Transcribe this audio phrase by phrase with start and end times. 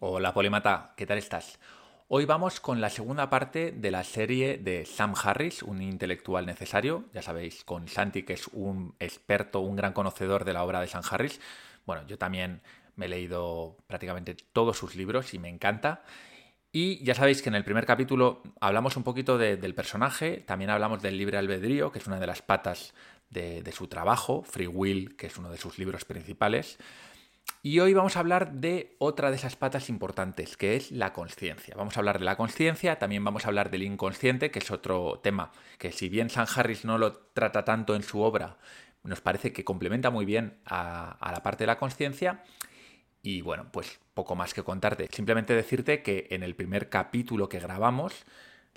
[0.00, 1.58] Hola Polimata, ¿qué tal estás?
[2.06, 7.06] Hoy vamos con la segunda parte de la serie de Sam Harris, un intelectual necesario.
[7.12, 10.86] Ya sabéis, con Santi, que es un experto, un gran conocedor de la obra de
[10.86, 11.40] Sam Harris.
[11.84, 12.60] Bueno, yo también
[12.94, 16.04] me he leído prácticamente todos sus libros y me encanta.
[16.70, 21.02] Y ya sabéis que en el primer capítulo hablamos un poquito del personaje, también hablamos
[21.02, 22.94] del libre albedrío, que es una de las patas
[23.30, 26.78] de, de su trabajo, Free Will, que es uno de sus libros principales.
[27.62, 31.74] Y hoy vamos a hablar de otra de esas patas importantes, que es la conciencia.
[31.76, 35.20] Vamos a hablar de la conciencia, también vamos a hablar del inconsciente, que es otro
[35.22, 38.58] tema que si bien San Harris no lo trata tanto en su obra,
[39.02, 42.44] nos parece que complementa muy bien a, a la parte de la conciencia.
[43.22, 45.08] Y bueno, pues poco más que contarte.
[45.12, 48.24] Simplemente decirte que en el primer capítulo que grabamos,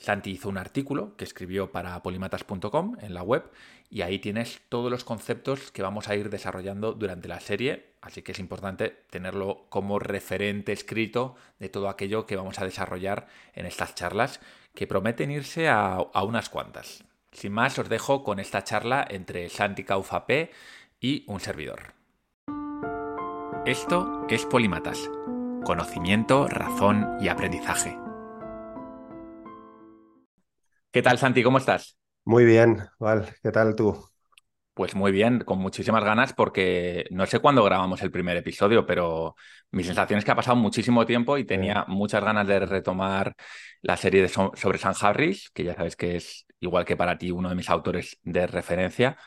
[0.02, 3.52] Santi hizo un artículo que escribió para polimatas.com en la web
[3.88, 8.24] y ahí tienes todos los conceptos que vamos a ir desarrollando durante la serie, así
[8.24, 13.68] que es importante tenerlo como referente escrito de todo aquello que vamos a desarrollar en
[13.68, 14.40] estas charlas,
[14.74, 17.04] que prometen irse a, unas cuantas.
[17.32, 20.52] Sin más, os dejo con esta charla entre Santi Caufapé
[21.00, 21.94] y un servidor.
[23.68, 25.12] Esto es Polimatas,
[25.64, 27.96] conocimiento, razón y aprendizaje.
[30.92, 31.42] ¿Qué tal, Santi?
[31.42, 31.98] ¿Cómo estás?
[32.26, 33.26] Muy bien, Val.
[33.42, 33.98] ¿Qué tal tú?
[34.74, 39.36] Pues muy bien, con muchísimas ganas porque no sé cuándo grabamos el primer episodio, pero
[39.72, 43.36] mi sensación es que ha pasado muchísimo tiempo y tenía muchas ganas de retomar
[43.82, 47.32] la serie de sobre San Harris, que ya sabes que es igual que para ti
[47.32, 49.18] uno de mis autores de referencia.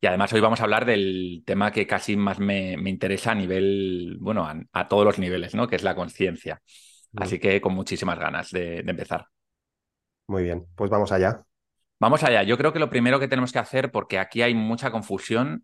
[0.00, 4.18] Y además hoy vamos a hablar del tema que casi más me, interesa a nivel,
[4.20, 5.66] bueno, a, todos los niveles, ¿no?
[5.66, 6.62] Que es la conciencia.
[7.16, 9.26] Así que con muchísimas ganas de empezar.
[10.32, 11.44] Muy bien, pues vamos allá.
[12.00, 12.42] Vamos allá.
[12.42, 15.62] Yo creo que lo primero que tenemos que hacer, porque aquí hay mucha confusión,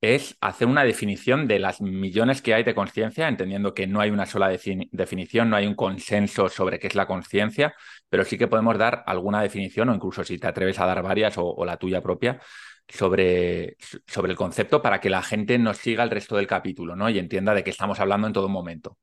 [0.00, 4.10] es hacer una definición de las millones que hay de conciencia, entendiendo que no hay
[4.10, 7.74] una sola definición, no hay un consenso sobre qué es la conciencia,
[8.08, 11.34] pero sí que podemos dar alguna definición o incluso si te atreves a dar varias
[11.36, 12.40] o, la tuya propia
[12.86, 13.76] sobre,
[14.06, 17.10] sobre, el concepto para que la gente nos siga el resto del capítulo ¿no?
[17.10, 18.96] y entienda de qué estamos hablando en todo momento.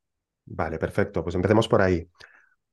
[0.46, 1.22] Vale, perfecto.
[1.22, 2.08] Pues empecemos por ahí.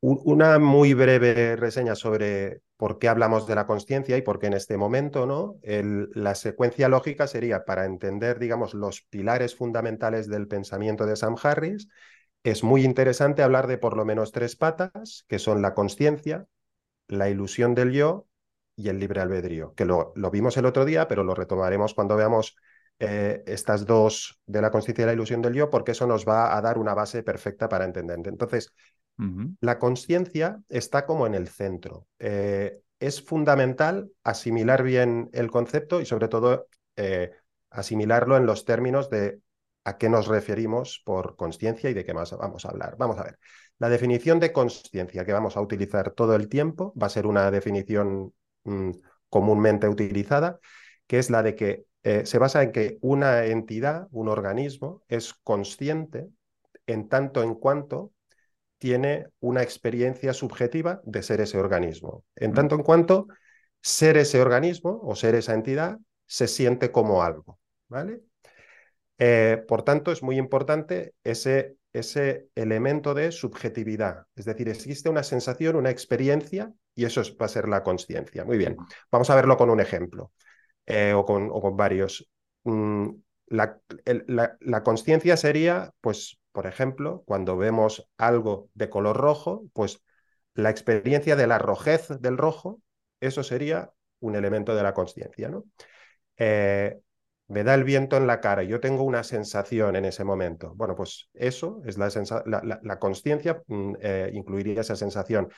[0.00, 4.53] Una muy breve reseña sobre por qué hablamos de la conciencia y por qué en
[4.53, 5.56] este momento, ¿no?
[5.62, 11.88] la secuencia lógica sería para entender, digamos, los pilares fundamentales del pensamiento de Sam Harris.
[12.44, 16.47] Es muy interesante hablar de por lo menos tres patas, que son la conciencia,
[17.09, 18.26] la ilusión del yo
[18.76, 22.16] y el libre albedrío, que lo, lo vimos el otro día, pero lo retomaremos cuando
[22.16, 22.56] veamos
[23.00, 26.56] eh, estas dos de la conciencia y la ilusión del yo, porque eso nos va
[26.56, 28.20] a dar una base perfecta para entender.
[28.28, 28.72] Entonces,
[29.61, 32.06] la conciencia está como en el centro.
[32.19, 37.33] Eh, es fundamental asimilar bien el concepto y sobre todo eh,
[37.71, 39.41] asimilarlo en los términos de
[39.84, 42.97] a qué nos referimos por conciencia y de qué más vamos a hablar.
[42.99, 43.39] Vamos a ver.
[43.78, 47.51] La definición de conciencia que vamos a utilizar todo el tiempo va a ser una
[47.51, 48.34] definición
[48.65, 48.91] mm,
[49.28, 50.59] comúnmente utilizada,
[51.07, 55.34] que es la de que eh, se basa en que una entidad, un organismo, es
[55.34, 56.28] consciente
[56.87, 58.12] en tanto en cuanto
[58.78, 62.25] tiene una experiencia subjetiva de ser ese organismo.
[62.37, 63.27] En tanto en cuanto
[63.81, 67.59] ser ese organismo o ser esa entidad se siente como algo.
[67.89, 68.21] ¿vale?
[69.19, 74.27] Eh, por tanto, es muy importante ese, ese elemento de subjetividad.
[74.37, 78.45] Es decir, existe una sensación, una experiencia y eso va a ser la conciencia.
[78.45, 78.77] Muy bien,
[79.10, 80.33] vamos a verlo con un ejemplo
[80.87, 82.28] eh, o, con, o, con, varios.
[82.65, 83.09] Mm,
[83.49, 83.81] la,
[84.27, 90.03] la, la conciencia sería, pues, por ejemplo, cuando vemos algo de color rojo, pues
[90.55, 92.83] la experiencia de la rojez del rojo,
[93.21, 95.51] eso sería un elemento de la conciencia.
[95.51, 95.67] ¿no?
[96.37, 96.99] Eh,
[97.47, 100.75] me da el viento en la cara yo tengo una sensación en ese momento.
[100.75, 102.11] Bueno, pues eso es la,
[102.45, 105.49] la, la, conciencia, mm, eh, incluiría esa sensación.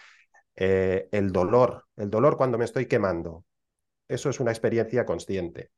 [0.54, 3.46] Eh, el dolor, el dolor cuando me estoy quemando,
[4.06, 5.70] eso es una experiencia consciente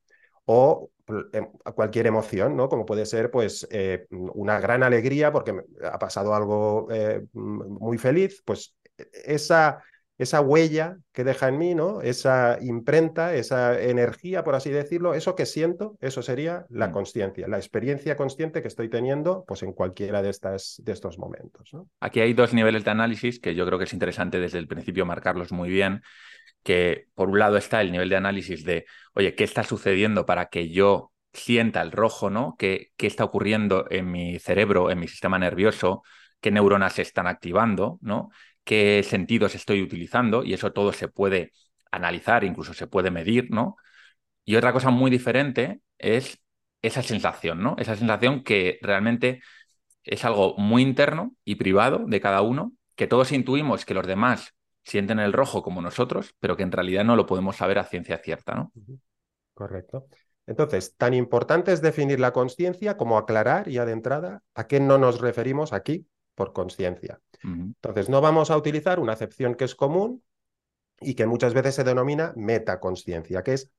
[0.46, 0.90] o
[1.32, 2.68] em, cualquier emoción, ¿no?
[2.68, 8.42] Como puede ser, pues, eh, una gran alegría porque ha pasado algo eh, muy feliz,
[8.44, 8.74] pues
[9.24, 9.82] esa,
[10.18, 12.00] esa huella que deja en mí, ¿no?
[12.00, 16.92] Esa imprenta, esa energía, por así decirlo, eso que siento, eso sería la mm.
[16.92, 21.70] conciencia, la experiencia consciente que estoy teniendo, pues, en cualquiera de, estas, de estos momentos,
[21.72, 21.88] ¿no?
[22.00, 25.04] Aquí hay dos niveles de análisis que yo creo que es interesante desde el principio
[25.04, 26.02] marcarlos muy bien
[26.62, 30.46] que por un lado está el nivel de análisis de, oye, ¿qué está sucediendo para
[30.46, 32.56] que yo sienta el rojo, ¿no?
[32.58, 36.02] ¿Qué, qué está ocurriendo en mi cerebro, en mi sistema nervioso?
[36.40, 38.30] ¿Qué neuronas se están activando, ¿no?
[38.64, 40.44] ¿Qué sentidos estoy utilizando?
[40.44, 41.52] Y eso todo se puede
[41.90, 43.76] analizar, incluso se puede medir, ¿no?
[44.44, 46.38] Y otra cosa muy diferente es
[46.82, 47.76] esa sensación, ¿no?
[47.78, 49.40] Esa sensación que realmente
[50.04, 54.54] es algo muy interno y privado de cada uno, que todos intuimos que los demás
[54.84, 58.18] sienten el rojo como nosotros, pero que en realidad no lo podemos saber a ciencia
[58.18, 58.72] cierta, ¿no?
[59.54, 60.06] Correcto.
[60.46, 64.98] Entonces, tan importante es definir la conciencia como aclarar ya de entrada a qué no
[64.98, 67.20] nos referimos aquí por conciencia.
[67.44, 70.22] Entonces, no vamos a utilizar una acepción que es común
[71.00, 73.70] y que muchas veces se denomina metaconsciencia, que es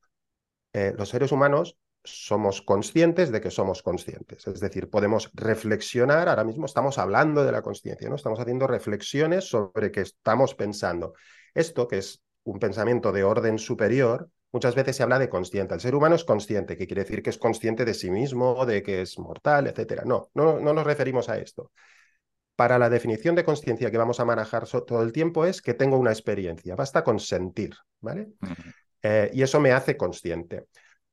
[0.72, 4.46] eh, los seres humanos somos conscientes de que somos conscientes.
[4.46, 8.16] Es decir, podemos reflexionar, ahora mismo estamos hablando de la conciencia, ¿no?
[8.16, 11.14] Estamos haciendo reflexiones sobre qué estamos pensando.
[11.54, 15.74] Esto, que es un pensamiento de orden superior, muchas veces se habla de consciente.
[15.74, 18.82] El ser humano es consciente, que quiere decir que es consciente de sí mismo, de
[18.82, 20.02] que es mortal, etc.
[20.04, 21.72] No, no, no nos referimos a esto.
[22.54, 25.98] Para la definición de conciencia que vamos a manejar todo el tiempo es que tengo
[25.98, 28.28] una experiencia, basta con sentir, ¿vale?
[29.02, 30.66] Eh, y eso me hace consciente.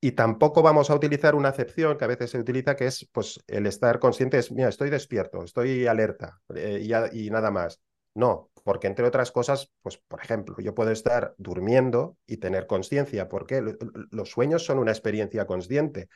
[0.04, 3.40] Y tampoco vamos a utilizar una acepción que a veces se utiliza, que es pues,
[3.46, 6.84] el estar consciente, es, mira, estoy despierto, estoy alerta eh,
[7.14, 7.80] y, nada más.
[8.16, 13.30] No, porque entre otras cosas, pues por ejemplo, yo puedo estar durmiendo y tener conciencia,
[13.30, 13.78] porque
[14.10, 16.10] los sueños son una experiencia consciente.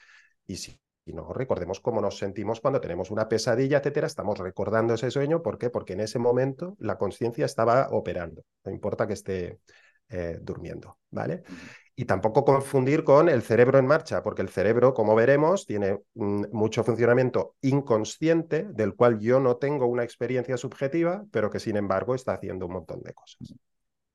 [0.48, 5.12] Y si no, recordemos cómo nos sentimos cuando tenemos una pesadilla, etcétera, estamos recordando ese
[5.12, 5.70] sueño, ¿por qué?
[5.70, 9.60] Porque en ese momento la conciencia estaba operando, no importa que esté
[10.10, 11.44] eh, durmiendo, ¿vale?
[11.96, 16.84] Y tampoco confundir con el cerebro en marcha, porque el cerebro, como veremos, tiene mucho
[16.84, 22.34] funcionamiento inconsciente, del cual yo no tengo una experiencia subjetiva, pero que sin embargo está
[22.34, 23.56] haciendo un montón de cosas.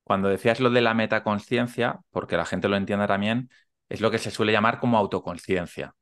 [0.04, 3.48] Cuando decías lo de la metaconsciencia, porque la gente lo entienda también,
[3.88, 5.94] es lo que se suele llamar como autoconciencia.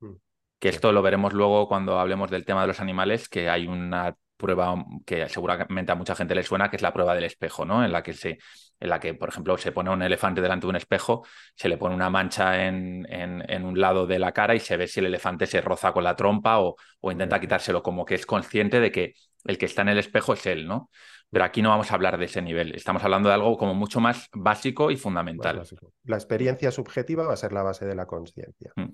[0.00, 0.14] Mm.
[0.58, 4.16] Que esto lo veremos luego cuando hablemos del tema de los animales, que hay una
[4.36, 7.84] prueba que seguramente a mucha gente le suena, que es la prueba del espejo, ¿no?
[7.84, 8.38] En la que se,
[8.78, 11.78] en la que, por ejemplo, se pone un elefante delante de un espejo, se le
[11.78, 15.06] pone una mancha en, en, un lado de la cara y se ve si el
[15.06, 18.92] elefante se roza con la trompa o, o, intenta quitárselo, como que es consciente de
[18.92, 19.14] que
[19.44, 20.90] el que está en el espejo es él, ¿no?
[21.30, 24.00] Pero aquí no vamos a hablar de ese nivel, estamos hablando de algo como mucho
[24.00, 25.62] más básico y fundamental.
[26.04, 28.72] La experiencia subjetiva va a ser la base de la conciencia.
[28.76, 28.92] Mm.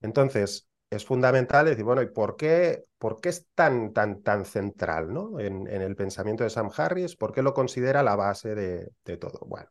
[0.00, 5.12] Entonces, es fundamental decir, bueno, ¿y por qué, por qué es tan, tan, tan central
[5.12, 5.40] ¿no?
[5.40, 7.16] en, el pensamiento de Sam Harris?
[7.16, 9.40] ¿Por qué lo considera la base de, todo?
[9.46, 9.68] Bueno,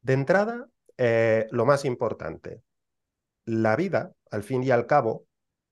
[0.00, 0.68] de entrada,
[0.98, 2.62] eh, lo más importante,
[3.44, 5.26] la vida, al fin y al cabo,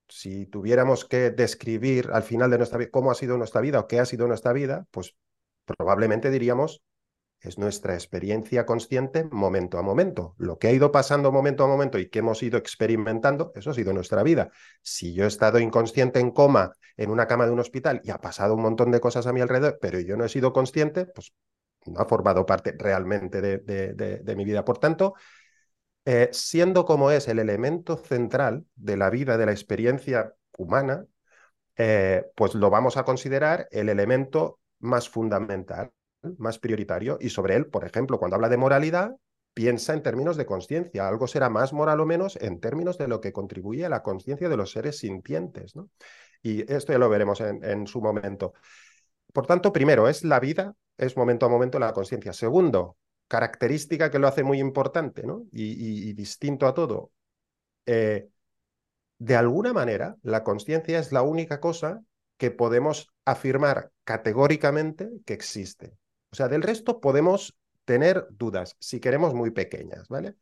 [0.09, 3.87] si tuviéramos que describir al final de nuestra vida cómo ha sido nuestra vida o
[3.87, 5.15] qué ha sido nuestra vida, pues
[5.65, 6.83] probablemente diríamos
[7.41, 10.35] es nuestra experiencia consciente momento a momento.
[10.39, 13.75] Lo que ha ido pasando momento a momento y que hemos ido experimentando, eso ha
[13.75, 14.51] sido nuestra vida.
[14.83, 18.19] Si yo he estado inconsciente en coma en una cama de un hospital y ha
[18.19, 21.33] pasado un montón de cosas a mi alrededor, pero yo no he sido consciente, pues
[21.87, 24.65] no ha formado parte realmente de, mi vida.
[24.65, 25.15] Por tanto,
[26.05, 31.07] eh, siendo como es el elemento central de la vida, de la experiencia humana,
[31.77, 35.93] eh, pues lo vamos a considerar el elemento más fundamental
[36.39, 39.17] más prioritario y sobre él, por ejemplo, cuando habla de moralidad,
[39.55, 41.09] piensa en términos de conciencia.
[41.09, 44.49] Algo será más moral o menos en términos de lo que contribuye a la conciencia
[44.49, 45.77] de los seres sintientes.
[45.77, 45.91] ¿no?
[46.43, 48.55] Y esto ya lo veremos en, su momento.
[49.33, 52.33] Por tanto, primero, es la vida, es momento a momento la conciencia.
[52.33, 52.97] Segundo,
[53.29, 57.11] característica que lo hace muy importante y, distinto a todo.
[57.87, 58.29] Eh,
[59.19, 62.03] de alguna manera, la conciencia es la única cosa
[62.39, 65.93] que podemos afirmar categóricamente que existe.
[66.33, 70.37] O sea, del resto podemos tener dudas, si queremos muy pequeñas, ¿vale?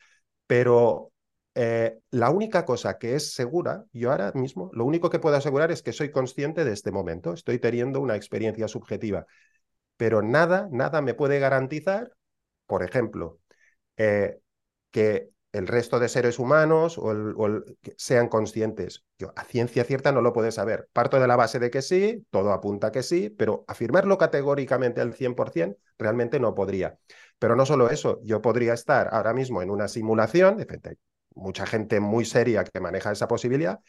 [0.46, 1.12] Pero
[1.54, 5.70] eh, la única cosa que es segura, yo ahora mismo, lo único que puedo asegurar
[5.70, 9.26] es que soy consciente de este momento, estoy teniendo una experiencia subjetiva,
[9.96, 12.12] pero nada, nada me puede garantizar,
[12.66, 13.40] por ejemplo,
[13.96, 14.38] eh,
[14.90, 17.62] que el resto de seres humanos o,
[17.96, 19.04] sean conscientes.
[19.18, 20.88] Yo a ciencia cierta no lo puedo saber.
[20.92, 25.14] Parto de la base de que sí, todo apunta que sí, pero afirmarlo categóricamente al
[25.14, 26.98] 100% realmente no podría.
[27.38, 30.66] Pero no solo eso, yo podría estar ahora mismo en una simulación,
[31.34, 33.80] mucha gente muy seria que maneja esa posibilidad,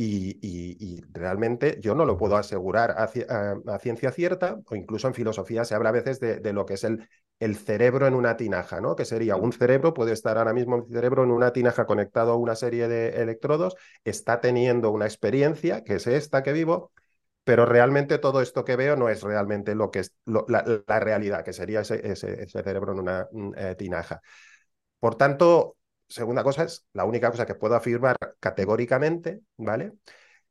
[0.00, 5.74] y, realmente yo no lo puedo asegurar a, ciencia cierta, o incluso en filosofía se
[5.74, 7.08] habla a veces de, lo que es el,
[7.40, 8.96] el, cerebro en una tinaja, ¿no?
[8.96, 12.36] Que sería un cerebro, puede estar ahora mismo el cerebro en una tinaja conectado a
[12.36, 16.92] una serie de electrodos, está teniendo una experiencia, que es esta que vivo,
[17.44, 21.52] pero realmente todo esto que veo no es realmente lo que es la, realidad, que
[21.52, 24.20] sería ese, ese, cerebro en una eh, tinaja.
[24.98, 25.76] Por tanto,
[26.08, 29.92] segunda cosa es la única cosa que puedo afirmar categóricamente, ¿vale?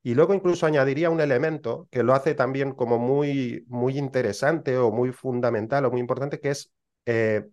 [0.03, 4.91] Y luego incluso añadiría un elemento que lo hace también como muy, muy interesante o
[4.91, 6.71] muy fundamental o muy importante, que es,
[7.07, 7.47] eh,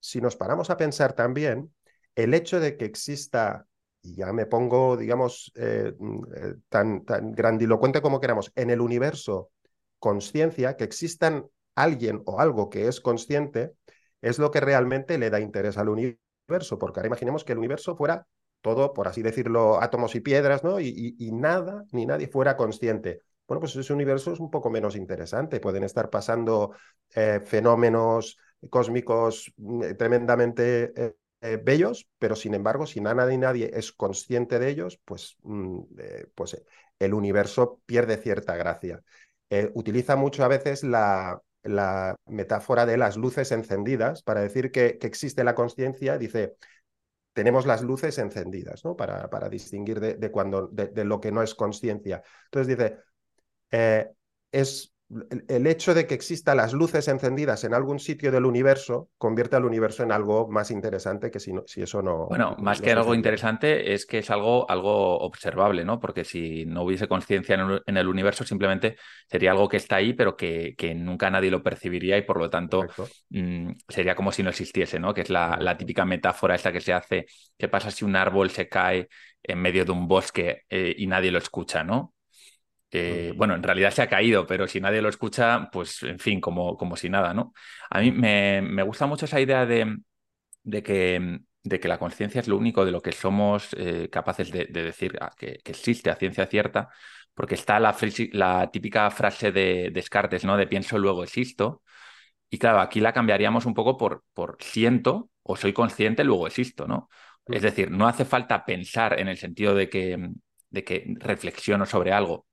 [0.00, 1.74] si nos paramos a pensar también,
[2.14, 3.66] el hecho de que exista
[4.02, 9.50] ya me pongo, digamos, eh, mm, eh, tan, tan grandilocuente como queramos, en el universo
[9.98, 13.72] conciencia, que existan alguien o algo que es consciente,
[14.22, 17.96] es lo que realmente le da interés al universo, porque ahora imaginemos que el universo
[17.96, 18.26] fuera
[18.62, 20.80] todo, por así decirlo, átomos y piedras, ¿no?
[20.80, 23.20] Y, y nada, ni nadie fuera consciente.
[23.46, 25.60] Bueno, pues ese universo es un poco menos interesante.
[25.60, 26.72] Pueden estar pasando
[27.44, 28.38] fenómenos
[28.70, 34.58] cósmicos mm, tremendamente eh, eh, bellos, pero sin embargo, si nada ni nadie es consciente
[34.58, 35.80] de ellos, pues, mm,
[36.34, 36.62] pues
[36.98, 39.02] el universo pierde cierta gracia.
[39.74, 45.06] utiliza mucho a veces la, la, metáfora de las luces encendidas para decir que, que
[45.06, 46.18] existe la conciencia.
[46.18, 46.56] Dice,
[47.34, 48.96] tenemos las luces encendidas, ¿no?
[48.96, 52.22] Para, para distinguir de, cuando, de, lo que no es conciencia.
[52.46, 52.98] Entonces dice,
[53.72, 54.08] eh,
[54.50, 54.93] es
[55.48, 59.64] el hecho de que existan las luces encendidas en algún sitio del universo convierte al
[59.64, 62.26] universo en algo más interesante que si, no, si eso no.
[62.26, 66.00] Bueno, más que algo interesante es que es algo, algo observable, ¿no?
[66.00, 67.56] Porque si no hubiese conciencia
[67.86, 68.96] en, el universo, simplemente
[69.28, 72.50] sería algo que está ahí, pero que, que nunca nadie lo percibiría y por lo
[72.50, 72.86] tanto
[73.30, 75.14] mm, sería como si no existiese, ¿no?
[75.14, 77.26] Que es la, la, típica metáfora esta que se hace.
[77.56, 79.08] ¿Qué pasa si un árbol se cae
[79.42, 82.13] en medio de un bosque eh, y nadie lo escucha, ¿no?
[83.36, 86.76] Bueno, en realidad se ha caído, pero si nadie lo escucha, pues en fin, como,
[86.76, 87.52] como si nada, ¿no?
[87.90, 89.96] A mí me, me gusta mucho esa idea de,
[90.62, 94.50] de, que, de que la conciencia es lo único de lo que somos eh, capaces
[94.50, 96.88] de, decir ah, que, existe a ciencia cierta,
[97.34, 97.96] porque está la,
[98.32, 100.56] la típica frase de Descartes, ¿no?
[100.56, 101.82] De pienso, luego existo.
[102.50, 106.86] Y claro, aquí la cambiaríamos un poco por, por siento o soy consciente, luego existo,
[106.86, 107.08] ¿no?
[107.46, 110.30] Es decir, no hace falta pensar en el sentido de que,
[110.70, 112.46] de que reflexiono sobre algo,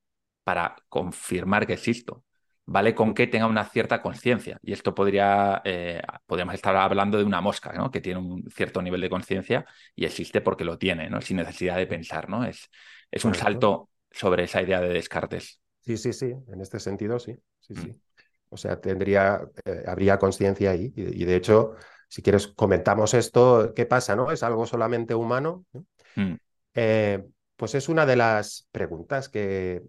[0.43, 2.23] para confirmar que existo.
[2.65, 4.57] Vale con que tenga una cierta conciencia.
[4.61, 7.91] Y esto podría, eh, podríamos estar hablando de una mosca, ¿no?
[7.91, 11.21] Que tiene un cierto nivel de conciencia y existe porque lo tiene, ¿no?
[11.21, 12.45] Sin necesidad de pensar, ¿no?
[12.45, 12.69] Es,
[13.09, 15.59] es un salto sobre esa idea de Descartes.
[15.81, 16.33] Sí, sí, sí.
[16.47, 17.35] En este sentido, sí.
[17.59, 17.87] Sí, sí.
[17.87, 17.95] Mm.
[18.49, 20.93] O sea, tendría, eh, habría conciencia ahí.
[20.95, 21.75] Y, de hecho,
[22.07, 24.15] si quieres, comentamos esto, ¿qué pasa?
[24.15, 24.31] ¿No?
[24.31, 25.65] ¿Es algo solamente humano?
[26.15, 26.33] Mm.
[26.75, 27.23] Eh,
[27.61, 29.83] pues es una de las preguntas que,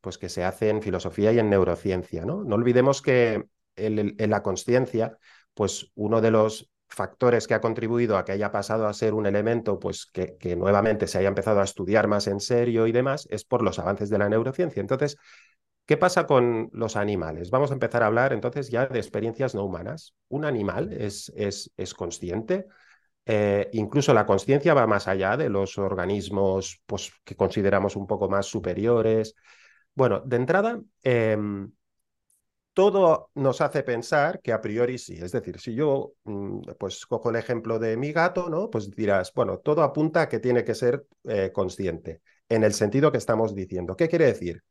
[0.00, 2.24] pues que se hace en filosofía y en neurociencia.
[2.24, 5.18] No, no olvidemos que en, la conciencia,
[5.54, 9.26] pues uno de los factores que ha contribuido a que haya pasado a ser un
[9.26, 13.26] elemento pues que, que, nuevamente se haya empezado a estudiar más en serio y demás
[13.28, 14.80] es por los avances de la neurociencia.
[14.80, 15.16] Entonces,
[15.86, 17.50] ¿qué pasa con los animales?
[17.50, 20.14] Vamos a empezar a hablar entonces ya de experiencias no humanas.
[20.28, 22.68] ¿Un animal es, es, es consciente?
[23.26, 28.28] Eh, incluso la conciencia va más allá de los organismos pues, que consideramos un poco
[28.28, 29.34] más superiores.
[29.94, 31.72] Bueno, de entrada, em,
[32.72, 35.14] todo nos hace pensar que a priori sí.
[35.14, 38.68] Es decir, si yo mm, pues cojo el ejemplo de mi gato, ¿no?
[38.70, 43.12] Pues dirás, bueno, todo apunta a que tiene que ser eh, consciente, en el sentido
[43.12, 43.96] que estamos diciendo.
[43.96, 44.62] ¿Qué quiere decir?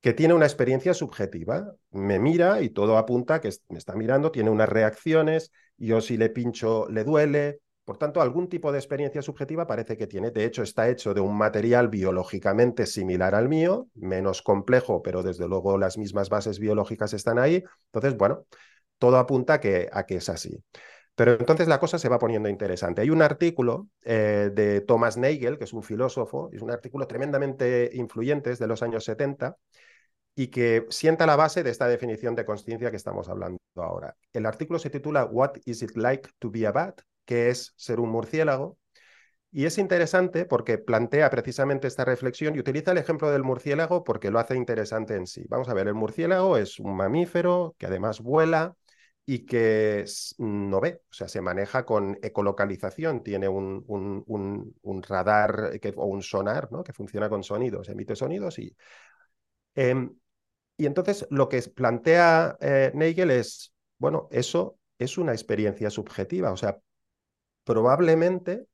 [0.00, 1.74] que tiene una experiencia subjetiva.
[1.90, 6.18] Me mira y todo apunta a que me está mirando, tiene unas reacciones, yo si
[6.18, 10.30] le pincho le duele, por tanto, algún tipo de experiencia subjetiva parece que tiene.
[10.30, 15.46] De hecho, está hecho de un material biológicamente similar al mío, menos complejo, pero desde
[15.46, 17.62] luego las mismas bases biológicas están ahí.
[17.86, 18.46] Entonces, bueno,
[18.98, 20.62] todo apunta a que, a que es así.
[21.14, 23.02] Pero entonces la cosa se va poniendo interesante.
[23.02, 27.90] Hay un artículo eh, de Thomas Nagel, que es un filósofo, es un artículo tremendamente
[27.92, 29.56] influyente, es de los años 70,
[30.34, 34.16] y que sienta la base de esta definición de conciencia que estamos hablando ahora.
[34.32, 37.00] El artículo se titula What is it like to be a bat?
[37.24, 38.78] Que es ser un murciélago.
[39.50, 44.30] Y es interesante porque plantea precisamente esta reflexión y utiliza el ejemplo del murciélago porque
[44.30, 45.44] lo hace interesante en sí.
[45.48, 48.74] Vamos a ver, el murciélago es un mamífero que además vuela
[49.26, 50.04] y que
[50.38, 56.70] no ve, o sea, se maneja con ecolocalización, tiene un, un, radar o un sonar
[56.70, 56.84] ¿no?
[56.84, 58.76] que funciona con sonidos, emite sonidos y...
[59.74, 60.14] Em,
[60.76, 66.56] y entonces lo que plantea eh, Nagel es, bueno, eso es una experiencia subjetiva, o
[66.56, 66.78] sea,
[67.64, 68.66] probablemente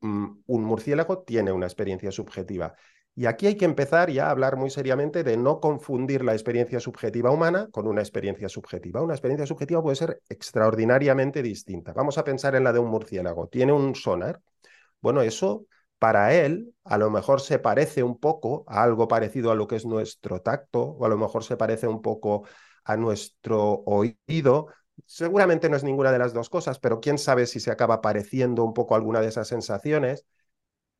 [0.00, 2.74] mm, un murciélago tiene una experiencia subjetiva.
[3.14, 6.80] Y aquí hay que empezar ya a hablar muy seriamente de no confundir la experiencia
[6.80, 9.02] subjetiva humana con una experiencia subjetiva.
[9.02, 11.92] Una experiencia subjetiva puede ser extraordinariamente distinta.
[11.92, 13.48] Vamos a pensar en la de un murciélago.
[13.48, 14.40] Tiene un sonar.
[15.00, 15.66] Bueno, eso
[15.98, 19.76] para él a lo mejor se parece un poco a algo parecido a lo que
[19.76, 22.44] es nuestro tacto o a lo mejor se parece un poco
[22.84, 24.68] a nuestro oído,
[25.06, 28.64] Seguramente no es ninguna de las dos cosas, pero quién sabe si se acaba pareciendo
[28.64, 30.26] un poco alguna de esas sensaciones.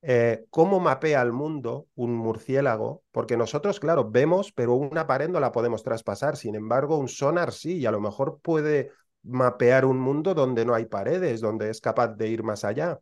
[0.02, 3.02] Eh, ¿Cómo mapea el mundo un murciélago?
[3.12, 6.36] Porque nosotros, claro, vemos, pero una pared no la podemos traspasar.
[6.36, 8.92] Sin embargo, un sonar sí, y a lo mejor puede
[9.22, 12.98] mapear un mundo donde no hay paredes, donde es capaz de ir más allá.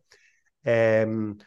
[0.63, 1.37] Em,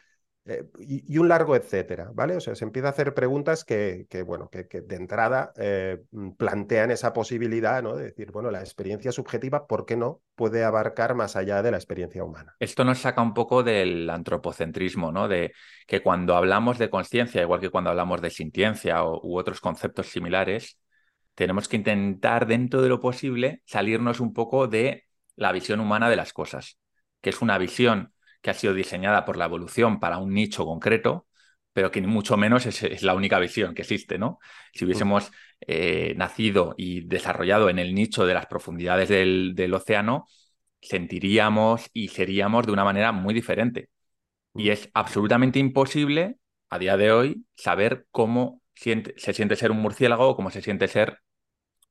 [0.45, 2.35] eh, y, un largo etcétera, ¿vale?
[2.35, 6.01] O sea, se empieza a hacer preguntas que, bueno, que, de entrada eh,
[6.37, 7.95] plantean esa posibilidad, ¿no?
[7.95, 10.21] De decir, bueno, la experiencia subjetiva, ¿por qué no?
[10.35, 12.55] Puede abarcar más allá de la experiencia humana.
[12.59, 15.29] Esto nos saca un poco del antropocentrismo, ¿no?
[15.29, 15.53] De
[15.87, 20.77] que cuando hablamos de conciencia, igual que cuando hablamos de sintiencia u otros conceptos similares,
[21.35, 26.15] tenemos que intentar, dentro de lo posible, salirnos un poco de la visión humana de
[26.15, 26.77] las cosas,
[27.21, 28.12] que es una visión
[28.43, 31.27] que ha sido diseñada por la evolución para un nicho concreto,
[31.73, 34.39] pero que ni mucho menos es, la única visión que existe, ¿no?
[34.73, 35.31] Si hubiésemos
[35.61, 40.27] eh, nacido y desarrollado en el nicho de las profundidades del, océano,
[40.81, 43.89] sentiríamos y seríamos de una manera muy diferente.
[44.55, 46.37] Y es absolutamente imposible
[46.69, 50.87] a día de hoy saber cómo se siente ser un murciélago o cómo se siente
[50.87, 51.19] ser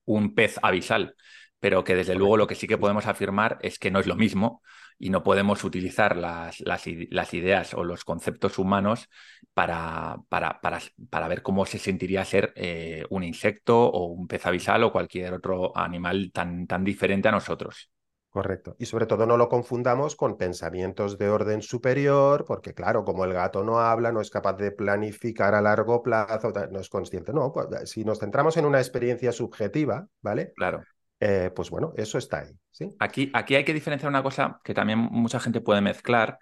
[0.05, 1.17] un pez abisal.
[1.61, 4.17] Pero que desde luego lo que sí que podemos afirmar es que no es lo
[4.17, 4.63] mismo
[5.03, 6.87] y no podemos utilizar las, las,
[7.35, 9.11] ideas o los conceptos humanos
[9.53, 14.85] para, para, para, ver cómo se sentiría ser eh, un insecto o un pez abisal
[14.85, 17.91] o cualquier otro animal tan, tan diferente a nosotros.
[18.31, 18.77] Correcto.
[18.79, 23.33] Y sobre todo no lo confundamos con pensamientos de orden superior, porque claro, como el
[23.33, 27.33] gato no habla, no es capaz de planificar a largo plazo, no es consciente.
[27.33, 30.53] No, pues, si nos centramos en una experiencia subjetiva, ¿vale?
[30.55, 30.85] Claro.
[31.25, 32.49] Eh, pues bueno, eso está ahí.
[32.73, 32.89] ¿sí?
[32.99, 36.37] Aquí, hay que diferenciar una cosa que también mucha gente puede mezclar.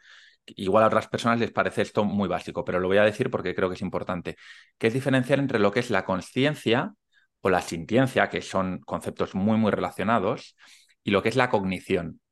[0.47, 3.55] Igual a otras personas les parece esto muy básico, pero lo voy a decir porque
[3.55, 4.37] creo que es importante,
[4.79, 6.95] que es diferenciar entre lo que es la conciencia
[7.43, 10.57] o la sintiencia, que son conceptos muy, muy relacionados,
[11.05, 12.23] y lo que es la cognición.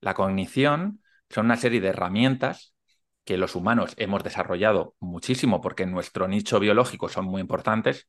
[0.00, 2.76] La cognición son una serie de herramientas
[3.24, 8.06] que los humanos hemos desarrollado muchísimo porque en nuestro nicho biológico son muy importantes,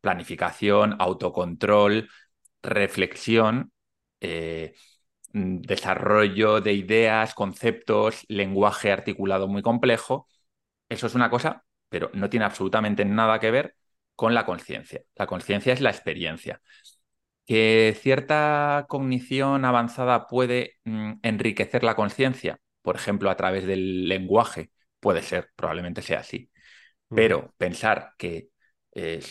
[0.00, 2.08] planificación, autocontrol,
[2.62, 3.72] reflexión,
[4.20, 4.74] eh,
[5.32, 10.28] mm, desarrollo de ideas, conceptos, lenguaje articulado muy complejo.
[10.88, 13.76] Eso es una cosa, pero no tiene absolutamente nada que ver
[14.16, 15.02] con la conciencia.
[15.16, 16.60] La conciencia es la experiencia.
[17.46, 24.70] Que cierta cognición avanzada puede mm, enriquecer la conciencia, por ejemplo, a través del lenguaje,
[25.00, 26.50] puede ser, probablemente sea así.
[27.14, 28.50] Pero pensar que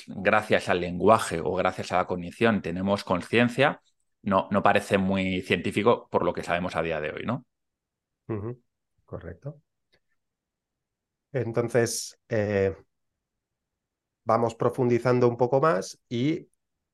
[0.07, 3.81] gracias al lenguaje o gracias a la cognición tenemos conciencia,
[4.21, 7.45] no, no parece muy científico por lo que sabemos a día de hoy, ¿no?
[9.05, 9.61] Correcto.
[11.31, 12.75] Entonces, eh,
[14.23, 16.47] vamos profundizando un poco más y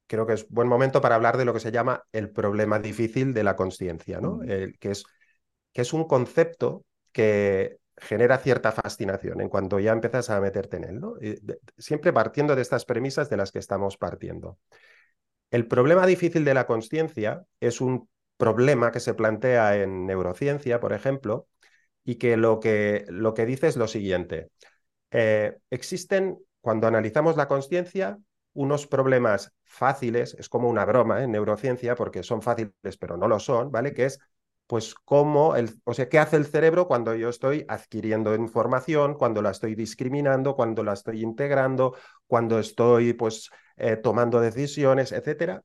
[0.07, 3.33] creo que es buen momento para hablar de lo que se llama el problema difícil
[3.33, 4.39] de la conciencia, ¿no?
[4.39, 5.03] que, es,
[5.73, 10.83] que es un concepto que genera cierta fascinación en cuanto ya empiezas a meterte en
[10.83, 11.15] él, ¿no?
[11.77, 14.57] siempre partiendo de estas premisas de las que estamos partiendo.
[15.51, 20.93] El problema difícil de la conciencia es un problema que se plantea en neurociencia, por
[20.93, 21.47] ejemplo,
[22.03, 24.49] y que lo que, lo que dice es lo siguiente.
[25.11, 28.19] Eh, existen, cuando analizamos la conciencia,
[28.53, 33.39] unos problemas fáciles, es como una broma en neurociencia, porque son fáciles pero no lo
[33.39, 33.93] son, ¿vale?
[33.93, 34.19] Que es
[34.67, 39.41] pues cómo, el, o sea, qué hace el cerebro cuando yo estoy adquiriendo información, cuando
[39.41, 41.95] la estoy discriminando, cuando la estoy integrando,
[42.27, 45.63] cuando estoy pues eh, tomando decisiones, etcétera.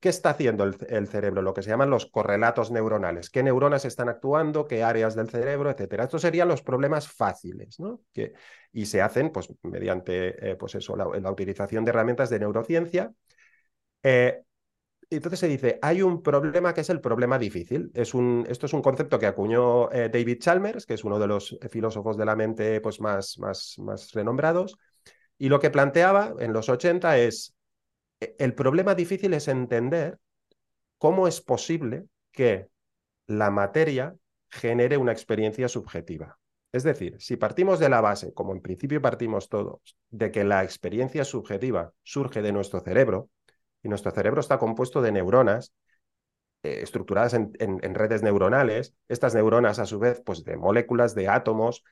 [0.00, 1.42] ¿Qué está haciendo el, cerebro?
[1.42, 3.30] Lo que se llaman los correlatos neuronales.
[3.30, 4.66] ¿Qué neuronas están actuando?
[4.66, 5.70] ¿Qué áreas del cerebro?
[5.70, 6.04] Etcétera.
[6.04, 8.00] Estos serían los problemas fáciles, ¿no?
[8.12, 8.34] Que,
[8.72, 13.10] y se hacen pues mediante eh, pues eso, la, la, utilización de herramientas de neurociencia.
[14.02, 14.42] Eh,
[15.10, 17.90] entonces se dice, hay un problema que es el problema difícil.
[17.94, 21.28] Es un, esto es un concepto que acuñó eh, David Chalmers, que es uno de
[21.28, 24.76] los filósofos de la mente pues, más, más, más renombrados.
[25.38, 27.54] Y lo que planteaba en los 80 es,
[28.20, 30.18] e, el problema difícil es entender
[30.98, 32.68] cómo es posible que
[33.26, 34.16] la materia
[34.48, 36.38] genere una experiencia subjetiva.
[36.72, 40.64] Es decir, si partimos de la base, como en principio partimos todos, de que la
[40.64, 43.30] experiencia subjetiva surge de nuestro cerebro,
[43.82, 45.72] y nuestro cerebro está compuesto de neuronas
[46.62, 51.84] eh, estructuradas en, redes neuronales, estas neuronas a su vez pues de moléculas, de átomos.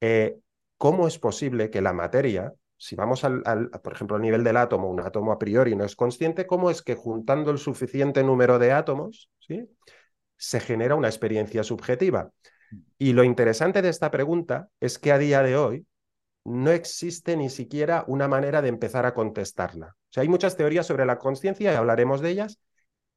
[0.00, 0.36] Eh,
[0.76, 3.42] ¿Cómo es posible que la materia, si vamos al,
[3.82, 6.82] por ejemplo, al nivel del átomo, un átomo a priori no es consciente, cómo es
[6.82, 9.66] que juntando el suficiente número de átomos, ¿sí?
[10.36, 12.30] se genera una experiencia subjetiva?
[12.98, 15.86] Y lo interesante de esta pregunta es que a día de hoy
[16.44, 19.96] no existe ni siquiera una manera de empezar a contestarla.
[20.14, 22.60] Sea, hay muchas teorías sobre la conciencia y hablaremos de ellas,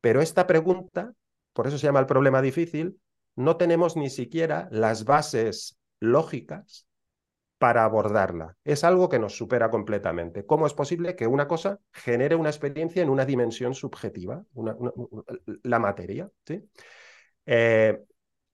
[0.02, 1.14] pero esta pregunta,
[1.54, 3.00] por eso se llama el problema difícil,
[3.36, 6.88] no tenemos ni siquiera las bases lógicas
[7.60, 8.58] para abordarla.
[8.64, 10.48] Es algo que nos supera completamente.
[10.48, 14.44] ¿Cómo es posible que una cosa genere una experiencia en una dimensión subjetiva,
[15.62, 16.32] la materia?
[17.46, 18.00] Eh,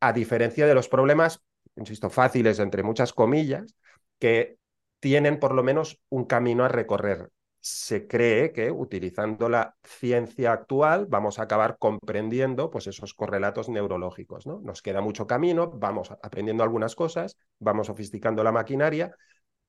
[0.02, 1.42] a diferencia de los problemas,
[1.78, 3.74] insisto, fáciles entre muchas comillas,
[4.20, 4.58] que
[5.00, 7.30] tienen por lo menos un camino a recorrer.
[7.66, 14.46] Se cree que utilizando la ciencia actual vamos a acabar comprendiendo pues, esos correlatos neurológicos.
[14.46, 14.60] ¿no?
[14.60, 19.16] Nos queda mucho camino, vamos aprendiendo algunas cosas, vamos sofisticando la maquinaria,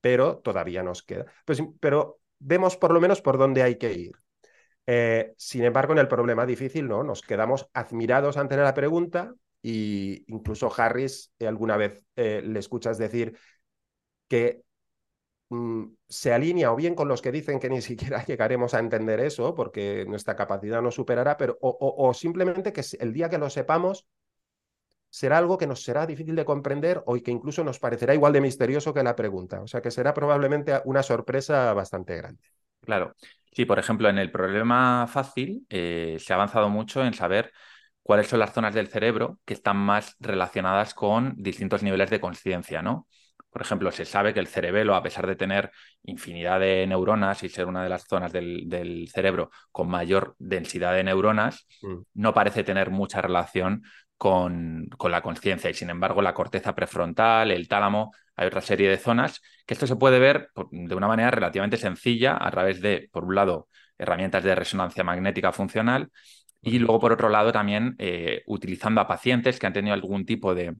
[0.00, 1.26] pero todavía nos queda.
[1.44, 4.12] Pues, pero vemos por lo menos por dónde hay que ir.
[4.86, 7.04] Eh, sin embargo, en el problema difícil, ¿no?
[7.04, 12.98] Nos quedamos admirados ante la pregunta y incluso Harris eh, alguna vez eh, le escuchas
[12.98, 13.38] decir
[14.28, 14.63] que
[16.08, 19.54] se alinea o bien con los que dicen que ni siquiera llegaremos a entender eso
[19.54, 24.06] porque nuestra capacidad no superará, pero o, simplemente que el día que lo sepamos
[25.10, 28.40] será algo que nos será difícil de comprender o que incluso nos parecerá igual de
[28.40, 29.60] misterioso que la pregunta.
[29.60, 32.42] O sea que será probablemente una sorpresa bastante grande.
[32.80, 33.14] Claro.
[33.52, 37.52] Sí, por ejemplo, en el problema fácil eh, se ha avanzado mucho en saber
[38.02, 42.82] cuáles son las zonas del cerebro que están más relacionadas con distintos niveles de conciencia,
[42.82, 43.06] ¿no?
[43.54, 45.70] Por ejemplo, se sabe que el cerebelo, a pesar de tener
[46.02, 51.04] infinidad de neuronas y ser una de las zonas del, cerebro con mayor densidad de
[51.04, 51.98] neuronas, mm.
[52.14, 53.84] no parece tener mucha relación
[54.16, 55.70] con, con la conciencia.
[55.70, 59.86] Y sin embargo, la corteza prefrontal, el tálamo, hay otra serie de zonas que esto
[59.86, 64.42] se puede ver de una manera relativamente sencilla a través de, por un lado, herramientas
[64.42, 66.10] de resonancia magnética funcional
[66.60, 70.56] y luego, por otro lado, también eh, utilizando a pacientes que han tenido algún tipo
[70.56, 70.74] de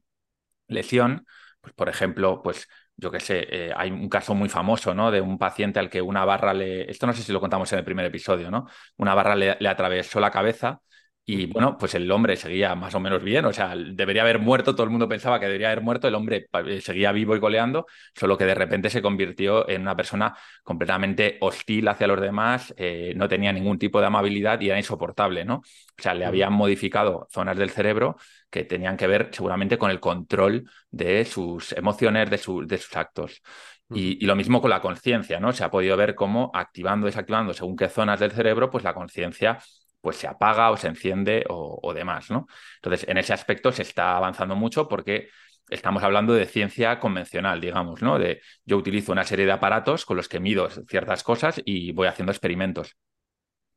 [0.67, 1.25] lesión,
[1.65, 5.11] pues, por ejemplo, pues yo qué sé, eh, hay un caso muy famoso, ¿no?
[5.11, 7.79] De un paciente al que una barra le, esto no sé si lo contamos en
[7.81, 8.67] el primer episodio, ¿no?
[8.99, 10.81] Una barra le atravesó la cabeza
[11.27, 14.75] y bueno, pues el hombre seguía más o menos bien, o sea, debería haber muerto,
[14.75, 17.87] todo el mundo pensaba que debería haber muerto, el hombre eh, seguía vivo y coleando,
[18.15, 23.15] solo que de repente se convirtió en una persona completamente hostil hacia los demás, eh,
[23.17, 25.57] no tenía ningún tipo de amabilidad y era insoportable, ¿no?
[25.57, 28.17] O sea, le habían modificado zonas del cerebro
[28.51, 33.43] que tenían que ver seguramente con el control de sus emociones, de, de sus actos.
[33.91, 35.53] Y, y, lo mismo con la conciencia, ¿no?
[35.53, 39.59] Se ha podido ver cómo activando, desactivando según qué zonas del cerebro, pues la conciencia
[40.05, 42.47] pues se apaga o se enciende o, demás, ¿no?
[42.77, 45.31] Entonces, en ese aspecto se está avanzando mucho porque
[45.71, 48.19] estamos hablando de ciencia convencional, digamos, ¿no?
[48.19, 52.07] De yo utilizo una serie de aparatos con los que mido ciertas cosas y voy
[52.07, 52.99] haciendo experimentos.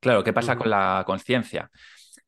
[0.01, 1.71] Claro, ¿qué pasa con la conciencia?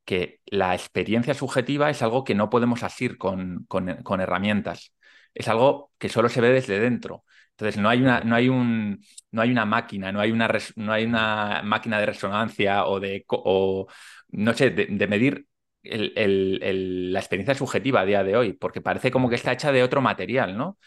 [0.06, 4.94] Que la experiencia subjetiva es algo que no podemos asir con, con, herramientas.
[5.34, 7.26] Es algo que solo se ve desde dentro.
[7.60, 10.94] Entonces no hay una, no hay un, no hay una máquina, no hay una, no
[10.94, 13.86] hay una máquina de resonancia o de, o,
[14.30, 15.46] no sé, de, medir
[15.84, 20.02] la experiencia subjetiva a día de hoy, porque parece como que está hecha de otro
[20.02, 20.78] material, ¿no?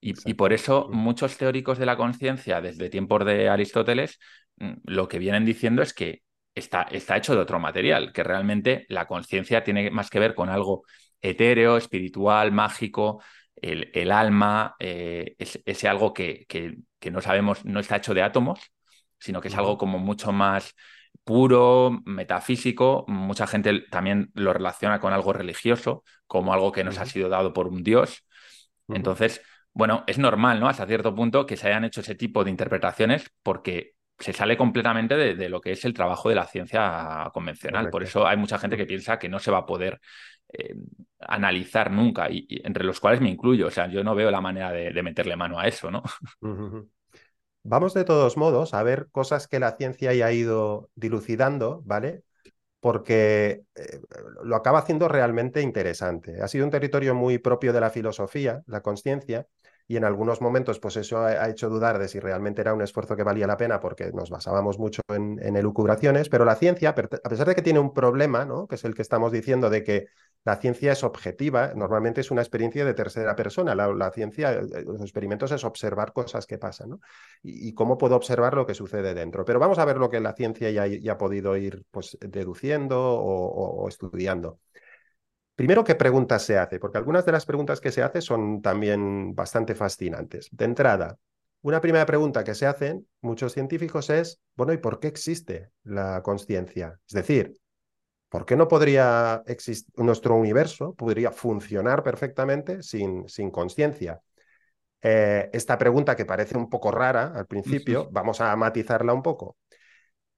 [0.00, 4.18] Y, y por eso muchos teóricos de la conciencia, desde tiempos de Aristóteles,
[4.56, 6.22] mm, lo que vienen diciendo es que
[6.54, 10.50] está, está hecho de otro material, que realmente la conciencia tiene más que ver con
[10.50, 10.84] algo
[11.22, 13.22] etéreo, espiritual, mágico,
[13.56, 18.60] el, alma, eh, es, ese algo que, que, no sabemos, no está hecho de átomos,
[19.18, 20.74] sino que es algo como mucho más
[21.24, 23.04] puro, metafísico.
[23.08, 27.52] Mucha gente también lo relaciona con algo religioso, como algo que nos ha sido dado
[27.52, 28.24] por un dios.
[28.88, 30.68] Entonces, bueno, es normal, ¿no?
[30.68, 35.16] Hasta cierto punto que se hayan hecho ese tipo de interpretaciones porque se sale completamente
[35.16, 37.88] de, lo que es el trabajo de la ciencia convencional.
[37.88, 40.00] Por eso hay mucha gente que piensa que no se va a poder
[40.52, 40.74] eh,
[41.20, 43.66] analizar nunca, y, entre los cuales me incluyo.
[43.66, 46.02] O sea, yo no veo la manera de, meterle mano a eso, ¿no?
[47.62, 52.22] Vamos de todos modos a ver cosas que la ciencia ya ha ido dilucidando, ¿vale?
[52.80, 54.00] Porque eh,
[54.42, 56.40] lo acaba haciendo realmente interesante.
[56.40, 59.46] Ha sido un territorio muy propio de la filosofía, la conciencia,
[59.90, 63.16] y en algunos momentos pues eso ha, hecho dudar de si realmente era un esfuerzo
[63.16, 67.48] que valía la pena porque nos basábamos mucho en, elucubraciones, pero la ciencia, a pesar
[67.48, 68.68] de que tiene un problema, ¿no?
[68.68, 70.06] que es el que estamos diciendo de que
[70.44, 74.84] la ciencia es objetiva, normalmente es una experiencia de tercera persona, la, ciencia, eh, eh,
[74.86, 77.00] los experimentos es observar cosas que pasan
[77.42, 79.44] y, cómo puedo observar lo que sucede dentro.
[79.44, 83.88] Pero vamos a ver lo que la ciencia ya, ha podido ir pues, deduciendo o
[83.88, 84.60] estudiando.
[85.54, 86.78] Primero, ¿qué preguntas se hace?
[86.78, 90.48] Porque algunas de las preguntas que se hacen son también bastante fascinantes.
[90.52, 91.18] De entrada,
[91.62, 96.22] una primera pregunta que se hacen muchos científicos es, bueno, ¿y por qué existe la
[96.22, 96.98] conciencia?
[97.06, 97.54] Es decir,
[98.30, 104.22] ¿por qué no podría existir nuestro universo, podría funcionar perfectamente sin, sin conciencia?
[105.02, 109.56] Eh, esta pregunta que parece un poco rara al principio, vamos a matizarla un poco.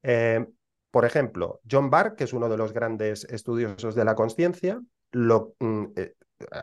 [0.03, 0.44] Eh,
[0.90, 4.81] por ejemplo, John Barr, que es uno de los grandes estudiosos de la conciencia,
[5.12, 6.14] lo, mm, eh,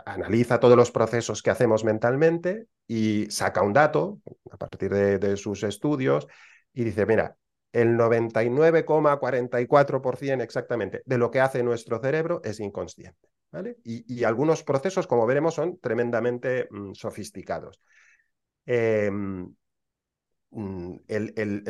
[0.06, 4.20] analiza todos los procesos que hacemos mentalmente y saca un dato
[4.52, 6.28] a partir de, sus estudios
[6.74, 7.36] y dice, mira,
[7.72, 13.30] el 99,44% exactamente de lo que hace nuestro cerebro es inconsciente.
[13.52, 13.78] ¿vale?
[13.84, 17.80] Y, algunos procesos, como veremos, son tremendamente mm, sofisticados.
[18.66, 19.54] em,
[20.52, 21.64] mm, el,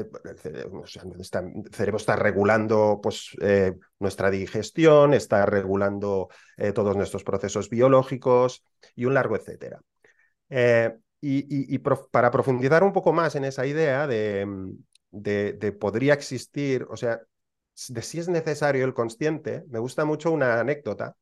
[1.72, 8.64] cerebro está regulando pues, eh, nuestra digestión, está regulando eh, todos nuestros procesos biológicos
[8.96, 9.80] y un largo etcétera.
[10.50, 14.48] Eh, y, para profundizar un poco más en esa idea de,
[15.12, 17.20] de, podría existir, o sea,
[17.90, 21.16] de si es necesario el consciente, me gusta mucho una anécdota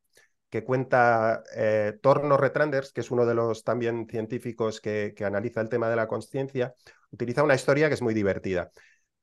[0.50, 5.68] que cuenta eh, Torno Retranders, que es uno de los también científicos que, analiza el
[5.68, 6.74] tema de la conciencia,
[7.10, 8.70] utiliza una historia que es muy divertida.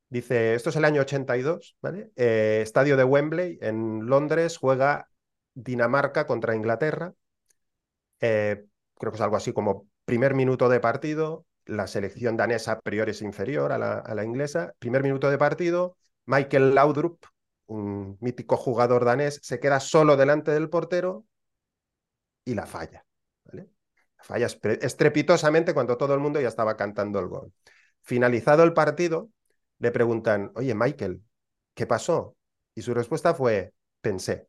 [0.09, 2.11] Dice, esto es el año 82, ¿vale?
[2.15, 5.09] Eh, estadio de Wembley en Londres, juega
[5.53, 7.13] Dinamarca contra Inglaterra.
[8.19, 12.79] Eh, creo que es algo así como primer minuto de partido, la selección danesa a
[12.79, 14.73] priori es inferior a la, inglesa.
[14.79, 17.25] Primer minuto de partido, Michael Laudrup,
[17.67, 21.25] un mítico jugador danés, se queda solo delante del portero
[22.43, 23.03] y la falla.
[24.17, 27.53] falla estrepitosamente cuando todo el mundo ya estaba cantando el gol.
[28.05, 29.31] Finalizado el partido,
[29.79, 31.21] le preguntan, oye, Michael,
[31.73, 32.37] ¿qué pasó?
[32.75, 34.47] Y su respuesta fue, pensé.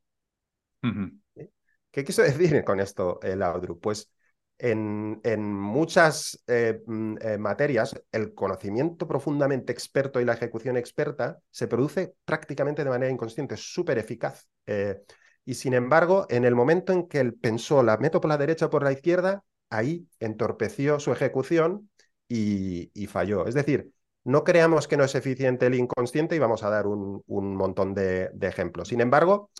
[1.90, 3.42] ¿Qué quiso decir con esto el?
[3.81, 4.11] Pues
[4.59, 11.66] en, muchas eh, mm, eh, materias el conocimiento profundamente experto y la ejecución experta se
[11.66, 14.47] produce prácticamente de manera inconsciente, súper eficaz.
[14.66, 15.03] Eh,
[15.45, 18.66] y sin embargo, en el momento en que él pensó, la meto por la derecha
[18.66, 21.90] o por la izquierda, ahí entorpeció su ejecución
[22.29, 23.47] y, falló.
[23.47, 23.93] Es decir,
[24.25, 28.31] no creamos que no es eficiente el inconsciente y vamos a dar un, montón de,
[28.43, 28.89] ejemplos.
[28.89, 29.51] Sin embargo,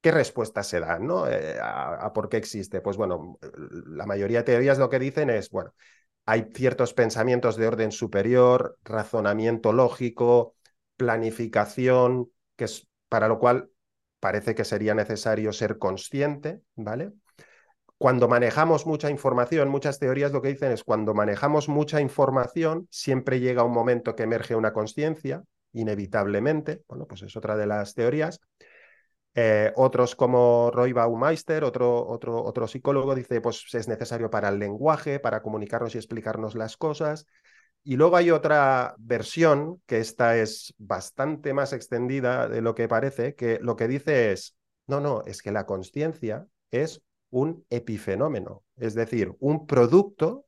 [0.00, 1.26] ¿Qué respuestas se dan ¿no?
[1.26, 2.82] Eh, a, por qué existe?
[2.82, 3.38] Pues bueno,
[3.86, 5.72] la mayoría de teorías lo que dicen es, bueno,
[6.26, 10.56] hay ciertos pensamientos de orden superior, razonamiento lógico,
[10.96, 13.70] planificación, que es para lo cual
[14.20, 17.12] parece que sería necesario ser consciente, ¿vale?
[17.98, 23.40] Cuando manejamos mucha información, muchas teorías lo que dicen es cuando manejamos mucha información, siempre
[23.40, 28.40] llega un momento que emerge una conciencia, inevitablemente, bueno, pues es otra de las teorías.
[29.36, 34.58] Eh, otros como Roy Baumeister, otro, otro, otro psicólogo, dice, pues es necesario para el
[34.58, 37.26] lenguaje, para comunicarnos y explicarnos las cosas.
[37.82, 43.34] Y luego hay otra versión, que esta es bastante más extendida de lo que parece,
[43.34, 47.02] que lo que dice es, no, no, es que la conciencia es
[47.34, 50.46] un epifenómeno, es decir, un producto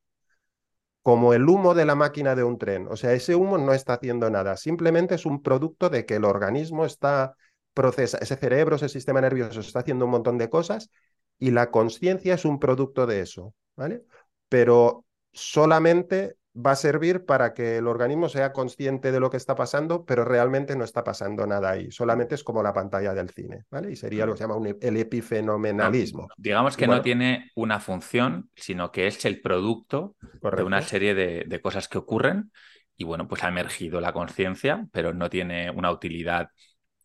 [1.02, 2.86] como el humo de la máquina de un tren.
[2.88, 6.24] O sea, ese humo no está haciendo nada, simplemente es un producto de que el
[6.24, 7.34] organismo está
[7.74, 10.90] procesa, ese cerebro, ese sistema nervioso está haciendo un montón de cosas
[11.38, 14.04] y la conciencia es un producto de eso, ¿vale?
[14.48, 19.54] Pero solamente va a servir para que el organismo sea consciente de lo que está
[19.54, 21.90] pasando, pero realmente no está pasando nada ahí.
[21.90, 23.92] Solamente es como la pantalla del cine, ¿vale?
[23.92, 26.28] Y sería lo que se llama el epifenomenalismo.
[26.36, 31.44] digamos que no tiene una función, sino que es el producto de una serie de,
[31.46, 32.50] de, cosas que ocurren.
[32.96, 36.48] Y bueno, pues ha emergido la conciencia, pero no tiene una utilidad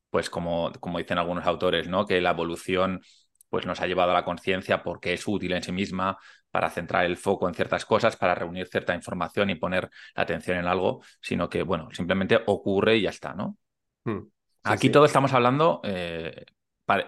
[0.10, 2.06] pues como, como dicen algunos autores, ¿no?
[2.06, 3.02] Que la evolución
[3.50, 6.18] pues nos ha llevado a la conciencia porque es útil en sí misma
[6.52, 10.58] para centrar el foco en ciertas cosas, para reunir cierta información y poner la atención
[10.58, 13.58] en algo, sino que, bueno, simplemente ocurre y ya está, ¿no?
[14.04, 14.28] Hmm.
[14.64, 16.46] Aquí todo estamos hablando, eh,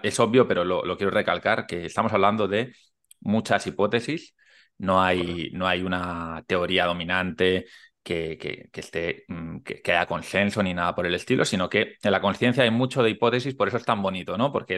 [0.02, 2.74] es obvio, pero lo, lo, quiero recalcar, que estamos hablando de
[3.20, 4.34] muchas hipótesis,
[4.78, 7.66] no hay, no hay una teoría dominante
[8.04, 12.12] que, que, esté, mm, que, haya consenso ni nada por el estilo, sino que en
[12.12, 14.52] la conciencia hay mucho de hipótesis, por eso es tan bonito, ¿no?
[14.52, 14.76] Porque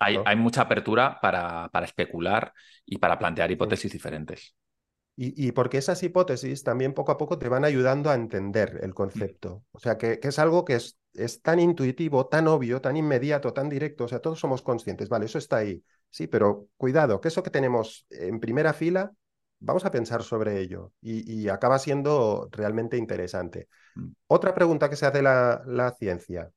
[0.00, 2.52] hay, hay, mucha apertura para, para, especular
[2.86, 4.54] y para plantear hipótesis diferentes.
[5.16, 8.94] Y, y, porque esas hipótesis también poco a poco te van ayudando a entender el
[8.94, 9.64] concepto.
[9.72, 13.52] O sea, que, que es algo que es, es, tan intuitivo, tan obvio, tan inmediato,
[13.52, 14.04] tan directo.
[14.04, 15.84] O sea, todos somos conscientes, vale, eso está ahí.
[16.10, 19.12] Sí, pero cuidado, que eso que tenemos en primera fila
[19.64, 23.68] vamos a pensar sobre ello y, acaba siendo realmente interesante.
[23.94, 24.12] Mm.
[24.26, 26.50] Otra pregunta que se hace la, la ciencia.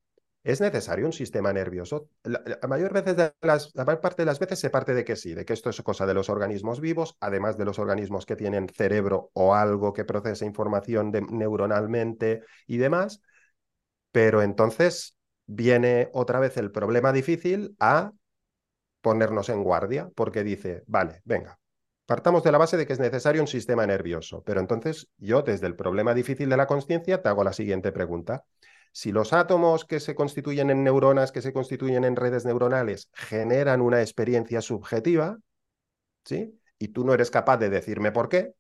[0.44, 2.08] ¿Es necesario un sistema nervioso?
[2.24, 5.18] La, mayor, veces de las, la mayor parte de las veces se parte de que
[5.18, 8.38] sí, de que esto es cosa de los organismos vivos, además de los organismos que
[8.38, 13.22] tienen cerebro o algo que procesa información neuronalmente y demás.
[14.14, 15.18] Pero entonces
[15.48, 18.14] viene otra vez el problema difícil a
[19.02, 21.60] ponernos en guardia, porque dice, vale, venga,
[22.08, 25.68] Partamos de la base de que es necesario un sistema nervioso, pero entonces yo desde
[25.68, 28.46] el problema difícil de la conciencia te hago la siguiente pregunta.
[28.94, 33.82] Si los átomos que se constituyen en neuronas, que se constituyen en redes neuronales, generan
[33.82, 35.38] una experiencia subjetiva,
[36.24, 36.58] ¿sí?
[36.80, 38.54] Y tú no eres capaz de decirme por qué,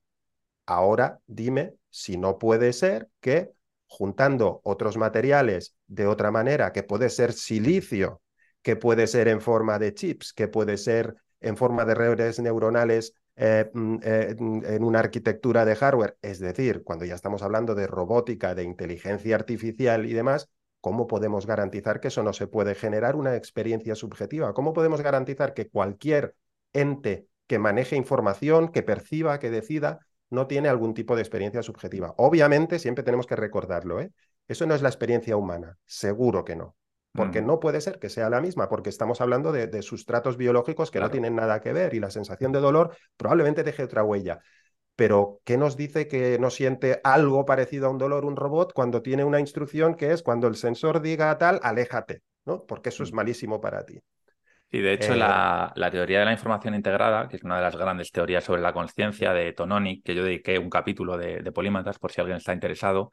[0.66, 3.54] ahora dime si no puede ser que
[3.88, 8.22] juntando otros materiales de otra manera, que puede ser silicio,
[8.62, 13.14] que puede ser en forma de chips, que puede ser en forma de redes neuronales
[13.38, 17.76] eh, mm, eh, mm, en una arquitectura de hardware, es decir, cuando ya estamos hablando
[17.76, 20.50] de robótica, de inteligencia artificial y demás,
[20.82, 24.54] ¿cómo podemos garantizar que eso no se puede generar una experiencia subjetiva?
[24.54, 26.36] ¿Cómo podemos garantizar que cualquier
[26.74, 32.16] ente que maneje información, que perciba, que decida, no tiene algún tipo de experiencia subjetiva?
[32.18, 34.12] Obviamente, siempre tenemos que recordarlo, ¿eh?
[34.48, 36.76] Eso no es la experiencia humana, seguro que no
[37.18, 41.00] porque no puede ser que sea la misma, porque estamos hablando de, sustratos biológicos que
[41.00, 44.40] no tienen nada que ver y la sensación de dolor probablemente deje otra huella.
[44.96, 49.02] Pero, ¿qué nos dice que no siente algo parecido a un dolor un robot cuando
[49.02, 52.64] tiene una instrucción que es cuando el sensor diga tal, aléjate, ¿no?
[52.66, 54.00] Porque eso es malísimo para ti.
[54.72, 57.76] Sí, de hecho, eh, la, teoría de la información integrada, que es una de las
[57.76, 61.98] grandes teorías sobre la conciencia de Tononi, que yo dediqué un capítulo de, de Polímatas
[62.00, 63.12] por si alguien está interesado,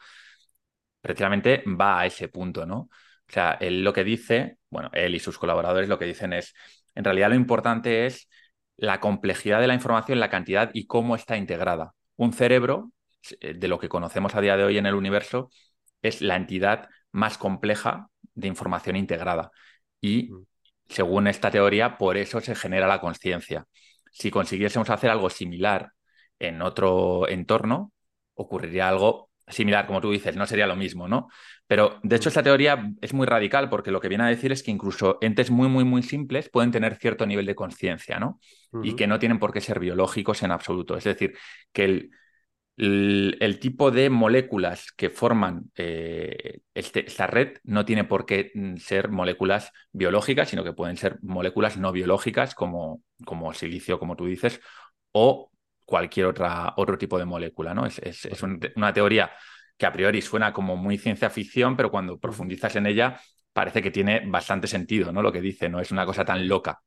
[1.00, 2.88] precisamente va a ese punto, ¿no?
[3.28, 6.54] O sea, él lo que dice, bueno, él y sus colaboradores lo que dicen es,
[6.94, 8.28] en realidad lo importante es
[8.76, 11.94] la complejidad de la información, la cantidad y cómo está integrada.
[12.16, 12.92] Un cerebro,
[13.40, 15.50] eh, de lo que conocemos a día de hoy en el universo,
[16.02, 19.50] es la entidad más compleja de información integrada.
[20.00, 20.46] Y mm.
[20.88, 23.66] según esta teoría, por eso se genera la conciencia.
[24.12, 25.90] Si consiguiésemos hacer algo similar
[26.38, 27.92] en otro entorno,
[28.34, 31.28] ocurriría algo similar, como tú dices, no sería lo mismo, ¿no?
[31.66, 34.62] Pero de hecho esta teoría es muy radical porque lo que viene a decir es
[34.62, 38.38] que incluso entes muy, muy, muy simples pueden tener cierto nivel de conciencia, ¿no?
[38.82, 40.96] Y que no tienen por qué ser biológicos en absoluto.
[40.96, 41.36] Es decir,
[41.72, 42.10] que el,
[43.40, 48.76] el, tipo de moléculas que forman eh, este, esta red no tiene por qué mm,
[48.76, 54.26] ser moléculas biológicas, sino que pueden ser moléculas no biológicas como, como silicio, como tú
[54.26, 54.60] dices,
[55.12, 55.50] o
[55.84, 57.86] cualquier otra, otro tipo de molécula, ¿no?
[57.86, 59.30] Es, es, una teoría
[59.76, 63.20] que a priori suena como muy ciencia ficción, pero cuando profundizas en ella
[63.52, 65.22] parece que tiene bastante sentido, ¿no?
[65.22, 66.80] Lo que dice, no es una cosa tan loca.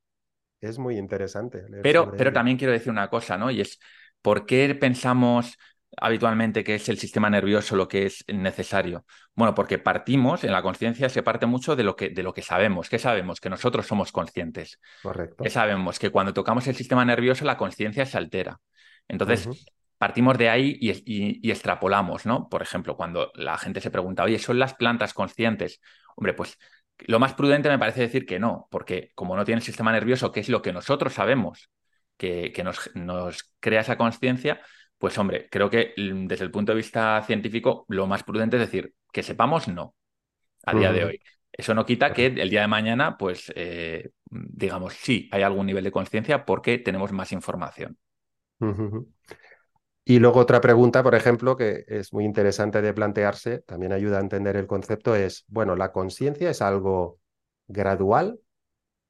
[0.60, 1.64] Es muy interesante.
[1.82, 3.52] Pero, pero también quiero decir una cosa, ¿no?
[3.52, 3.80] Y es,
[4.22, 5.58] ¿por qué pensamos
[5.96, 9.06] habitualmente que es el sistema nervioso lo que es necesario?
[9.36, 12.42] Bueno, porque partimos, en la conciencia se parte mucho de lo, que, de lo que
[12.42, 12.90] sabemos.
[12.90, 13.40] ¿Qué sabemos?
[13.40, 14.80] Que nosotros somos conscientes.
[15.02, 15.44] Correcto.
[15.44, 16.00] ¿Qué sabemos?
[16.00, 18.60] Que cuando tocamos el sistema nervioso la conciencia se altera.
[19.08, 19.48] Entonces,
[19.98, 22.48] partimos de ahí y, extrapolamos, ¿no?
[22.50, 25.82] Por ejemplo, cuando la gente se pregunta, oye, ¿son las plantas conscientes?
[26.16, 26.58] Hombre, pues
[27.00, 30.32] lo más prudente me parece decir que no, porque como no tiene el sistema nervioso,
[30.32, 31.70] que es lo que nosotros sabemos
[32.18, 34.62] que, nos, nos crea esa conciencia,
[34.98, 38.62] pues hombre, creo que mm, desde el punto de vista científico, lo más prudente es
[38.62, 39.96] decir, que sepamos no,
[40.66, 41.22] a día de hoy.
[41.52, 45.84] Eso no quita que el día de mañana, pues, eh, digamos, sí, hay algún nivel
[45.84, 47.98] de conciencia porque tenemos más información.
[50.10, 54.22] Y luego otra pregunta, por ejemplo, que es muy interesante de plantearse, también ayuda a
[54.22, 57.20] entender el concepto, es, bueno, ¿la conciencia es algo
[57.68, 58.40] gradual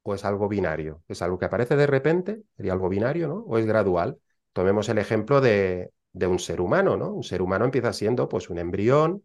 [0.01, 1.03] o es algo binario?
[1.07, 2.41] ¿Es algo que aparece de repente?
[2.55, 3.35] ¿Sería algo binario, no?
[3.47, 4.17] ¿O es gradual?
[4.53, 7.13] Tomemos el ejemplo de, de un ser humano, ¿no?
[7.13, 9.23] Un ser humano empieza siendo pues un embrión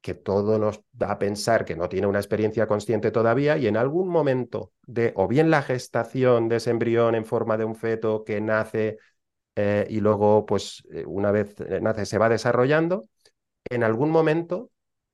[0.00, 3.76] que todo nos da a pensar que no tiene una experiencia consciente todavía y en
[3.76, 8.24] algún momento de o bien la gestación de ese embrión en forma de un feto
[8.24, 8.98] que nace
[9.56, 13.08] eh, y luego, pues, eh, una vez eh, nace, se va desarrollando,
[13.70, 14.70] en algún momento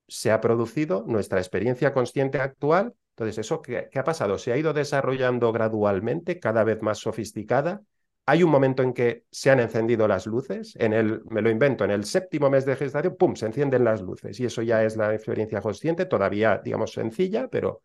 [0.07, 2.93] se ha producido nuestra experiencia consciente actual.
[3.15, 4.37] Entonces, ¿eso qué, ha pasado?
[4.37, 7.81] Se ha ido desarrollando gradualmente, cada vez más sofisticada.
[8.25, 11.85] Hay un momento en que se han encendido las luces, en el, me lo invento,
[11.85, 14.95] en el séptimo mes de gestación, ¡pum!, se encienden las luces y eso ya es
[14.97, 17.81] la experiencia consciente, todavía, digamos, sencilla, pero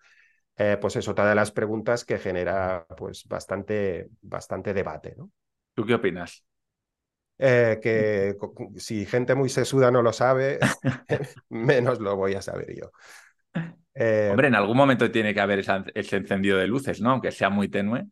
[0.81, 5.31] pues es otra de las preguntas que genera pues bastante, bastante debate, ¿no?
[5.75, 6.48] ¿Tú qué opinas?
[7.39, 8.37] Eh, que
[8.77, 10.59] si gente muy sesuda no lo sabe,
[11.49, 12.91] menos lo voy a saber yo.
[13.95, 17.11] Eh, Hombre, en algún momento tiene que haber ese encendido de luces, ¿no?
[17.11, 18.05] Aunque sea muy tenue.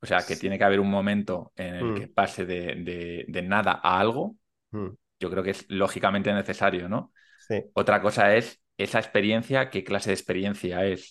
[0.00, 2.14] O sea, que tiene que haber un momento en el que mm.
[2.14, 4.36] pase de, de, nada a algo.
[4.70, 4.90] Mm.
[5.18, 7.12] Yo creo que es lógicamente necesario, ¿no?
[7.48, 7.64] Sí.
[7.72, 11.10] Otra cosa es esa experiencia, qué clase de experiencia es.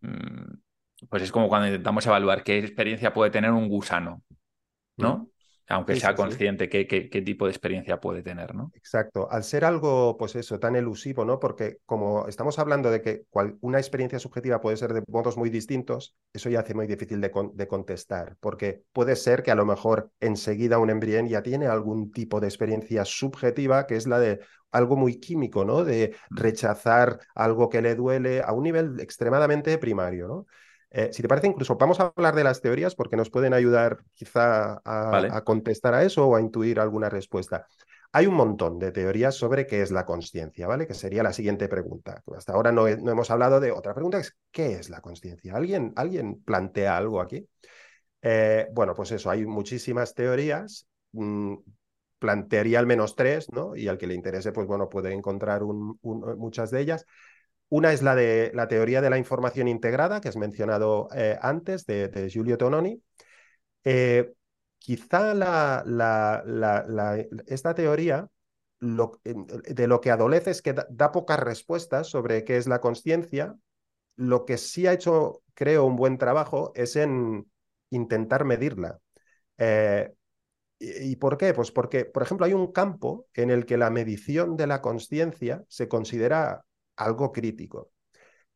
[0.00, 0.54] Mm,
[1.10, 4.22] pues es como cuando intentamos evaluar qué experiencia puede tener un gusano,
[4.96, 5.28] ¿no?
[5.68, 6.84] Aunque sea consciente qué,
[7.24, 8.70] tipo de experiencia puede tener, ¿no?
[8.74, 9.28] Exacto.
[9.30, 11.40] Al ser algo, pues eso, tan elusivo, ¿no?
[11.40, 13.24] Porque como estamos hablando de que
[13.60, 17.66] una experiencia subjetiva puede ser de modos muy distintos, eso ya hace muy difícil de,
[17.66, 22.40] contestar, porque puede ser que a lo mejor enseguida un embrión ya tiene algún tipo
[22.40, 24.40] de experiencia subjetiva, que es la de
[24.70, 25.84] algo muy químico, ¿no?
[25.84, 26.36] De mm.
[26.36, 30.46] rechazar algo que le duele a un nivel extremadamente primario, ¿no?
[30.90, 33.98] Eh, si te parece, incluso vamos a hablar de las teorías porque nos pueden ayudar
[34.14, 37.66] quizá a, contestar a eso o a intuir alguna respuesta.
[38.12, 40.86] Hay un montón de teorías sobre qué es la conciencia, ¿vale?
[40.86, 42.22] Que sería la siguiente pregunta.
[42.34, 45.54] Hasta ahora no, hemos hablado de otra pregunta, es ¿qué es la conciencia?
[45.54, 47.46] ¿Alguien, ¿Alguien plantea algo aquí?
[48.22, 50.86] Eh, bueno, pues eso, hay muchísimas teorías.
[51.12, 51.56] Mm,
[52.18, 53.76] plantearía al menos tres, ¿no?
[53.76, 57.06] Y al que le interese, pues bueno, puede encontrar muchas de ellas.
[57.68, 61.84] Una es la de la teoría de la información integrada, que has mencionado eh, antes,
[61.86, 63.02] de, Giulio Tononi.
[63.84, 64.32] Eh,
[64.78, 65.32] quizá
[67.46, 68.28] esta teoría
[68.78, 73.56] de lo que adolece es que da, pocas respuestas sobre qué es la conciencia.
[74.16, 77.50] Lo que sí ha hecho, creo, un buen trabajo es en
[77.90, 78.98] intentar medirla.
[79.58, 80.12] Eh,
[80.78, 81.54] ¿Y por qué?
[81.54, 85.64] Pues porque, por ejemplo, hay un campo en el que la medición de la conciencia
[85.68, 86.65] se considera
[86.96, 87.90] algo crítico,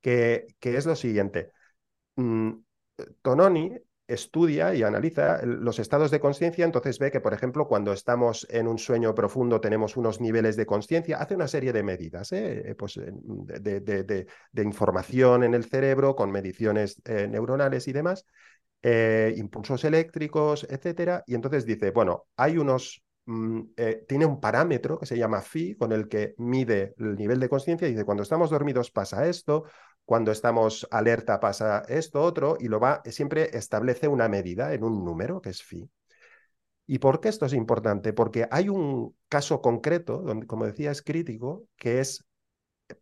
[0.01, 1.53] que, que es lo siguiente.
[2.17, 2.53] Mm,
[3.23, 3.79] Tononi
[4.11, 8.67] estudia y analiza los estados de conciencia, entonces ve que, por ejemplo, cuando estamos en
[8.67, 12.75] un sueño profundo tenemos unos niveles de conciencia, hace una serie de medidas ¿eh?
[12.77, 18.27] pues, de, de, información en el cerebro con mediciones eh, neuronales y demás,
[18.83, 23.05] eh, impulsos eléctricos, etcétera, y entonces dice, bueno, hay unos
[23.77, 27.49] eh, tiene un parámetro que se llama phi, con el que mide el nivel de
[27.49, 29.65] conciencia y dice, cuando estamos dormidos pasa esto,
[30.05, 35.05] cuando estamos alerta pasa esto, otro, y lo va, siempre establece una medida en un
[35.05, 35.89] número, que es phi.
[36.87, 38.13] ¿Y por qué esto es importante?
[38.13, 42.27] Porque hay un caso concreto, donde, como decía, es crítico, que es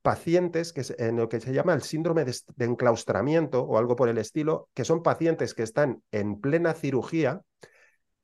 [0.03, 4.19] pacientes que en lo que se llama el síndrome de, enclaustramiento o algo por el
[4.19, 7.41] estilo, que son pacientes que están en plena cirugía,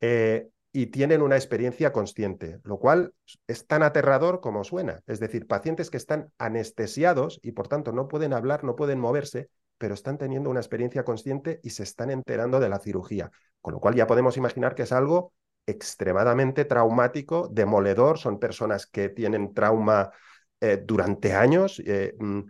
[0.01, 3.14] eh, y tienen una experiencia consciente, lo cual
[3.47, 5.03] es tan aterrador como suena.
[5.07, 9.51] Es decir, pacientes que están anestesiados y por tanto no pueden hablar, no pueden moverse,
[9.79, 13.31] pero están teniendo una experiencia consciente y se están enterando de la cirugía.
[13.61, 15.33] Con lo cual ya podemos imaginar que es algo
[15.64, 20.11] extremadamente traumático, demoledor, son personas que tienen trauma
[20.61, 21.81] eh, durante años.
[21.87, 22.41] Eh, mm.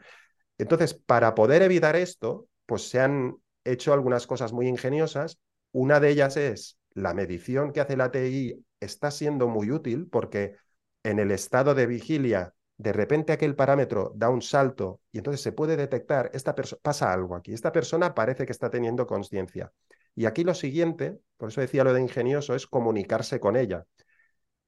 [0.56, 5.38] entonces, para poder evitar esto, pues se han hecho algunas cosas muy ingeniosas.
[5.72, 10.56] Una de ellas es la medición que hace la TI está siendo muy útil porque
[11.02, 15.52] en el estado de vigilia, de repente aquel parámetro da un salto y entonces se
[15.52, 19.72] puede detectar, esta pasa algo aquí, esta persona parece que está teniendo conciencia.
[20.16, 23.84] Y aquí lo siguiente, por eso decía lo de ingenioso, es comunicarse con ella.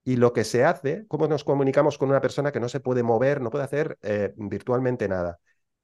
[0.04, 3.02] Y lo que se hace, ¿cómo nos comunicamos con una persona que no se puede
[3.02, 5.38] mover, no puede hacer eh, virtualmente nada?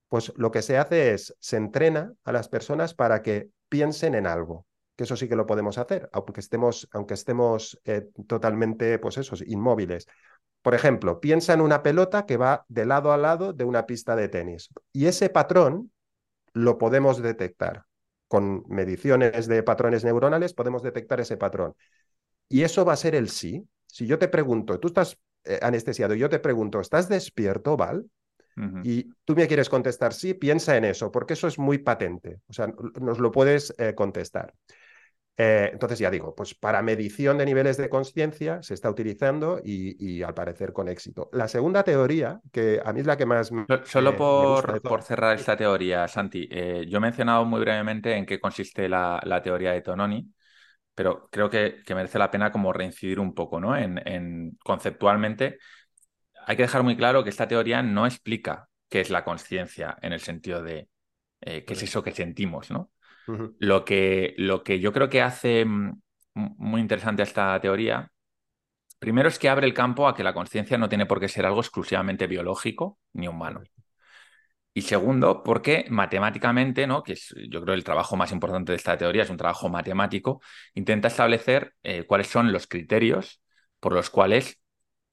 [0.08, 4.26] Pues lo que se hace es, se entrena a las personas para que piensen en
[4.26, 4.66] algo
[4.96, 9.42] que eso sí que lo podemos hacer, aunque estemos, aunque estemos eh, totalmente, pues esos,
[9.42, 10.06] inmóviles.
[10.62, 14.14] Por ejemplo, piensa en una pelota que va de lado a lado de una pista
[14.14, 14.70] de tenis.
[14.92, 15.90] Y ese patrón
[16.52, 17.84] lo podemos detectar.
[18.28, 21.74] Con mediciones de patrones neuronales podemos detectar ese patrón.
[22.48, 23.66] Y eso va a ser el sí.
[23.86, 28.06] Si yo te pregunto, tú estás eh, anestesiado y yo te pregunto, ¿estás despierto, Val?
[28.84, 32.40] Y tú me quieres contestar sí, piensa en eso, porque eso es muy patente.
[32.48, 34.52] O sea, nos lo puedes eh, contestar.
[35.44, 40.22] Eh, entonces, ya digo, pues para medición de niveles de conciencia se está utilizando y,
[40.22, 41.28] al parecer con éxito.
[41.32, 43.50] La segunda teoría, que a mí es la que más...
[43.84, 48.38] Solo por, por, cerrar esta teoría, Santi, eh, yo he mencionado muy brevemente en qué
[48.38, 50.32] consiste la, teoría de Tononi,
[50.94, 53.76] pero creo que, merece la pena como reincidir un poco, ¿no?
[53.76, 55.58] En, conceptualmente,
[56.46, 60.12] hay que dejar muy claro que esta teoría no explica qué es la conciencia en
[60.12, 60.88] el sentido de
[61.40, 62.92] eh, qué es eso que sentimos, ¿no?
[63.26, 66.00] Lo, que, lo que yo creo que hace mm,
[66.34, 68.10] muy interesante esta teoría,
[68.98, 71.46] primero es que abre el campo a que la conciencia no tiene por qué ser
[71.46, 73.62] algo exclusivamente biológico ni humano.
[74.74, 77.02] Y segundo, porque matemáticamente, ¿no?
[77.02, 80.40] que es yo creo el trabajo más importante de esta teoría, es un trabajo matemático,
[80.74, 83.42] intenta establecer eh, cuáles son los criterios
[83.80, 84.60] por los cuales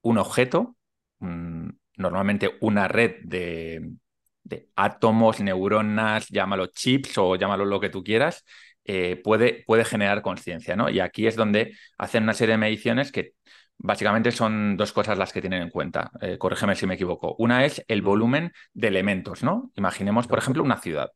[0.01, 0.77] un objeto,
[1.19, 3.81] mm, normalmente una red de,
[4.49, 8.43] de átomos, neuronas, llámalo chips o llámalo lo que tú quieras,
[8.85, 10.89] eh, puede, puede, generar conciencia, ¿no?
[10.89, 13.33] Y aquí es donde hacen una serie de mediciones que
[13.77, 16.11] básicamente son dos cosas las que tienen en cuenta.
[16.21, 17.35] Eh, corrígeme si me equivoco.
[17.37, 19.71] Una es el volumen de elementos, ¿no?
[19.75, 21.11] Imaginemos, por ejemplo, una ciudad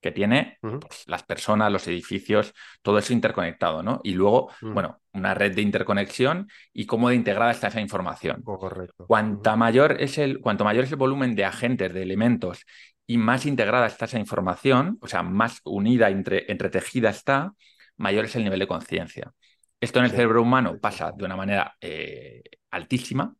[0.00, 4.00] que tiene pues, las personas, los edificios, todo eso interconectado, ¿no?
[4.04, 8.42] Y luego, bueno, una red de interconexión y cómo de integrada está esa información.
[8.42, 9.06] correcto.
[9.06, 12.64] Cuanta mayor es el, cuanto mayor es el volumen de agentes, de elementos,
[13.06, 17.54] y más integrada está esa información, o sea, más unida, entre, entretejida está,
[17.96, 19.32] mayor es el nivel de conciencia.
[19.80, 23.34] Esto en el cerebro humano pasa de una manera eh, altísima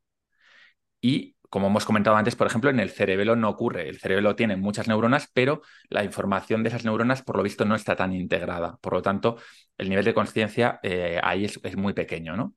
[1.01, 3.89] y como hemos comentado antes, por ejemplo, en el cerebelo no ocurre.
[3.89, 7.75] El cerebelo tiene muchas neuronas, pero la información de esas neuronas, por lo visto, no
[7.75, 8.77] está tan integrada.
[8.81, 9.37] Por lo tanto,
[9.79, 12.55] el nivel de conciencia eh, ahí es, muy pequeño, ¿no?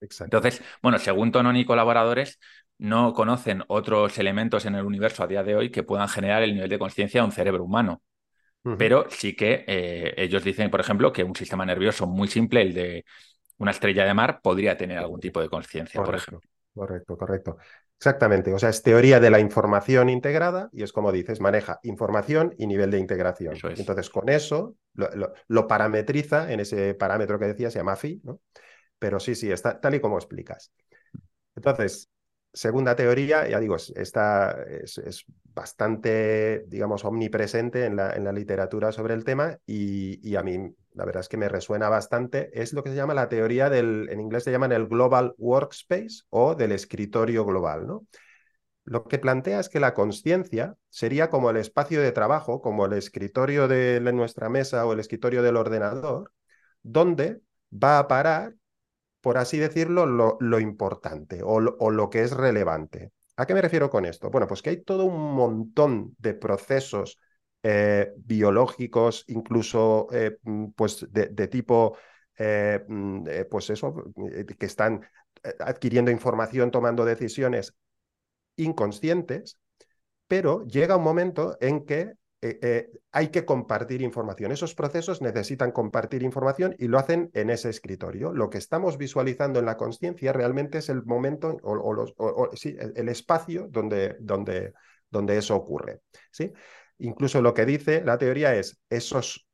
[0.00, 0.36] Exacto.
[0.36, 2.38] Entonces, bueno, según Tonon y colaboradores,
[2.78, 6.54] no conocen otros elementos en el universo a día de hoy que puedan generar el
[6.54, 8.02] nivel de conciencia de un cerebro humano.
[8.76, 12.74] Pero sí que eh, ellos dicen, por ejemplo, que un sistema nervioso muy simple, el
[12.74, 13.04] de
[13.56, 16.40] una estrella de mar, podría tener algún tipo de conciencia, por ejemplo.
[16.74, 17.56] Correcto, correcto.
[17.98, 18.54] Exactamente.
[18.54, 22.68] O sea, es teoría de la información integrada y es como dices, maneja información y
[22.68, 23.56] nivel de integración.
[23.76, 28.40] Entonces, con eso lo, parametriza en ese parámetro que decía, se llama phi, ¿no?
[29.00, 30.72] Pero sí, sí, está tal y como explicas.
[31.56, 32.08] Entonces,
[32.52, 35.24] segunda teoría, ya digo, está, es,
[35.54, 41.04] bastante, digamos, omnipresente en la, en la, literatura sobre el tema y, a mí la
[41.04, 44.20] verdad es que me resuena bastante, es lo que se llama la teoría del, en
[44.20, 48.06] inglés se llaman el Global Workspace o del escritorio global, ¿no?
[48.84, 52.94] Lo que plantea es que la conciencia sería como el espacio de trabajo, como el
[52.94, 56.32] escritorio de nuestra mesa o el escritorio del ordenador,
[56.82, 58.54] donde va a parar
[59.28, 63.12] por así decirlo, lo, importante o lo, que es relevante.
[63.36, 64.30] ¿A qué me refiero con esto?
[64.30, 67.18] Bueno, pues que hay todo un montón de procesos
[67.62, 71.98] eh, biológicos, incluso eh, mm, pues de, tipo,
[72.38, 74.02] eh, mm, pues eso,
[74.58, 75.02] que están
[75.60, 77.74] adquiriendo información, tomando decisiones
[78.56, 79.58] inconscientes,
[80.26, 84.52] pero llega un momento en que eh, eh, hay que compartir información.
[84.52, 88.32] Esos procesos necesitan compartir información y lo hacen en ese escritorio.
[88.32, 92.50] Lo que estamos visualizando en la conciencia realmente es el momento o,
[92.94, 94.72] el espacio donde, donde,
[95.10, 96.00] donde eso ocurre.
[96.30, 96.52] ¿sí?
[96.98, 99.48] Incluso lo que dice la teoría es esos,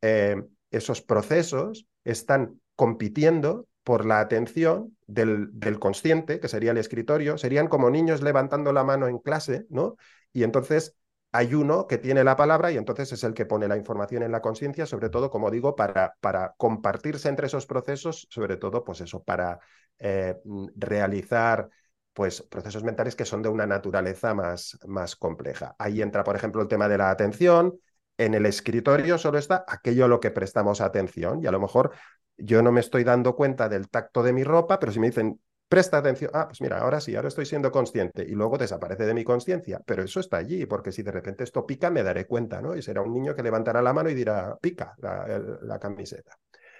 [0.00, 7.36] eh, esos procesos están compitiendo por la atención del, del, consciente, que sería el escritorio,
[7.36, 9.96] serían como niños levantando la mano en clase, ¿no?
[10.32, 10.96] Y entonces
[11.32, 14.32] hay uno que tiene la palabra y entonces es el que pone la información en
[14.32, 19.00] la conciencia, sobre todo, como digo, para, para, compartirse entre esos procesos, sobre todo, pues
[19.00, 19.58] eso, para
[19.98, 21.70] eh, mm, realizar
[22.12, 25.74] pues, procesos mentales que son de una naturaleza más, más compleja.
[25.78, 27.78] Ahí entra, por ejemplo, el tema de la atención.
[28.18, 31.92] En el escritorio solo está aquello a lo que prestamos atención y a lo mejor
[32.36, 35.40] yo no me estoy dando cuenta del tacto de mi ropa, pero si me dicen
[35.72, 39.14] presta atención, ah, pues mira, ahora sí, ahora estoy siendo consciente y luego desaparece de
[39.14, 42.60] mi conciencia, pero eso está allí, porque si de repente esto pica, me daré cuenta,
[42.60, 42.76] ¿no?
[42.76, 46.36] Y será un niño que levantará la mano y dirá, pica la, camiseta.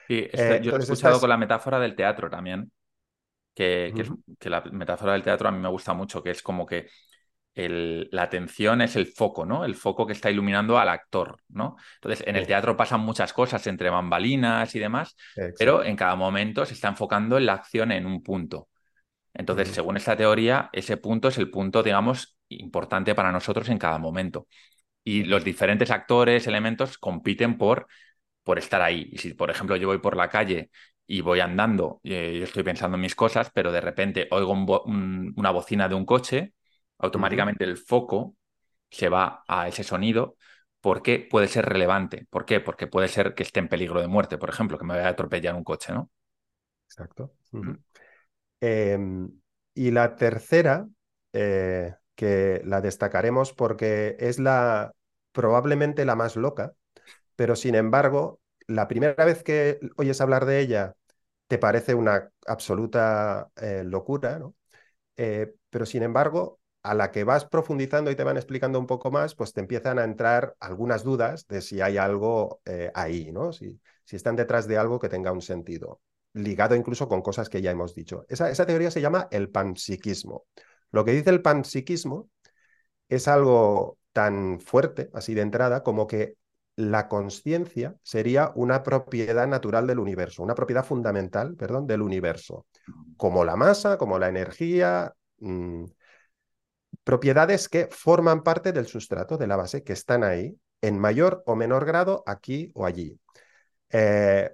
[0.06, 2.70] Sí, eh, yo he escuchado con la metáfora del teatro también,
[3.54, 3.94] que,
[4.38, 6.90] que, la metáfora del teatro a mí me gusta mucho, que es como que
[7.54, 9.64] el, la atención es el foco, ¿no?
[9.64, 11.76] El foco que está iluminando al actor, ¿no?
[11.94, 15.16] Entonces, en el teatro pasan muchas cosas entre bambalinas y demás,
[15.58, 18.68] pero en cada momento se está enfocando en la acción en un punto.
[19.34, 23.98] Entonces, según esta teoría, ese punto es el punto, digamos, importante para nosotros en cada
[23.98, 24.46] momento.
[25.04, 27.86] Y los diferentes actores, elementos, compiten por,
[28.42, 29.08] por estar ahí.
[29.12, 30.70] Y si, por ejemplo, yo voy por la calle
[31.06, 34.52] y voy andando, y eh, yo estoy pensando en mis cosas, pero de repente oigo
[34.52, 36.54] una bocina de un coche,
[36.98, 38.36] automáticamente el foco
[38.90, 40.36] se va a ese sonido
[40.80, 42.26] porque puede ser relevante.
[42.30, 42.60] ¿Por qué?
[42.60, 45.10] Porque puede ser que esté en peligro de muerte, por ejemplo, que me vaya a
[45.10, 46.10] atropellar un coche, ¿no?
[46.88, 47.32] Exacto.
[48.62, 49.28] Em,
[49.74, 50.88] y la tercera,
[51.32, 54.92] eh, que la destacaremos porque es la
[55.32, 56.72] probablemente la más loca,
[57.36, 60.94] pero sin embargo, la primera vez que oyes hablar de ella
[61.48, 64.54] te parece una absoluta eh, locura, ¿no?
[65.16, 69.10] Eh, pero sin embargo, a la que vas profundizando y te van explicando un poco
[69.10, 72.60] más, pues te empiezan a entrar algunas dudas de si hay algo
[72.94, 73.52] ahí, ¿no?
[73.52, 76.00] Si, si están detrás de algo que tenga un sentido
[76.34, 78.24] ligado incluso con cosas que ya hemos dicho.
[78.28, 80.44] Esa, teoría se llama el panpsiquismo.
[80.90, 82.28] Lo que dice el panpsiquismo
[83.08, 86.36] es algo tan fuerte, así de entrada, como que
[86.76, 92.66] la conciencia sería una propiedad natural del universo, una propiedad fundamental, perdón, del universo,
[93.16, 95.84] como la masa, como la energía, mm,
[97.04, 101.56] propiedades que forman parte del sustrato, de la base, que están ahí, en mayor o
[101.56, 103.18] menor grado, aquí o allí.
[103.90, 104.50] Eh,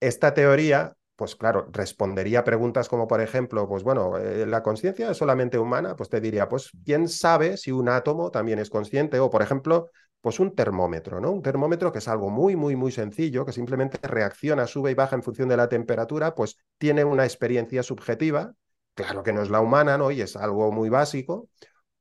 [0.00, 5.16] esta teoría pues claro, respondería preguntas como, por ejemplo, pues bueno, eh, ¿la conciencia es
[5.16, 5.96] solamente humana?
[5.96, 9.18] Pues te diría, pues, ¿quién sabe si un átomo también es consciente?
[9.18, 9.90] O, por ejemplo,
[10.20, 11.32] pues un termómetro, ¿no?
[11.32, 15.16] Un termómetro que es algo muy, muy, muy sencillo, que simplemente reacciona, sube y baja
[15.16, 18.52] en función de la temperatura, pues tiene una experiencia subjetiva,
[18.94, 20.12] claro que no es la humana, ¿no?
[20.12, 21.48] Y es algo muy básico.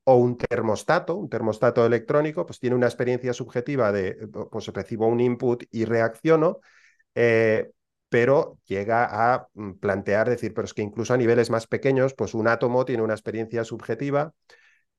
[0.03, 5.19] O un termostato, un termostato electrónico, pues tiene una experiencia subjetiva de, pues recibo un
[5.19, 6.59] input y reacciono.
[7.15, 7.71] Eh,
[8.09, 12.33] pero llega a mm, plantear, decir, pero es que incluso a niveles más pequeños, pues
[12.33, 14.33] un átomo tiene una experiencia subjetiva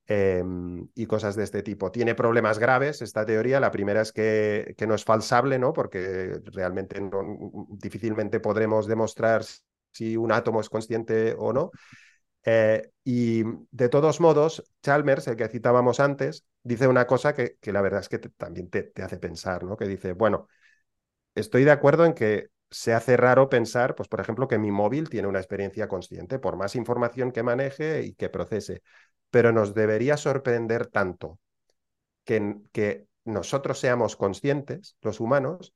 [0.07, 1.91] em, y cosas de este tipo.
[1.91, 3.61] Tiene problemas graves esta teoría.
[3.61, 5.73] La primera es que, que no es falsable, ¿no?
[5.73, 9.43] porque realmente mm, difícilmente podremos demostrar
[9.93, 11.71] si un átomo es consciente o no.
[12.45, 17.73] Eh, y de todos modos, Chalmers, el que citábamos antes, dice una cosa que, que
[17.73, 19.77] la verdad es que también te, te, hace pensar, ¿no?
[19.77, 20.49] Que dice, bueno,
[21.35, 25.09] estoy de acuerdo en que se hace raro pensar, pues por ejemplo, que mi móvil
[25.09, 28.83] tiene una experiencia consciente, por más información que maneje y que procese,
[29.31, 31.39] pero nos debería sorprender tanto
[32.25, 35.75] que, que nosotros seamos conscientes, los humanos,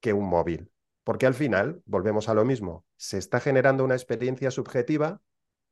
[0.00, 0.70] que un móvil.
[1.04, 5.20] Porque al final, volvemos a lo mismo, se está generando una experiencia subjetiva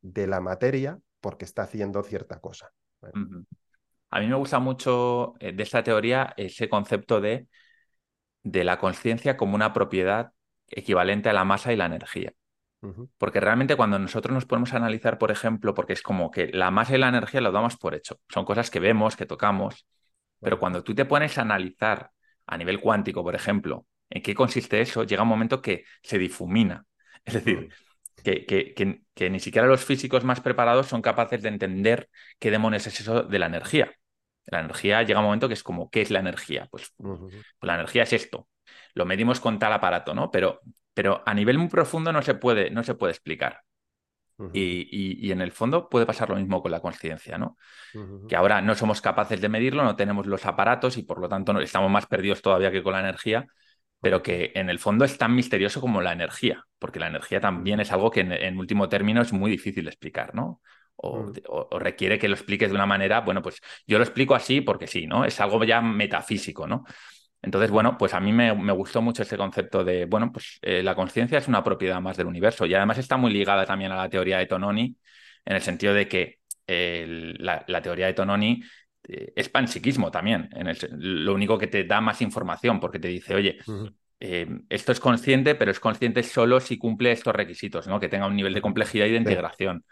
[0.01, 2.73] de la materia porque está haciendo cierta cosa.
[4.11, 7.49] A mí me gusta mucho eh, de esta teoría ese concepto de,
[8.43, 10.33] de la conciencia como una propiedad
[10.69, 12.33] equivalente a la masa y la energía.
[13.19, 16.71] Porque realmente cuando nosotros nos ponemos a analizar, por ejemplo, porque es como que la
[16.71, 19.87] masa y la energía lo damos por hecho, son cosas que vemos, que tocamos,
[20.41, 22.11] pero cuando tú te pones a analizar
[22.47, 26.85] a nivel cuántico, por ejemplo, en qué consiste eso, llega un momento que se difumina.
[27.25, 27.71] Es decir,
[28.23, 32.09] que, que, que, ni siquiera los físicos más preparados son capaces de entender
[32.39, 33.93] qué demonios es eso de la energía.
[34.45, 36.69] La energía llega un momento que es como, ¿qué es la energía?
[36.71, 38.49] Pues, pues la energía es esto.
[38.97, 40.33] Lo medimos con tal aparato, ¿no?
[40.33, 40.61] Pero,
[40.93, 43.63] pero a nivel muy profundo no se puede, no se puede explicar
[44.53, 47.57] y, en el fondo puede pasar lo mismo con la conciencia, ¿no?
[48.29, 51.59] Que ahora no somos capaces de medirlo, no tenemos los aparatos y por lo tanto
[51.61, 53.47] estamos más perdidos todavía que con la energía,
[54.01, 57.81] pero que en el fondo es tan misterioso como la energía, porque la energía también
[57.81, 60.61] es algo que en, último término es muy difícil de explicar, ¿no?
[60.97, 64.61] O, o, requiere que lo expliques de una manera, bueno, pues yo lo explico así
[64.61, 65.25] porque sí, ¿no?
[65.25, 66.85] Es algo ya metafísico, ¿no?
[67.47, 70.97] Entonces, bueno, pues a mí me, gustó mucho ese concepto de, bueno, pues eh, la
[70.97, 74.09] conciencia es una propiedad más del universo y además está muy ligada también a la
[74.09, 74.97] teoría de Tononi,
[75.45, 78.65] en el sentido de que la, teoría de Tononi
[79.07, 80.77] eh, es panpsiquismo también, en
[81.25, 83.59] lo único que te da más información porque te dice, oye,
[84.19, 88.01] eh, esto es consciente, pero es consciente solo si cumple estos requisitos, ¿no?
[88.01, 89.85] Que tenga un nivel de complejidad y de integración.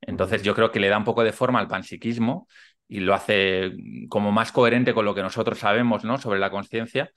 [0.00, 2.48] Entonces, yo creo que le da un poco de forma al panpsiquismo
[2.88, 3.72] y lo hace
[4.08, 6.18] como más coherente con lo que nosotros sabemos ¿no?
[6.18, 7.10] sobre la conciencia.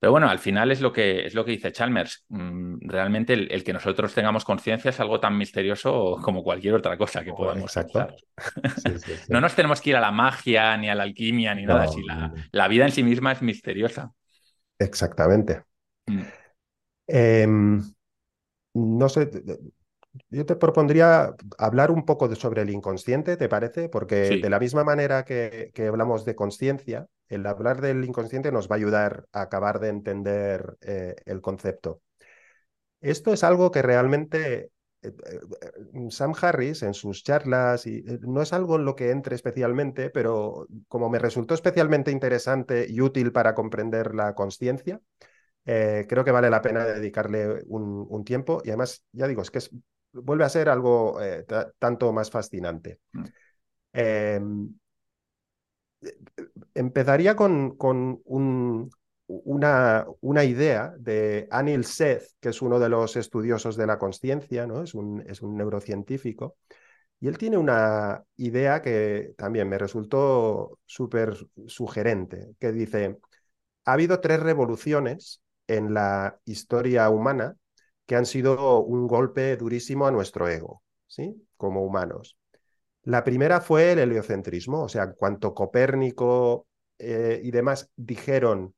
[0.00, 2.24] Pero bueno, al final es lo que, es lo que dice Chalmers.
[2.30, 7.22] Mm, realmente el, que nosotros tengamos conciencia es algo tan misterioso como cualquier otra cosa
[7.22, 8.08] que podamos Exacto.
[9.28, 12.02] no nos tenemos que ir a la magia, ni a la alquimia, ni nada así.
[12.50, 14.10] La, vida en sí misma es misteriosa.
[14.78, 15.64] Exactamente.
[16.06, 16.22] Mm.
[17.06, 17.82] Em,
[18.72, 19.30] no sé,
[20.28, 23.88] yo te propondría hablar un poco sobre el inconsciente, ¿te parece?
[23.88, 28.74] Porque de la misma manera que, hablamos de conciencia, el hablar del inconsciente nos va
[28.74, 32.00] a ayudar a acabar de entender eh, el concepto.
[33.00, 38.52] Esto es algo que realmente eh, eh, Sam Harris en sus charlas, y no es
[38.52, 43.54] algo en lo que entre especialmente, pero como me resultó especialmente interesante y útil para
[43.54, 45.00] comprender la conciencia,
[45.64, 48.60] creo que vale la pena dedicarle un, un, tiempo.
[48.64, 49.70] Y además, ya digo, es que es
[50.12, 51.44] vuelve a ser algo eh,
[51.78, 53.00] tanto más fascinante.
[53.12, 53.24] Mm.
[53.92, 54.74] Em,
[56.74, 58.90] empezaría con, con un,
[59.26, 64.66] una, una, idea de Anil Seth, que es uno de los estudiosos de la conciencia,
[64.66, 64.82] ¿no?
[64.82, 66.56] es, un, es un neurocientífico,
[67.20, 71.36] y él tiene una idea que también me resultó súper
[71.66, 73.18] sugerente, que dice,
[73.84, 77.56] ha habido tres revoluciones en la historia humana
[78.10, 81.46] que han sido un golpe durísimo a nuestro ego, ¿sí?
[81.56, 82.36] Como humanos.
[83.04, 86.66] La primera fue el heliocentrismo, o sea, cuanto Copérnico
[86.98, 88.74] eh, y demás dijeron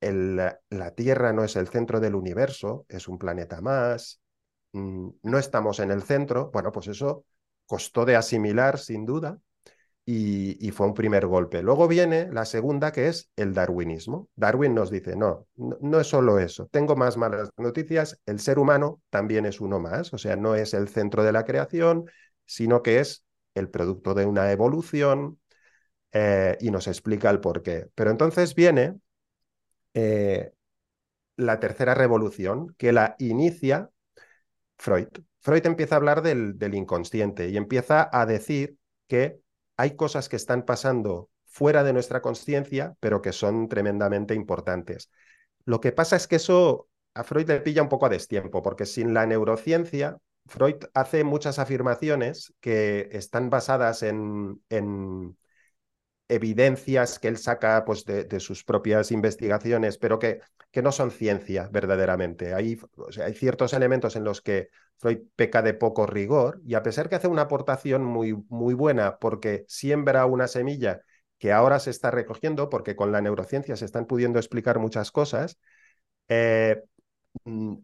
[0.00, 4.20] el, la Tierra no es el centro del universo, es un planeta más,
[4.70, 7.24] mm, no estamos en el centro, bueno, pues eso
[7.66, 9.40] costó de asimilar sin duda,
[10.10, 11.62] y, fue un primer golpe.
[11.62, 14.30] Luego viene la segunda, que es el darwinismo.
[14.36, 19.02] Darwin nos dice, no, no, es solo eso, tengo más malas noticias, el ser humano
[19.10, 22.06] también es uno más, o sea, no es el centro de la creación,
[22.46, 25.38] sino que es el producto de una evolución
[26.12, 27.88] eh, y nos explica el por qué.
[27.94, 28.98] Pero entonces viene
[29.92, 30.52] eh,
[31.36, 33.90] la tercera revolución, que la inicia
[34.78, 35.08] Freud.
[35.40, 39.40] Freud empieza a hablar del, del inconsciente y empieza a decir que
[39.78, 45.10] hay cosas que están pasando fuera de nuestra conciencia, pero que son tremendamente importantes.
[45.64, 48.86] Lo que pasa es que eso a Freud le pilla un poco a destiempo, porque
[48.86, 55.36] sin la neurociencia, Freud hace muchas afirmaciones que están basadas en, en
[56.28, 61.68] evidencias que él saca pues, de, sus propias investigaciones, pero que, que, no son ciencia
[61.72, 62.54] verdaderamente.
[62.54, 62.78] Hay,
[63.24, 64.68] hay ciertos elementos en los que
[64.98, 69.18] Freud peca de poco rigor y a pesar que hace una aportación muy, muy buena
[69.18, 71.00] porque siembra una semilla
[71.38, 75.58] que ahora se está recogiendo, porque con la neurociencia se están pudiendo explicar muchas cosas,
[76.28, 76.82] eh,
[77.44, 77.76] mm,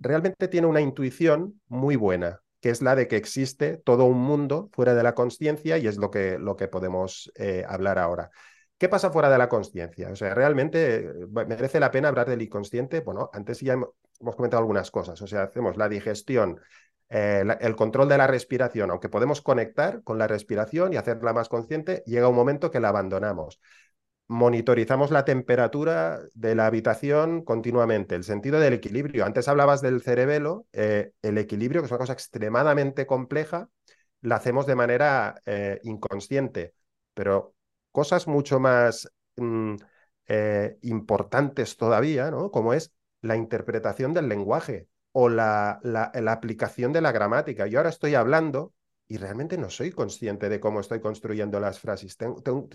[0.00, 4.68] realmente tiene una intuición muy buena que es la de que existe todo un mundo
[4.72, 8.30] fuera de la consciencia y es lo que, lo que podemos eh, hablar ahora.
[8.78, 10.10] ¿Qué pasa fuera de la consciencia?
[10.10, 13.00] O sea, realmente eh, merece la pena hablar del inconsciente.
[13.00, 15.20] Bueno, antes ya hemos comentado algunas cosas.
[15.22, 16.60] O sea, hacemos la digestión,
[17.08, 21.48] eh, el control de la respiración, aunque podemos conectar con la respiración y hacerla más
[21.48, 23.60] consciente, llega un momento que la abandonamos
[24.30, 29.24] monitorizamos la temperatura de la habitación continuamente, el sentido del equilibrio.
[29.24, 33.68] Antes hablabas del cerebelo, eh, el equilibrio, que es una cosa extremadamente compleja,
[34.20, 36.74] la hacemos de manera eh, inconsciente,
[37.12, 37.56] pero
[37.90, 39.74] cosas mucho más mm,
[40.28, 42.52] eh, importantes todavía, ¿no?
[42.52, 47.66] Como es la interpretación del lenguaje o la, la, la aplicación de la gramática.
[47.66, 48.74] Yo ahora estoy hablando
[49.10, 52.16] y realmente no soy consciente de cómo estoy construyendo las frases.
[52.16, 52.68] Tengo, tengo,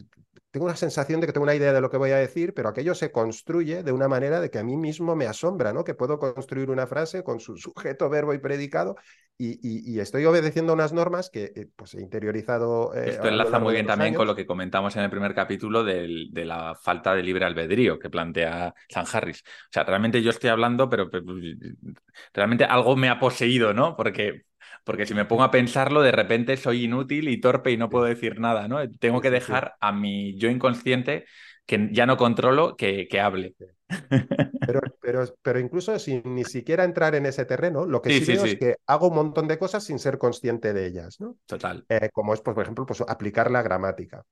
[0.66, 2.94] una sensación de que tengo una idea de lo que voy a decir, pero aquello
[2.94, 5.86] se construye de una manera de que a mí mismo me asombra, ¿no?
[5.86, 8.98] Que puedo construir una frase con su sujeto, verbo y predicado
[9.38, 12.94] y, estoy obedeciendo unas normas que eh, pues he interiorizado.
[12.94, 16.46] Eh, Esto enlaza muy bien también con lo que comentamos en el primer capítulo de
[16.46, 19.44] la falta de libre albedrío que plantea San Harris.
[19.46, 21.26] O sea, realmente yo estoy hablando, pero, pero
[22.34, 23.96] realmente algo me ha poseído, ¿no?
[23.96, 24.46] Porque
[24.84, 28.06] porque si me pongo a pensarlo, de repente soy inútil y torpe y no puedo
[28.06, 28.80] decir nada, ¿no?
[29.00, 31.26] Tengo que dejar a mi yo inconsciente,
[31.66, 33.56] que ya no controlo, que, que hable.
[34.68, 38.46] Pero, pero, pero, incluso sin ni siquiera entrar en ese terreno, lo que sí, veo
[38.46, 41.38] es que hago un montón de cosas sin ser consciente de ellas, ¿no?
[41.46, 41.86] Total.
[41.90, 44.24] Eh, como es, pues, por ejemplo, pues, aplicar la gramática.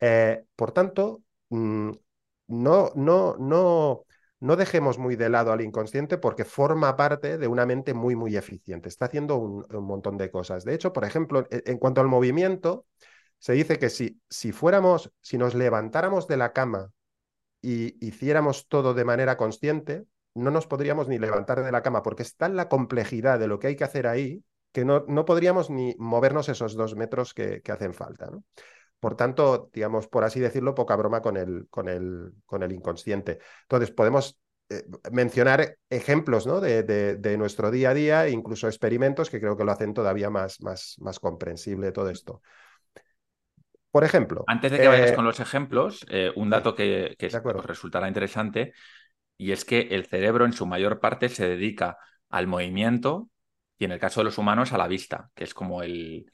[0.00, 1.90] Eh, por tanto, mm,
[2.48, 4.05] no, no, no,
[4.40, 8.36] no dejemos muy de lado al inconsciente porque forma parte de una mente muy, muy
[8.36, 8.88] eficiente.
[8.88, 10.64] Está haciendo un, montón de cosas.
[10.64, 12.86] De hecho, por ejemplo, en, cuanto al movimiento,
[13.38, 16.90] se dice que si, si fuéramos, si nos levantáramos de la cama
[17.62, 22.22] y hiciéramos todo de manera consciente, no nos podríamos ni levantar de la cama porque
[22.22, 24.44] está la complejidad de lo que hay que hacer ahí
[24.76, 28.28] que no, no podríamos ni movernos esos dos metros que, hacen falta.
[29.00, 33.38] Por tanto, digamos, por así decirlo, poca broma con el, con el, con el inconsciente.
[33.62, 36.60] Entonces, podemos eh, mencionar ejemplos ¿no?
[36.60, 40.60] de, de, nuestro día a día, incluso experimentos que creo que lo hacen todavía más,
[40.60, 42.42] más, más comprensible todo esto.
[43.92, 44.44] Por ejemplo.
[44.46, 48.72] Antes de que vayas eh, con los ejemplos, eh, un dato que, que resultará interesante,
[49.38, 53.28] y es que el cerebro en su mayor parte se dedica al movimiento
[53.78, 56.30] y en el caso de los humanos a la vista, que es como el,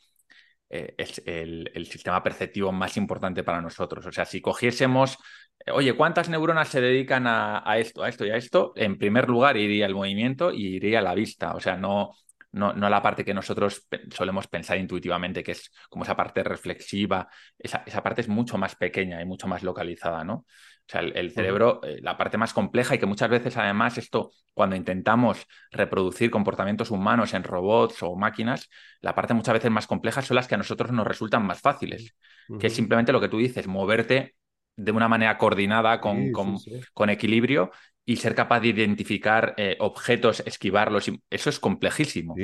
[0.73, 4.07] eh, es el, sistema perceptivo más importante para nosotros.
[4.07, 5.19] O sea, si cogiésemos,
[5.67, 8.73] eh, oye, ¿cuántas neuronas se dedican a, esto, a esto y a esto?
[8.77, 11.55] En primer lugar iría el movimiento y iría la vista.
[11.55, 12.13] O sea, no,
[12.53, 17.29] no, no, la parte que nosotros solemos pensar intuitivamente, que es como esa parte reflexiva,
[17.59, 20.35] esa, esa, parte es mucho más pequeña y mucho más localizada, ¿no?
[20.35, 24.33] O sea, el, cerebro, eh, la parte más compleja y que muchas veces además esto,
[24.53, 28.69] cuando intentamos reproducir comportamientos humanos en robots o máquinas,
[29.01, 32.15] la parte muchas veces más compleja son las que a nosotros nos resultan más fáciles,
[32.61, 34.35] que es simplemente lo que tú dices, moverte
[34.77, 37.71] de una manera coordinada, con, con, equilibrio
[38.05, 41.11] y ser capaz de identificar eh, objetos, esquivarlos.
[41.31, 42.35] Eso es complejísimo.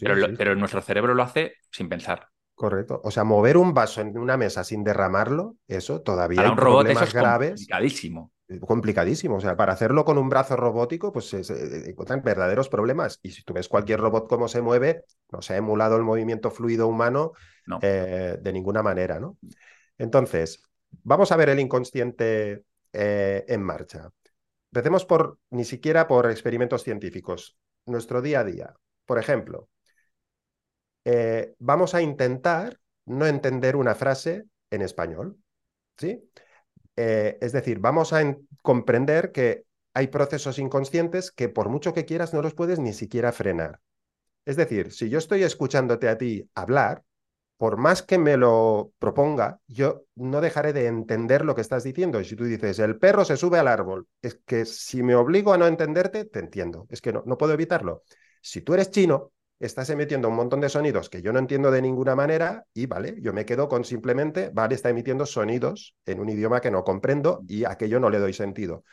[0.00, 2.28] pero, pero nuestro cerebro lo hace sin pensar.
[2.54, 3.00] Correcto.
[3.04, 6.58] O sea, mover un vaso en una mesa sin derramarlo, eso todavía para hay un
[6.58, 8.32] robot problemas eso es Complicadísimo.
[8.48, 9.36] Eh, complicadísimo.
[9.36, 13.20] O sea, para hacerlo con un brazo robótico, pues se, eh, encuentran verdaderos problemas.
[13.22, 16.50] Y si tú ves cualquier robot cómo se mueve, no se ha emulado el movimiento
[16.50, 17.32] fluido humano
[17.80, 19.36] eh, de ninguna manera, ¿no?
[19.96, 20.62] Entonces,
[21.02, 24.10] vamos a ver el inconsciente en marcha.
[24.72, 27.56] Empecemos por ni siquiera por experimentos científicos.
[27.86, 28.74] Nuestro día a día.
[29.06, 29.68] Por ejemplo,
[31.04, 35.38] eh, vamos a intentar no entender una frase en español.
[35.96, 36.22] ¿sí?
[36.96, 39.64] Eh, es decir, vamos a comprender que
[39.94, 43.80] hay procesos inconscientes que por mucho que quieras no los puedes ni siquiera frenar.
[44.44, 47.04] Es decir, si yo estoy escuchándote a ti hablar,
[47.58, 52.22] por más que me lo proponga, yo no dejaré de entender lo que estás diciendo.
[52.24, 55.58] Si tú dices, el perro se sube al árbol, es que si me obligo a
[55.58, 56.86] no entenderte, te entiendo.
[56.88, 58.04] Es que no, no puedo evitarlo.
[58.40, 61.82] Si tú eres chino, estás emitiendo un montón de sonidos que yo no entiendo de
[61.82, 66.28] ninguna manera y, vale, yo me quedo con simplemente, vale, está emitiendo sonidos en un
[66.28, 68.84] idioma que no comprendo y a aquello no le doy sentido.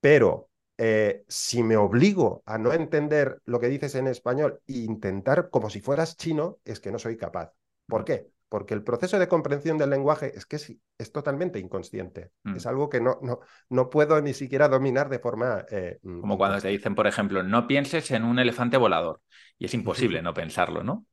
[0.00, 0.48] Pero
[0.78, 5.70] eh, si me obligo a no entender lo que dices en español e intentar como
[5.70, 7.52] si fueras chino, es que no soy capaz.
[7.86, 8.30] ¿Por qué?
[8.48, 12.30] porque el proceso de comprensión del lenguaje es que es, es totalmente inconsciente.
[12.54, 12.68] Es mm.
[12.68, 15.64] algo que no, no, no, puedo ni siquiera dominar de forma...
[15.70, 19.20] Eh, mm, Como cuando te dicen, por ejemplo, no pienses en un elefante volador.
[19.58, 21.06] Y es imposible no pensarlo, ¿no?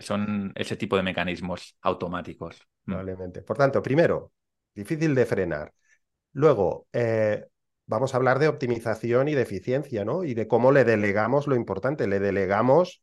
[0.00, 2.66] son ese tipo de mecanismos automáticos.
[2.86, 2.90] Mm.
[2.90, 3.42] Probablemente.
[3.42, 4.32] Por tanto, primero,
[4.74, 5.72] difícil de frenar.
[6.32, 7.46] Luego, eh,
[7.86, 10.24] vamos a hablar de optimización y de eficiencia, ¿no?
[10.24, 12.08] Y de cómo le delegamos lo importante.
[12.08, 13.00] Le delegamos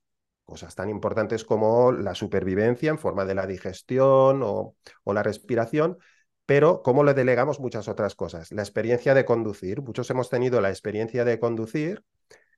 [0.48, 4.76] cosas tan importantes como la supervivencia en forma de la digestión o,
[5.06, 5.98] la respiración,
[6.46, 8.52] pero cómo le delegamos muchas otras cosas.
[8.54, 12.02] La experiencia de conducir, muchos hemos tenido la experiencia de conducir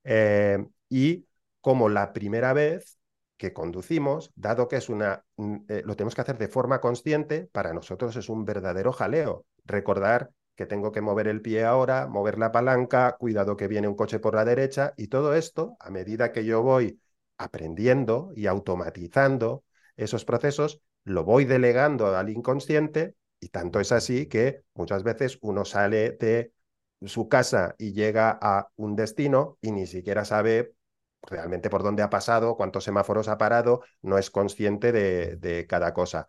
[0.04, 1.26] eh, y
[1.62, 3.00] como la primera vez
[3.38, 7.50] que conducimos, dado que es una, mm, eh, lo tenemos que hacer de forma consciente,
[7.52, 9.46] para nosotros es un verdadero jaleo.
[9.66, 13.96] Recordar que tengo que mover el pie ahora, mover la palanca, cuidado que viene un
[13.96, 17.00] coche por la derecha y todo esto, a medida que yo voy
[17.40, 19.64] aprendiendo y automatizando
[19.98, 25.66] esos procesos, lo voy delegando al inconsciente y tanto es así que muchas veces uno
[25.66, 26.52] sale de
[27.02, 30.74] su casa y llega a un destino y ni siquiera sabe
[31.24, 35.94] realmente por dónde ha pasado, cuántos semáforos ha parado, no es consciente de, de cada
[35.94, 36.28] cosa.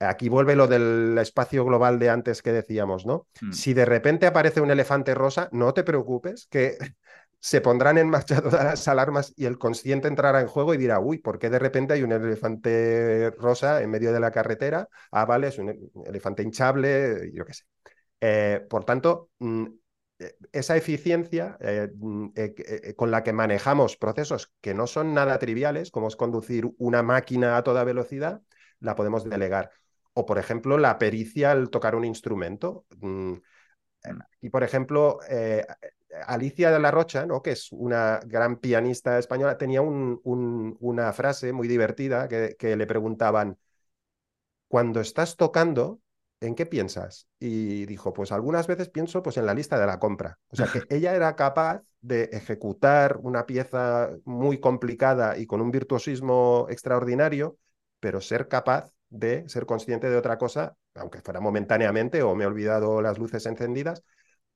[0.00, 3.26] Aquí vuelve lo del espacio global de antes que decíamos, ¿no?
[3.40, 3.52] Hmm.
[3.52, 6.76] Si de repente aparece un elefante rosa, no te preocupes, que
[7.44, 10.98] se pondrán en marcha todas las alarmas y el consciente entrará en juego y dirá,
[10.98, 14.88] uy, ¿por qué de repente hay un elefante rosa en medio de la carretera?
[15.10, 17.64] Ah, vale, es un elefante hinchable, yo qué sé.
[18.22, 19.66] Eh, por tanto, mm,
[20.20, 22.28] eh, esa eficiencia eh, mm,
[22.96, 27.58] con la que manejamos procesos que no son nada triviales, como es conducir una máquina
[27.58, 28.40] a toda velocidad,
[28.80, 29.70] la podemos delegar.
[30.14, 32.86] O, por ejemplo, la pericia al tocar un instrumento.
[33.00, 33.34] Mm,
[34.40, 35.18] y, por ejemplo,
[36.26, 37.42] Alicia de la Rocha, ¿no?
[37.42, 43.58] que es una gran pianista española, tenía una frase muy divertida que, le preguntaban,
[44.68, 46.00] cuando estás tocando,
[46.40, 47.28] ¿en qué piensas?
[47.38, 50.38] Y dijo, pues algunas veces pienso pues, en la lista de la compra.
[50.48, 55.70] O sea, que ella era capaz de ejecutar una pieza muy complicada y con un
[55.70, 57.56] virtuosismo extraordinario,
[58.00, 62.46] pero ser capaz de ser consciente de otra cosa, aunque fuera momentáneamente o me he
[62.46, 64.02] olvidado las luces encendidas,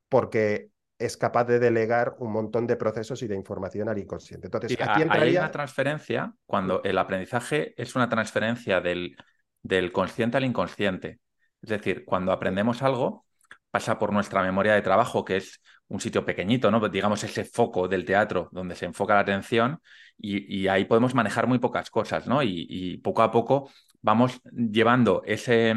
[0.09, 0.69] porque
[0.99, 4.47] es capaz de delegar un montón de procesos y de información al inconsciente.
[4.47, 9.15] Entonces, aquí hay una transferencia cuando el aprendizaje es una transferencia del,
[9.63, 11.19] del consciente al inconsciente.
[11.61, 13.25] Es decir, cuando aprendemos algo,
[13.71, 16.87] pasa por nuestra memoria de trabajo, que es un sitio pequeñito, ¿no?
[16.89, 19.81] digamos ese foco del teatro donde se enfoca la atención
[20.17, 22.43] y, ahí podemos manejar muy pocas cosas, ¿no?
[22.43, 23.71] Y, poco a poco
[24.01, 25.73] vamos llevando ese,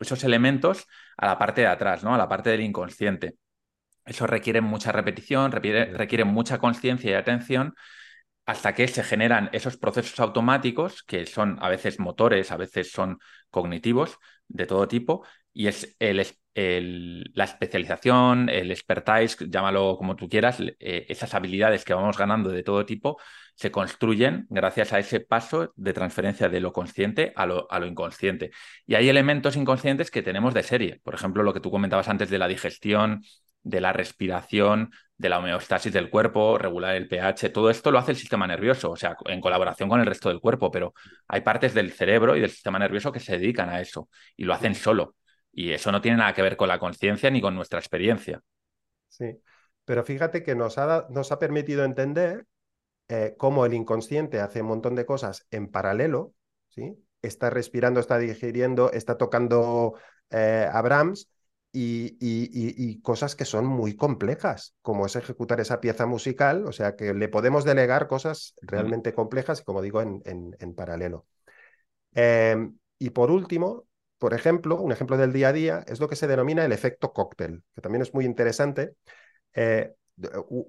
[0.00, 0.86] esos elementos
[1.18, 2.14] a la parte de atrás, ¿no?
[2.14, 3.36] A la parte del inconsciente.
[4.06, 7.74] Eso requiere mucha repetición, requiere, mucha conciencia y atención
[8.46, 13.18] hasta que se generan esos procesos automáticos que son a veces motores, a veces son
[13.50, 16.24] cognitivos de todo tipo, y es el,
[17.34, 22.62] la especialización, el expertise, llámalo como tú quieras, eh, esas habilidades que vamos ganando de
[22.62, 23.18] todo tipo
[23.54, 27.86] se construyen gracias a ese paso de transferencia de lo consciente a lo, a lo
[27.86, 28.50] inconsciente.
[28.86, 32.30] Y hay elementos inconscientes que tenemos de serie, por ejemplo, lo que tú comentabas antes
[32.30, 33.22] de la digestión,
[33.66, 38.12] de la respiración, de la homeostasis del cuerpo, regular el pH, todo esto lo hace
[38.12, 40.94] el sistema nervioso, o sea, en colaboración con el resto del cuerpo, pero
[41.26, 44.54] hay partes del cerebro y del sistema nervioso que se dedican a eso y lo
[44.54, 45.16] hacen solo.
[45.50, 48.40] Y eso no tiene nada que ver con la conciencia ni con nuestra experiencia.
[49.08, 49.40] Sí,
[49.84, 52.46] pero fíjate que nos ha, nos ha permitido entender
[53.08, 56.34] eh, cómo el inconsciente hace un montón de cosas en paralelo,
[56.68, 56.94] ¿sí?
[57.20, 59.94] Está respirando, está digiriendo, está tocando
[60.30, 61.30] eh, Abrams
[61.78, 67.14] y, cosas que son muy complejas, como es ejecutar esa pieza musical, o sea que
[67.14, 71.26] le podemos delegar cosas realmente complejas, como digo, en, en, paralelo.
[72.14, 73.86] Em, y por último,
[74.18, 77.12] por ejemplo, un ejemplo del día a día es lo que se denomina el efecto
[77.12, 78.94] cóctel, que también es muy interesante.
[79.54, 79.92] Eh,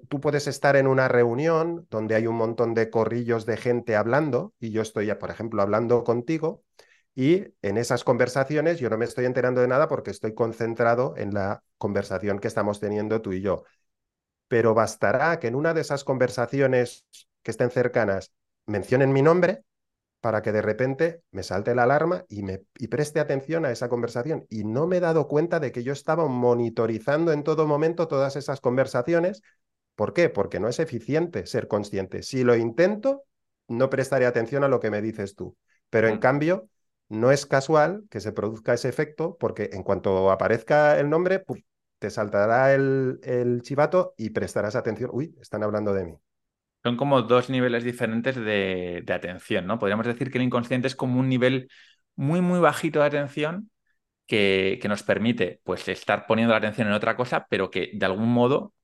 [0.08, 4.52] tú puedes estar en una reunión donde hay un montón de corrillos de gente hablando
[4.60, 6.62] y yo estoy, por ejemplo, hablando contigo
[7.18, 11.34] y en esas conversaciones yo no me estoy enterando de nada porque estoy concentrado en
[11.34, 13.64] la conversación que estamos teniendo tú y yo.
[14.46, 17.06] Pero bastará que en una de esas conversaciones
[17.42, 18.32] que estén cercanas
[18.66, 19.64] mencionen mi nombre
[20.20, 23.88] para que de repente me salte la alarma y, me, y preste atención a esa
[23.88, 24.46] conversación.
[24.48, 28.36] Y no me he dado cuenta de que yo estaba monitorizando en todo momento todas
[28.36, 29.42] esas conversaciones.
[29.96, 30.28] ¿Por qué?
[30.28, 32.22] Porque no es eficiente ser consciente.
[32.22, 33.24] Si lo intento,
[33.66, 35.56] no prestaré atención a lo que me dices tú.
[35.90, 36.68] Pero en cambio,
[37.08, 41.42] no es casual que se produzca ese efecto porque en cuanto aparezca el nombre,
[41.98, 45.10] te saltará el, el, chivato y prestarás atención.
[45.12, 46.14] Uy, están hablando de mí.
[46.84, 49.78] Son como dos niveles diferentes de, atención, ¿no?
[49.78, 51.68] Podríamos decir que el inconsciente es como un nivel
[52.14, 53.70] muy, muy bajito de atención
[54.26, 58.06] que, que nos permite pues, estar poniendo la atención en otra cosa, pero que de
[58.06, 58.74] algún modo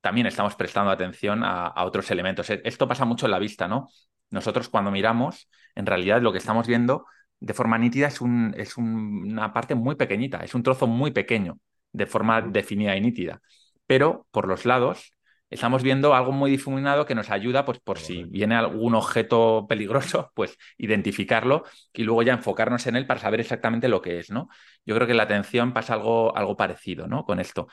[0.00, 2.48] también estamos prestando atención a, a, otros elementos.
[2.50, 3.88] Esto pasa mucho en la vista, ¿no?
[4.30, 7.06] Nosotros cuando miramos, en realidad lo que estamos viendo
[7.42, 11.58] de forma nítida es, un, es una parte muy pequeñita, es un trozo muy pequeño,
[11.92, 13.40] de forma definida y nítida.
[13.86, 15.12] Pero por los lados
[15.50, 20.30] estamos viendo algo muy difuminado que nos ayuda, pues por si viene algún objeto peligroso,
[20.34, 24.48] pues identificarlo y luego ya enfocarnos en él para saber exactamente lo que es, ¿no?
[24.86, 27.24] Yo creo que la atención pasa algo, algo parecido, ¿no?
[27.24, 27.66] Con esto.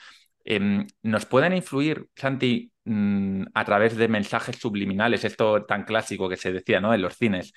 [0.44, 6.38] Em, ¿Nos pueden influir, Santi, mm, a través de mensajes subliminales, esto tan clásico que
[6.38, 6.94] se decía, ¿no?
[6.94, 7.54] En los cines,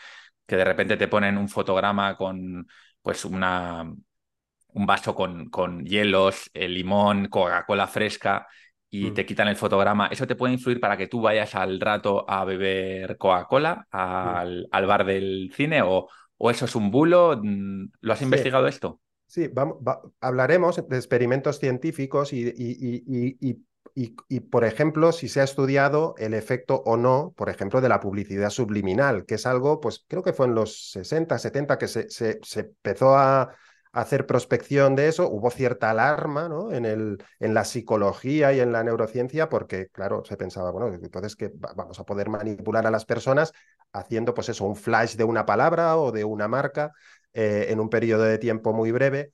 [0.47, 2.66] que de repente te ponen un fotograma con,
[3.01, 3.93] pues, una,
[4.74, 8.47] un vaso con, con hielos, el limón, Coca-Cola fresca
[8.90, 9.14] y mm.
[9.14, 12.45] te quitan el fotograma, ¿eso te puede influir para que tú vayas al rato a
[12.45, 17.40] beber Coca-Cola al, bar del cine o, o, eso es un bulo?
[17.43, 19.01] Mm, ¿Lo has investigado esto?
[19.26, 19.78] Sí, vamos,
[20.20, 23.57] hablaremos de experimentos científicos y, y, y,
[24.51, 28.51] por ejemplo, si se ha estudiado el efecto o no, por ejemplo, de la publicidad
[28.51, 33.16] subliminal, que es algo, pues creo que fue en los 60, 70 que se empezó
[33.16, 33.55] a,
[33.93, 36.72] hacer prospección de eso, hubo cierta alarma ¿no?
[36.72, 41.36] en, el, en la psicología y en la neurociencia, porque, claro, se pensaba, bueno, entonces
[41.36, 43.53] que vamos a poder manipular a las personas
[43.93, 46.93] haciendo, pues eso, un flash de una palabra o de una marca
[47.34, 49.32] eh, en un periodo de tiempo muy breve.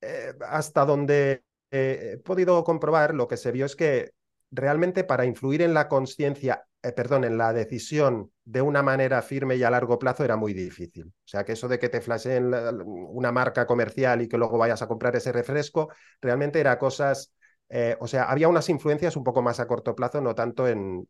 [0.00, 4.12] Eh, hasta donde he podido comprobar, lo que se vio es que
[4.50, 9.56] realmente para influir en la conciencia, eh, perdón, en la decisión de una manera firme
[9.56, 11.06] y a largo plazo era muy difícil.
[11.06, 12.52] O sea, que eso de que te flasheen
[12.84, 15.90] una marca comercial y que luego vayas a comprar ese refresco,
[16.20, 17.32] realmente era cosas,
[17.68, 21.06] eh, o sea, había unas influencias un poco más a corto plazo, no tanto en,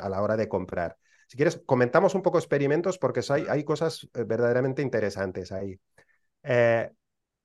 [0.00, 0.96] a la hora de comprar.
[1.26, 5.78] Si quieres, comentamos un poco experimentos porque hay, cosas eh, verdaderamente interesantes ahí.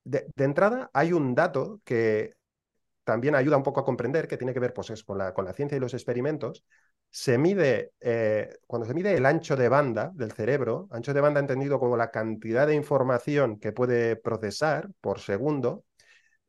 [0.04, 2.34] De, entrada, hay un dato que
[3.04, 5.80] también ayuda un poco a comprender, que tiene que ver pues, con, la, ciencia y
[5.80, 6.64] los experimentos,
[7.10, 11.40] se mide, eh, cuando se mide el ancho de banda del cerebro, ancho de banda
[11.40, 15.86] entendido como la cantidad de información que puede procesar por segundo,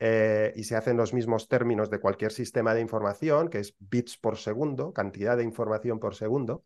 [0.02, 4.16] eh, y se hacen los mismos términos de cualquier sistema de información, que es bits
[4.16, 6.64] por segundo, cantidad de información por segundo,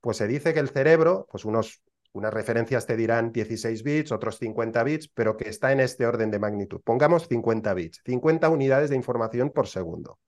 [0.00, 1.82] pues se dice que el cerebro, pues unos
[2.16, 6.30] unas referencias te dirán 16 bits, otros 50 bits, pero que está en este orden
[6.30, 6.80] de magnitud.
[6.82, 10.18] Pongamos 50 bits, 50 unidades de información por segundo.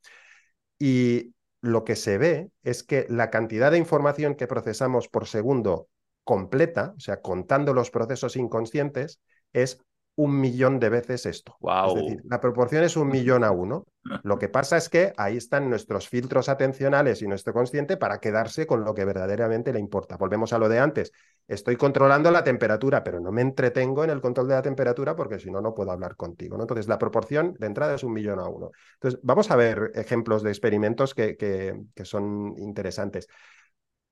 [0.78, 5.88] Y lo que se ve es que la cantidad de información que procesamos por segundo
[6.24, 9.20] completa, o sea, contando los procesos inconscientes,
[9.54, 9.80] es
[10.18, 11.56] un millón de veces esto.
[11.62, 13.86] Es decir, la proporción es un millón a uno.
[14.24, 18.66] Lo que pasa es que ahí están nuestros filtros atencionales y nuestro consciente para quedarse
[18.66, 20.16] con lo que verdaderamente le importa.
[20.16, 21.12] Volvemos a lo de antes.
[21.46, 25.38] Estoy controlando la temperatura, pero no me entretengo en el control de la temperatura porque
[25.38, 26.56] si no, no puedo hablar contigo.
[26.56, 26.64] ¿no?
[26.64, 28.72] Entonces, la proporción de entrada es un millón a uno.
[28.94, 33.28] Entonces, vamos a ver ejemplos de experimentos que, que, son interesantes.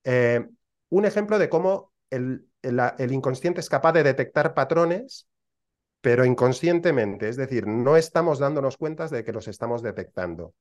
[0.05, 0.47] Eh,
[0.91, 5.27] un ejemplo de cómo el, el inconsciente es capaz de detectar patrones
[6.07, 10.55] pero inconscientemente, es decir, no estamos dándonos cuenta de que los estamos detectando.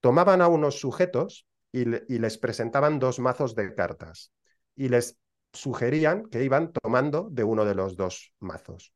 [0.00, 4.32] Tomaban a unos sujetos y, les presentaban dos mazos de cartas
[4.74, 5.18] y les
[5.52, 8.94] sugerían que iban tomando de uno de los dos mazos.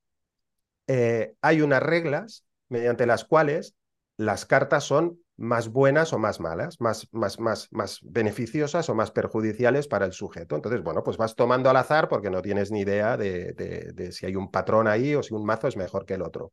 [0.87, 3.75] Eh, hay unas reglas mediante las cuales
[4.17, 9.11] las cartas son más buenas o más malas, más, más, más, más beneficiosas o más
[9.11, 10.55] perjudiciales para el sujeto.
[10.55, 14.27] Entonces, bueno, pues vas tomando al azar porque no tienes ni idea de, de, si
[14.27, 16.53] hay un patrón ahí o si un mazo es mejor que el otro.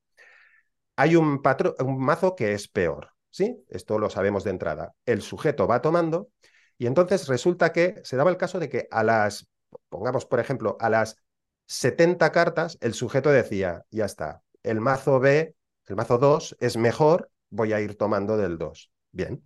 [0.95, 1.41] Hay un,
[1.79, 3.61] un mazo que es peor, ¿sí?
[3.67, 4.93] Esto lo sabemos de entrada.
[5.05, 6.29] El sujeto va tomando
[6.77, 9.49] y entonces resulta que se daba el caso de que a las,
[9.89, 11.17] pongamos por ejemplo, a las
[11.65, 15.55] 70 cartas, el sujeto decía, ya está, el mazo B,
[15.87, 18.91] el mazo 2 es mejor voy a ir tomando del 2.
[19.11, 19.43] Bien.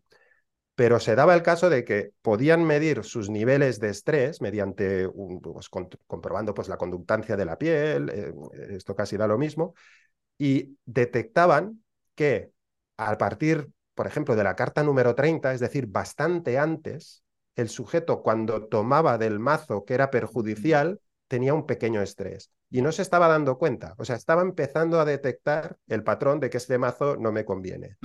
[0.75, 5.69] Pero se daba el caso de que podían medir sus niveles de estrés mediante pues,
[5.69, 8.33] comprobando pues, la conductancia de la piel, eh,
[8.69, 9.75] esto casi da lo mismo,
[10.37, 11.83] y detectaban
[12.15, 12.51] que
[12.97, 17.23] a partir, por ejemplo, de la carta número 30, es decir, bastante antes,
[17.55, 22.91] el sujeto cuando tomaba del mazo que era perjudicial tenía un pequeño estrés y no
[22.91, 23.93] se estaba dando cuenta.
[23.97, 27.97] O sea, estaba empezando a detectar el patrón de que este mazo no me conviene.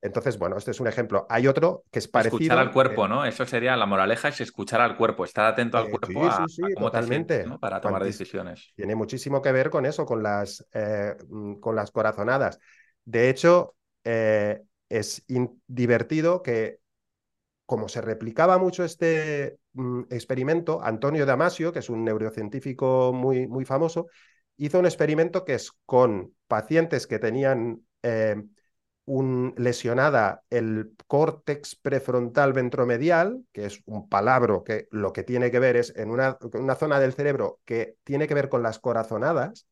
[0.00, 1.26] Entonces, bueno, este es un ejemplo.
[1.28, 2.36] Hay otro que es parecido.
[2.36, 3.24] Escuchar al cuerpo, ¿no?
[3.24, 6.30] Eso sería la moraleja, es escuchar al cuerpo, estar atento al eh, cuerpo
[6.78, 7.44] totalmente.
[7.58, 8.72] para tomar decisiones.
[8.76, 12.60] Tiene muchísimo que ver con eso, con las, eh, mm, con las corazonadas.
[13.04, 13.74] De hecho,
[14.04, 15.24] eh, es
[15.66, 16.80] divertido que
[17.66, 23.64] como se replicaba mucho este mm, experimento, Antonio Damasio, que es un neurocientífico muy, muy
[23.64, 24.06] famoso,
[24.56, 28.36] hizo un experimento que es con pacientes que tenían eh,
[29.06, 35.58] un, lesionada el córtex prefrontal ventromedial, que es un palabro que lo que tiene que
[35.58, 39.66] ver es en una, una zona del cerebro que tiene que ver con las corazonadas,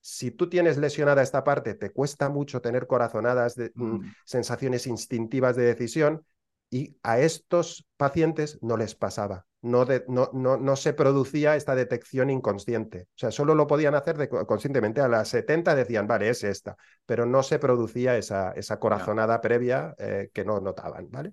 [0.00, 4.14] si tú tienes lesionada esta parte, te cuesta mucho tener corazonadas, de, mm, mm.
[4.24, 6.24] sensaciones instintivas de decisión,
[6.70, 9.86] Y a estos pacientes no les pasaba, no,
[10.32, 13.08] no, no, se producía esta detección inconsciente.
[13.10, 15.00] O sea, solo lo podían hacer conscientemente.
[15.00, 19.94] A las 70 decían, vale, es esta, pero no se producía esa, esa corazonada previa
[19.98, 21.32] eh, que no notaban, ¿vale?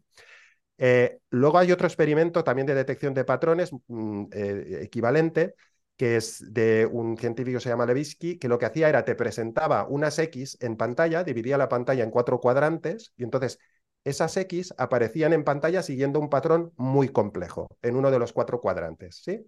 [0.77, 5.55] Eh, luego hay otro experimento también de detección de patrones mm, eh, equivalente,
[5.95, 9.15] que es de un científico que se llama Levitsky, que lo que hacía era te
[9.15, 13.59] presentaba unas X en pantalla, dividía la pantalla en cuatro cuadrantes, y entonces
[14.05, 18.61] esas X aparecían en pantalla siguiendo un patrón muy complejo en uno de los cuatro
[18.61, 19.45] cuadrantes, ¿sí?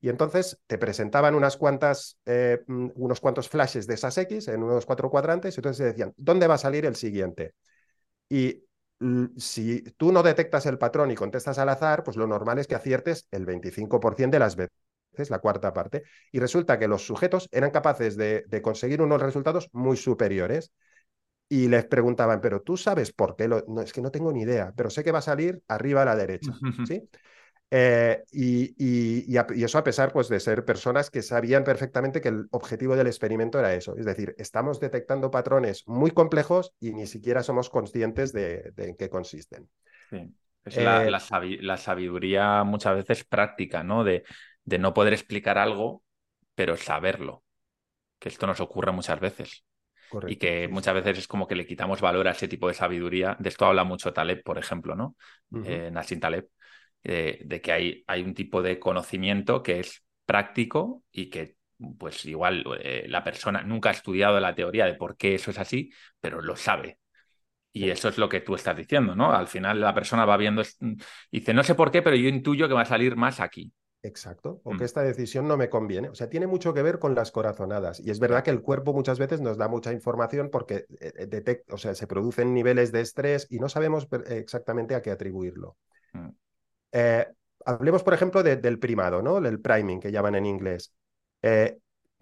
[0.00, 4.62] Y entonces te presentaban unas cuantas, eh, mm, unos cuantos flashes de esas X en
[4.62, 7.54] uno de los cuatro cuadrantes, y entonces te decían, ¿dónde va a salir el siguiente?
[8.28, 8.64] Y
[9.36, 12.74] si tú no detectas el patrón y contestas al azar, pues lo normal es que
[12.74, 16.04] aciertes el 25% de las veces, la cuarta parte.
[16.32, 20.72] Y resulta que los sujetos eran capaces de, conseguir unos resultados muy superiores.
[21.48, 24.72] Y les preguntaban, pero tú sabes por qué, no, es que no tengo ni idea,
[24.76, 26.52] pero sé que va a salir arriba a la derecha.
[26.86, 27.08] ¿sí?
[27.70, 32.96] Eh, y, eso a pesar pues, de ser personas que sabían perfectamente que el objetivo
[32.96, 33.96] del experimento era eso.
[33.96, 39.08] Es decir, estamos detectando patrones muy complejos y ni siquiera somos conscientes de, en qué
[39.08, 39.68] consisten.
[40.64, 44.04] Es la, eh, sabiduría muchas veces práctica, ¿no?
[44.04, 44.24] De,
[44.64, 46.02] de no poder explicar algo,
[46.54, 47.42] pero saberlo.
[48.18, 49.64] Que esto nos ocurre muchas veces.
[50.24, 53.36] Y que muchas veces es como que le quitamos valor a ese tipo de sabiduría.
[53.38, 55.16] De esto habla mucho Taleb, por ejemplo, ¿no?
[55.62, 56.48] Eh, Nassim Taleb,
[57.02, 61.56] de que hay, hay un tipo de conocimiento que es práctico y que
[61.98, 65.58] pues igual eh, la persona nunca ha estudiado la teoría de por qué eso es
[65.58, 65.90] así,
[66.20, 66.98] pero lo sabe.
[67.72, 69.32] Y eso es lo que tú estás diciendo, ¿no?
[69.32, 70.96] Al final la persona va viendo y
[71.30, 73.72] dice, no sé por qué, pero yo intuyo que va a salir más aquí.
[74.06, 74.82] Exacto, o que mm.
[74.84, 76.08] esta decisión no me conviene.
[76.08, 77.98] O sea, tiene mucho que ver con las corazonadas.
[77.98, 81.76] Y es verdad que el cuerpo muchas veces nos da mucha información porque eh, o
[81.76, 85.76] sea, se producen niveles de estrés y no sabemos exactamente a qué atribuirlo.
[86.12, 86.28] Mm.
[86.92, 87.26] Eh,
[87.64, 89.38] hablemos, por ejemplo, del primado, ¿no?
[89.38, 90.94] El priming, que llaman en inglés.
[91.42, 91.78] Eh,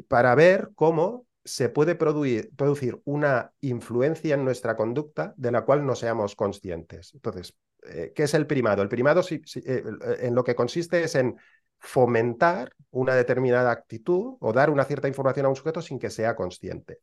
[0.09, 5.95] para ver cómo se puede producir, una influencia en nuestra conducta de la cual no
[5.95, 7.12] seamos conscientes.
[7.12, 7.55] Entonces,
[7.87, 8.82] eh, ¿qué es el primado?
[8.82, 11.37] El primado en lo que consiste es en
[11.85, 16.35] fomentar una determinada actitud o dar una cierta información a un sujeto sin que sea
[16.35, 17.01] consciente.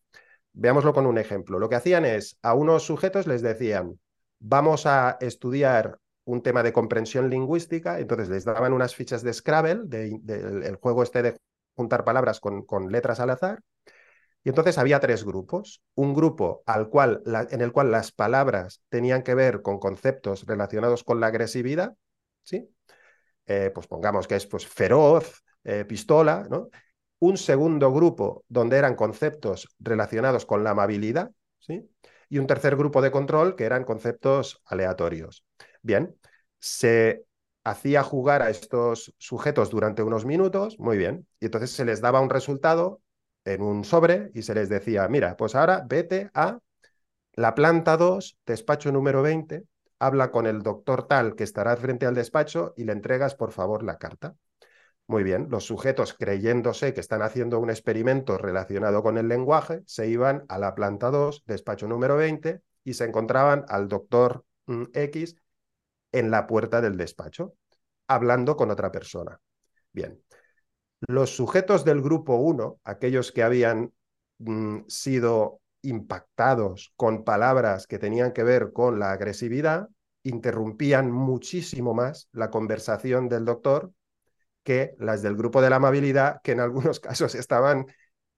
[0.54, 1.60] Veámoslo con un ejemplo.
[1.60, 4.00] Lo que hacían es, a unos sujetos les decían,
[4.40, 9.82] vamos a estudiar un tema de comprensión lingüística, entonces les daban unas fichas de Scrabble,
[9.86, 11.38] del juego este de
[11.76, 13.62] juntar palabras con, con, letras al azar,
[14.44, 15.84] y entonces había tres grupos.
[15.94, 17.22] Un grupo al cual,
[17.52, 21.96] en el cual las palabras tenían que ver con conceptos relacionados con la agresividad,
[22.44, 22.68] ¿sí?
[23.46, 26.70] Eh, pues pongamos que es pues, feroz, eh, pistola, ¿no?
[27.20, 31.90] Un segundo grupo donde eran conceptos relacionados con la amabilidad, ¿sí?
[32.30, 35.46] Y un tercer grupo de control que eran conceptos aleatorios.
[35.82, 36.16] Bien,
[36.60, 37.26] se
[37.64, 42.22] hacía jugar a estos sujetos durante unos minutos, muy bien, y entonces se les daba
[42.22, 43.02] un resultado
[43.46, 46.60] en un sobre y se les decía, mira, pues ahora vete a
[47.34, 49.64] la planta 2, despacho número 20,
[50.02, 53.84] habla con el doctor tal que estará frente al despacho y le entregas, por favor,
[53.84, 54.36] la carta.
[55.06, 60.08] Muy bien, los sujetos creyéndose que están haciendo un experimento relacionado con el lenguaje, se
[60.08, 65.36] iban a la planta 2, despacho número 20, y se encontraban al doctor mm, X
[66.12, 67.54] en la puerta del despacho,
[68.08, 69.40] hablando con otra persona.
[69.92, 70.20] Bien,
[71.02, 73.94] los sujetos del grupo 1, aquellos que habían
[74.40, 79.90] mm, sido impactados con palabras que tenían que ver con la agresividad,
[80.24, 83.92] interrumpían muchísimo más la conversación del doctor
[84.64, 87.88] que las del grupo de la amabilidad, que en algunos casos estaban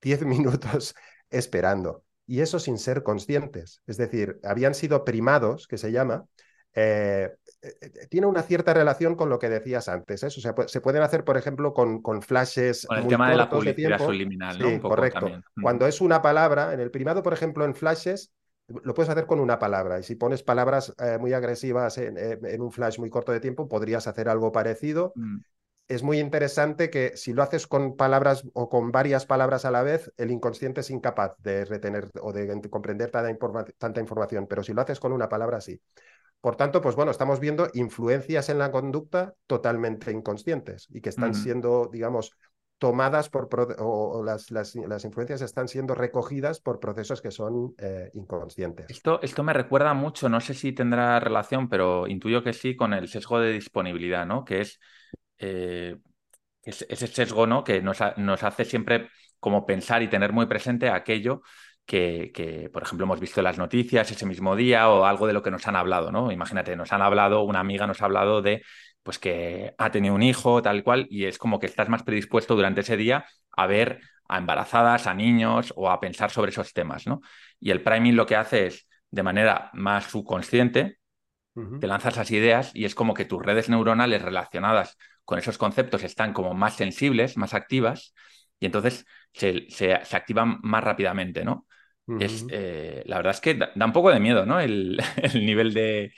[0.01, 0.95] 10 minutos
[1.29, 2.03] esperando.
[2.25, 3.81] Y eso sin ser conscientes.
[3.85, 6.25] Es decir, habían sido primados, que se llama,
[6.73, 7.31] eh,
[7.63, 10.21] eh, eh, tiene una cierta relación con lo que decías antes.
[10.23, 12.85] Eso se pueden hacer, por ejemplo, con, con flashes.
[12.85, 14.69] Con el tema de la publicidad subliminal, ¿no?
[14.69, 15.27] Sí, correcto.
[15.61, 18.33] Cuando es una palabra, en el primado, por ejemplo, en flashes,
[18.67, 19.99] lo puedes hacer con una palabra.
[19.99, 24.27] Y si pones palabras muy agresivas en, un flash muy corto de tiempo, podrías hacer
[24.27, 25.13] algo parecido.
[25.15, 25.39] Mm.
[25.89, 29.83] Es muy interesante que si lo haces con palabras o con varias palabras a la
[29.83, 34.81] vez, el inconsciente es incapaz de retener o de comprender tanta información, pero si lo
[34.81, 35.81] haces con una palabra, sí.
[36.43, 41.33] Por tanto, pues bueno, estamos viendo influencias en la conducta totalmente inconscientes y que están
[41.33, 42.35] siendo, digamos,
[42.77, 43.47] tomadas por,
[43.79, 48.87] o, las, las, influencias están siendo recogidas por procesos que son eh, inconscientes.
[48.89, 52.91] Esto, esto me recuerda mucho, no sé si tendrá relación, pero intuyo que sí, con
[52.91, 54.43] el sesgo de disponibilidad, ¿no?
[54.43, 54.81] Que es
[55.37, 55.95] eh,
[56.61, 57.63] ese sesgo, ¿no?
[57.63, 59.07] Que nos, nos hace siempre
[59.39, 61.41] como pensar y tener muy presente aquello
[61.85, 65.51] que, por ejemplo, hemos visto las noticias ese mismo día o algo de lo que
[65.51, 66.31] nos han hablado, ¿no?
[66.31, 68.63] Imagínate, nos han hablado, una amiga nos ha hablado de
[69.03, 72.55] pues que ha tenido un hijo, tal cual, y es como que estás más predispuesto
[72.55, 73.99] durante ese día a ver
[74.29, 77.21] a embarazadas, a niños o a pensar sobre esos temas, ¿no?
[77.59, 80.99] Y el priming lo que hace es, de manera más subconsciente,
[81.79, 86.03] te lanzas las ideas y es como que tus redes neuronales relacionadas con esos conceptos
[86.03, 88.15] están como más sensibles, más activas,
[88.59, 91.67] y entonces se, activan más rápidamente, ¿no?
[92.19, 94.59] Es, eh, la verdad es que da, un poco de miedo, ¿no?
[94.59, 94.97] El,
[95.35, 96.13] nivel de...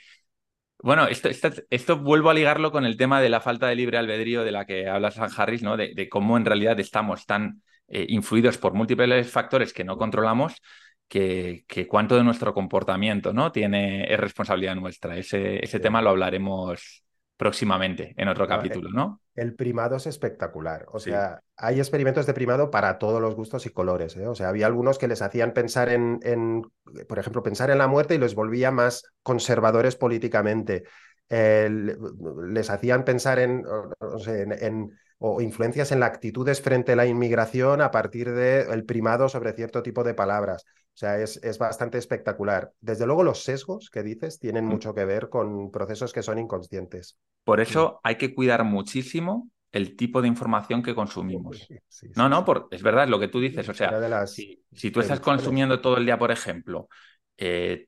[0.78, 1.28] Bueno, esto,
[1.70, 4.66] esto, vuelvo a ligarlo con el tema de la falta de libre albedrío de la
[4.66, 5.76] que habla San Harris, ¿no?
[5.76, 10.60] De, cómo en realidad estamos tan eh, influidos por múltiples factores que no controlamos
[11.08, 13.52] que, que, cuánto de nuestro comportamiento ¿no?
[13.52, 15.16] tiene, es responsabilidad nuestra.
[15.16, 17.05] Ese, ese tema lo hablaremos
[17.36, 19.20] próximamente en otro capítulo, ¿no?
[19.34, 20.86] El primado es espectacular.
[20.92, 24.16] O sea, hay experimentos de primado para todos los gustos y colores.
[24.16, 24.26] ¿eh?
[24.26, 26.62] O sea, había algunos que les hacían pensar en, en,
[27.06, 30.84] por ejemplo, pensar en la muerte y los volvía más conservadores políticamente.
[31.28, 33.64] les hacían pensar en,
[34.60, 39.52] en, o influencias en las actitudes frente a la inmigración a partir del primado sobre
[39.52, 40.64] cierto tipo de palabras.
[40.96, 42.72] O sea, es, es, bastante espectacular.
[42.80, 44.68] Desde luego los sesgos que dices tienen mm.
[44.68, 47.18] mucho que ver con procesos que son inconscientes.
[47.44, 51.68] Por eso hay que cuidar muchísimo el tipo de información que consumimos.
[52.14, 53.68] no, no, por, es verdad lo que tú dices.
[53.68, 56.88] O sea, si, tú estás consumiendo todo el día, por ejemplo,
[57.36, 57.84] eh,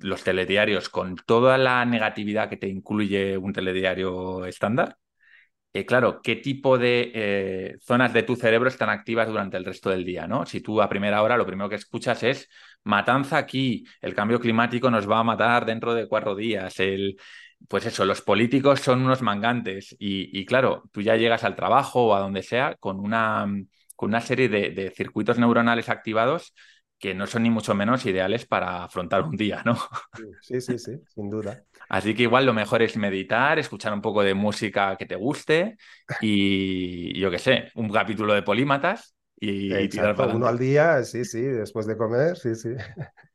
[0.00, 4.96] los telediarios con toda la negatividad que te incluye un telediario estándar,
[5.72, 9.90] eh, claro, qué tipo de eh, zonas de tu cerebro están activas durante el resto
[9.90, 10.46] del día, ¿no?
[10.46, 12.48] Si tú a primera hora lo primero que escuchas es
[12.84, 17.16] matanza aquí, el cambio climático nos va a matar dentro de cuatro días, el,
[17.68, 22.14] pues eso, los políticos son unos mangantes y, claro, tú ya llegas al trabajo o
[22.14, 23.46] a donde sea con una,
[23.96, 26.54] con una serie de, circuitos neuronales activados
[26.98, 29.76] que no son ni mucho menos ideales para afrontar un día, ¿no?
[30.40, 31.62] Sí, sí, sí, sin duda.
[31.88, 35.76] Así que igual lo mejor es meditar, escuchar un poco de música que te guste
[36.20, 41.24] y yo qué sé, un capítulo de polímatas y, tirar para Uno al día, sí,
[41.24, 42.70] sí, después de comer, sí, sí.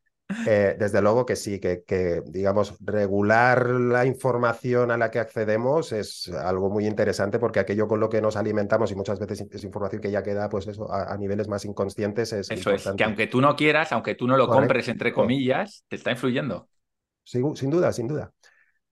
[0.46, 5.92] Eh, desde luego que sí, que, que, digamos, regular la información a la que accedemos
[5.92, 9.64] es algo muy interesante porque aquello con lo que nos alimentamos y muchas veces es
[9.64, 13.26] información que ya queda, pues eso, a, niveles más inconscientes es Eso es, que aunque
[13.26, 16.68] tú no quieras, aunque tú no lo compres, entre comillas, te está influyendo.
[17.22, 18.32] sin duda, sin duda.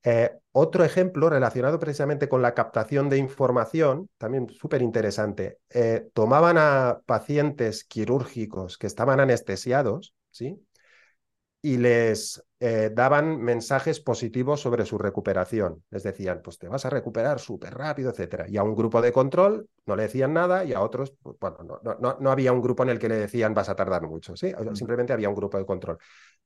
[0.05, 6.57] Eh, otro ejemplo relacionado precisamente con la captación de información, también súper interesante, eh, tomaban
[6.59, 10.59] a pacientes quirúrgicos que estaban anestesiados, ¿sí?
[11.63, 15.83] y les eh, daban mensajes positivos sobre su recuperación.
[15.91, 18.45] Les decían, pues te vas a recuperar súper rápido, etc.
[18.49, 21.57] Y a un grupo de control no le decían nada y a otros, pues, bueno,
[21.65, 24.37] no, no, no, había un grupo en el que le decían vas a tardar mucho,
[24.37, 24.53] ¿sí?
[24.75, 25.99] Simplemente había un grupo de control.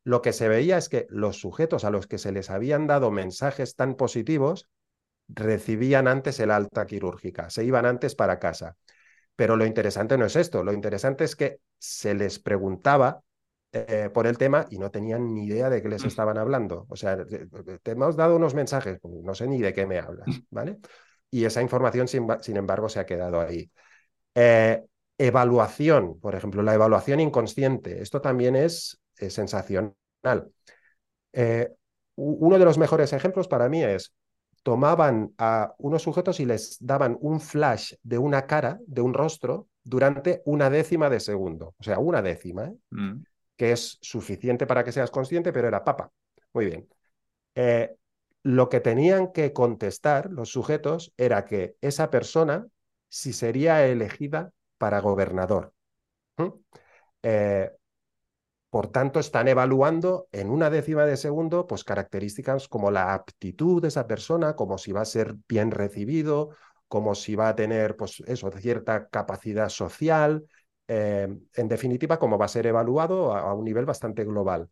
[0.04, 3.10] Lo que se veía es que los sujetos a los que se les habían dado
[3.10, 4.70] mensajes tan positivos
[5.28, 8.78] recibían antes el alta quirúrgica, se iban antes para casa.
[9.36, 13.20] Pero lo interesante no es esto, lo interesante es que se les preguntaba
[13.76, 16.06] eh, por el tema y no tenían ni idea de qué les mm.
[16.06, 16.86] estaban hablando.
[16.88, 20.26] O sea, te, hemos dado unos mensajes, pues, no sé ni de qué me hablas.
[20.50, 20.78] ¿vale?
[21.30, 23.70] Y esa información, sin, embargo, se ha quedado ahí.
[24.34, 24.82] Eh,
[25.18, 28.00] evaluación, por ejemplo, la evaluación inconsciente.
[28.00, 29.92] Esto también es, sensacional.
[31.32, 31.68] Eh,
[32.14, 34.14] uno de los mejores ejemplos para mí es
[34.62, 39.68] tomaban a unos sujetos y les daban un flash de una cara, de un rostro,
[39.84, 41.74] durante una décima de segundo.
[41.78, 42.72] O sea, una décima.
[42.90, 43.22] Mm
[43.56, 46.12] que es suficiente para que seas consciente, pero era papa.
[46.52, 46.88] Muy bien.
[47.54, 47.96] Eh,
[48.42, 52.66] lo que tenían que contestar los sujetos era que esa persona
[53.08, 55.72] si sería elegida para gobernador.
[56.36, 56.48] ¿Mm?
[57.22, 57.70] Eh,
[58.70, 63.88] por tanto, están evaluando en una décima de segundo pues, características como la aptitud de
[63.88, 66.50] esa persona, como si va a ser bien recibido,
[66.88, 70.44] como si va a tener pues, eso, cierta capacidad social,
[70.88, 74.70] eh, en definitiva, como va a ser evaluado a, un nivel bastante global.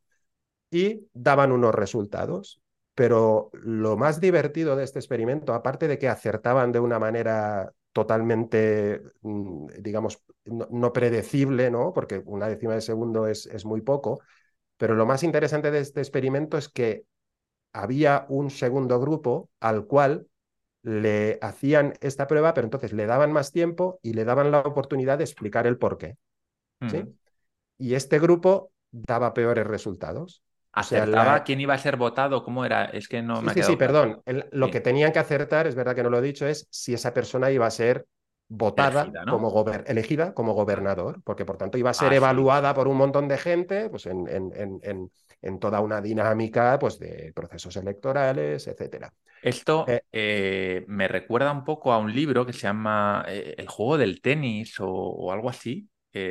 [0.71, 2.63] Y daban unos resultados,
[2.95, 9.03] pero lo más divertido de este experimento, aparte de que acertaban de una manera totalmente,
[9.23, 11.93] mm, digamos, no, predecible, ¿no?
[11.93, 14.21] porque una décima de segundo es, es muy poco,
[14.77, 17.07] pero lo más interesante de este experimento es que
[17.73, 20.29] había un segundo grupo al cual
[20.85, 25.19] le hacían esta prueba, pero entonces le daban más tiempo y le daban la oportunidad
[25.19, 26.17] de explicar el por qué.
[26.91, 27.05] ¿sí?
[27.79, 30.43] Y este grupo daba peores resultados.
[30.73, 32.45] ¿Acertaba quién iba a ser votado?
[32.45, 32.85] ¿Cómo era?
[32.87, 34.23] Es que no me Sí, sí, perdón.
[34.53, 37.15] lo que tenían que acertar, es verdad que no lo he dicho, es si esa
[37.15, 38.07] persona iba a ser
[38.57, 39.33] votada Elegida, ¿no?
[39.33, 42.17] como elegida como gobernador, porque por tanto iba a ser Ah, sí.
[42.17, 45.11] evaluada por un montón de gente pues, en, en, en,
[45.43, 49.13] en, toda una dinámica pues, de procesos electorales, etcétera.
[49.43, 53.69] Esto eh, eh, me recuerda un poco a un libro que se llama eh, El
[53.69, 55.89] juego del tenis o, o algo así.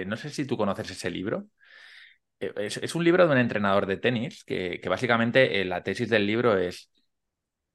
[0.08, 1.46] No sé si tú conoces ese libro.
[2.40, 6.26] Es, es, un libro de un entrenador de tenis que, que básicamente la tesis del
[6.26, 6.90] libro es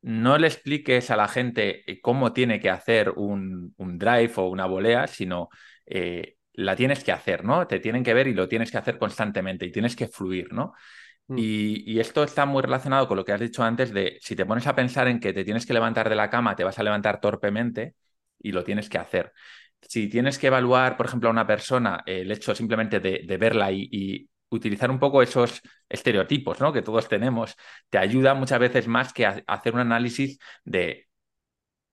[0.02, 4.66] no le expliques a la gente cómo tiene que hacer un, un drive o una
[4.66, 5.48] volea, sino
[5.86, 7.66] eh, la tienes que hacer, ¿no?
[7.66, 10.74] Te tienen que ver y lo tienes que hacer constantemente y tienes que fluir, ¿no?
[11.28, 11.38] Mm.
[11.38, 14.46] Y, y, esto está muy relacionado con lo que has dicho antes de si te
[14.46, 16.82] pones a pensar en que te tienes que levantar de la cama, te vas a
[16.82, 17.94] levantar torpemente
[18.40, 19.32] y lo tienes que hacer.
[19.80, 23.70] Si tienes que evaluar, por ejemplo, a una persona el hecho simplemente de, de verla
[23.70, 26.72] y, y, utilizar un poco esos estereotipos ¿no?
[26.72, 27.56] que todos tenemos,
[27.90, 31.08] te ayuda muchas veces más que a hacer un análisis de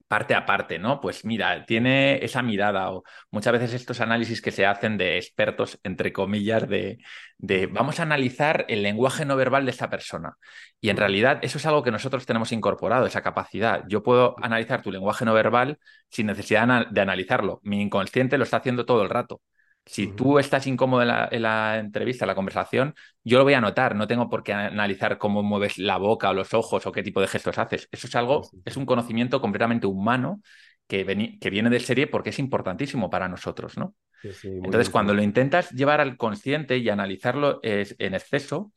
[0.07, 1.01] parte a parte, ¿no?
[1.01, 5.79] Pues mira, tiene esa mirada o muchas veces estos análisis que se hacen de expertos,
[5.83, 6.99] entre comillas, de,
[7.37, 10.37] de vamos a analizar el lenguaje no verbal de esta persona.
[10.79, 13.83] Y en realidad eso es algo que nosotros tenemos incorporado, esa capacidad.
[13.87, 15.79] Yo puedo analizar tu lenguaje no verbal
[16.09, 17.59] sin necesidad de analizarlo.
[17.63, 19.41] Mi inconsciente lo está haciendo todo el rato.
[19.85, 23.53] Si tú estás incómodo en la, en la, entrevista, en la conversación, yo lo voy
[23.53, 23.95] a notar.
[23.95, 27.21] No tengo por qué analizar cómo mueves la boca o los ojos o qué tipo
[27.21, 27.87] de gestos haces.
[27.91, 30.41] Eso es algo, sí, es un conocimiento completamente humano
[30.87, 33.95] que, que, viene de serie porque es importantísimo para nosotros, ¿no?
[34.21, 38.71] Sí, Entonces, cuando lo intentas llevar al consciente y analizarlo es, en exceso,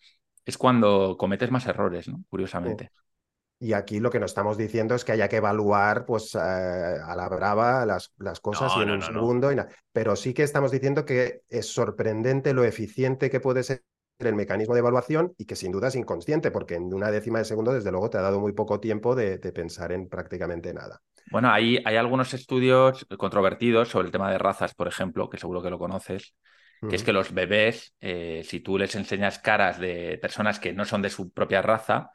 [0.45, 2.23] es cuando cometes más errores, ¿no?
[2.29, 2.91] Curiosamente.
[3.61, 7.15] Y aquí lo que nos estamos diciendo es que haya que evaluar pues, eh, a
[7.17, 9.53] la brava las, las cosas no, y en no, un no, segundo.
[9.53, 9.57] Y
[9.93, 13.83] Pero sí que estamos diciendo que es sorprendente lo eficiente que puede ser
[14.21, 17.45] el mecanismo de evaluación y que sin duda es inconsciente, porque en una décima de
[17.45, 21.01] segundo, desde luego, te ha dado muy poco tiempo de, de pensar en prácticamente nada.
[21.31, 25.63] Bueno, hay, hay, algunos estudios controvertidos sobre el tema de razas, por ejemplo, que seguro
[25.63, 26.35] que lo conoces,
[26.81, 26.95] que uh -huh.
[26.95, 31.03] es que los bebés, eh, si tú les enseñas caras de personas que no son
[31.03, 32.11] de su propia raza,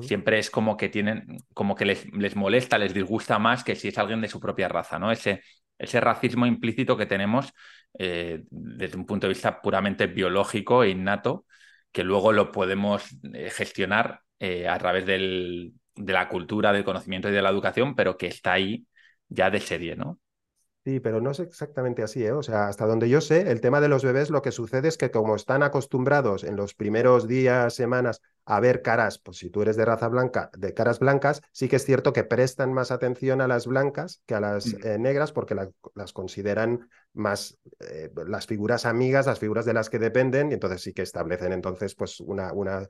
[0.00, 3.88] Siempre es como que tienen, como que les, les, molesta, les disgusta más que si
[3.88, 5.10] es alguien de su propia raza, ¿no?
[5.12, 5.42] Ese,
[5.78, 7.52] ese racismo implícito que tenemos
[7.98, 11.46] eh, desde un punto de vista puramente biológico e innato,
[11.92, 17.28] que luego lo podemos eh, gestionar eh, a través del, de la cultura, del conocimiento
[17.28, 18.86] y de la educación, pero que está ahí
[19.28, 20.18] ya de serie, ¿no?
[20.84, 22.32] Sí, pero no es exactamente así, ¿eh?
[22.32, 24.96] O sea, hasta donde yo sé, el tema de los bebés lo que sucede es
[24.96, 29.60] que como están acostumbrados en los primeros días, semanas, a ver caras, pues si tú
[29.60, 33.42] eres de raza blanca, de caras blancas, sí que es cierto que prestan más atención
[33.42, 34.86] a las blancas que a las Mm.
[34.86, 39.90] eh, negras porque la- las consideran más eh, las figuras amigas, las figuras de las
[39.90, 42.88] que dependen, y entonces sí que establecen entonces pues una, una,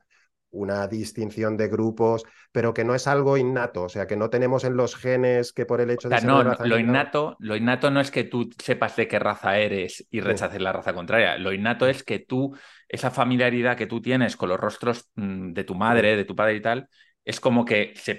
[0.51, 4.65] una distinción de grupos, pero que no es algo innato, o sea, que no tenemos
[4.65, 6.65] en los genes que por el hecho O de sea, ser no, de no, raza
[6.65, 10.61] lo innato, lo innato no es que tú sepas de qué raza eres y rechaces
[10.61, 11.37] la raza contraria.
[11.39, 12.57] Lo innato es que tú,
[12.89, 16.55] esa familiaridad que tú tienes con los rostros mm, de tu madre, de tu padre
[16.57, 16.89] y tal,
[17.25, 18.17] es como que se,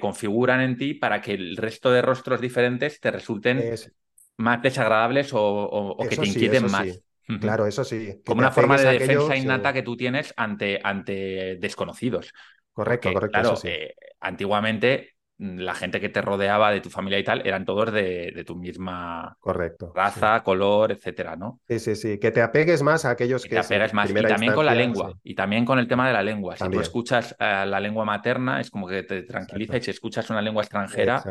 [0.00, 3.92] configuran en ti para que el resto de rostros diferentes te resulten Es-
[4.38, 6.88] más desagradables o, o- o que te inquieten más.
[6.92, 7.02] sí.
[7.38, 8.22] Claro, eso sí.
[8.24, 9.42] Como una forma de apegues defensa aquello, sí.
[9.44, 12.32] innata que tú tienes ante, ante desconocidos.
[12.72, 13.68] Correcto, Porque, correcto, claro, eso sí.
[13.68, 17.92] eh, antiguamente mm, la gente que te rodeaba de tu familia y tal eran todos
[17.92, 19.92] de, de tu misma Correcto.
[19.94, 21.60] raza, color, etcétera, ¿no?
[21.68, 22.18] Sí, sí, sí.
[22.18, 24.10] Que te apegues más a aquellos que te en apegas más.
[24.10, 25.12] Y también con la lengua.
[25.12, 25.20] sí.
[25.22, 26.56] Y también con el tema de la lengua.
[26.56, 29.76] Si tú escuchas eh, la lengua materna, es como que te tranquiliza.
[29.76, 29.76] Exacto.
[29.76, 31.22] Y si escuchas una lengua extranjera,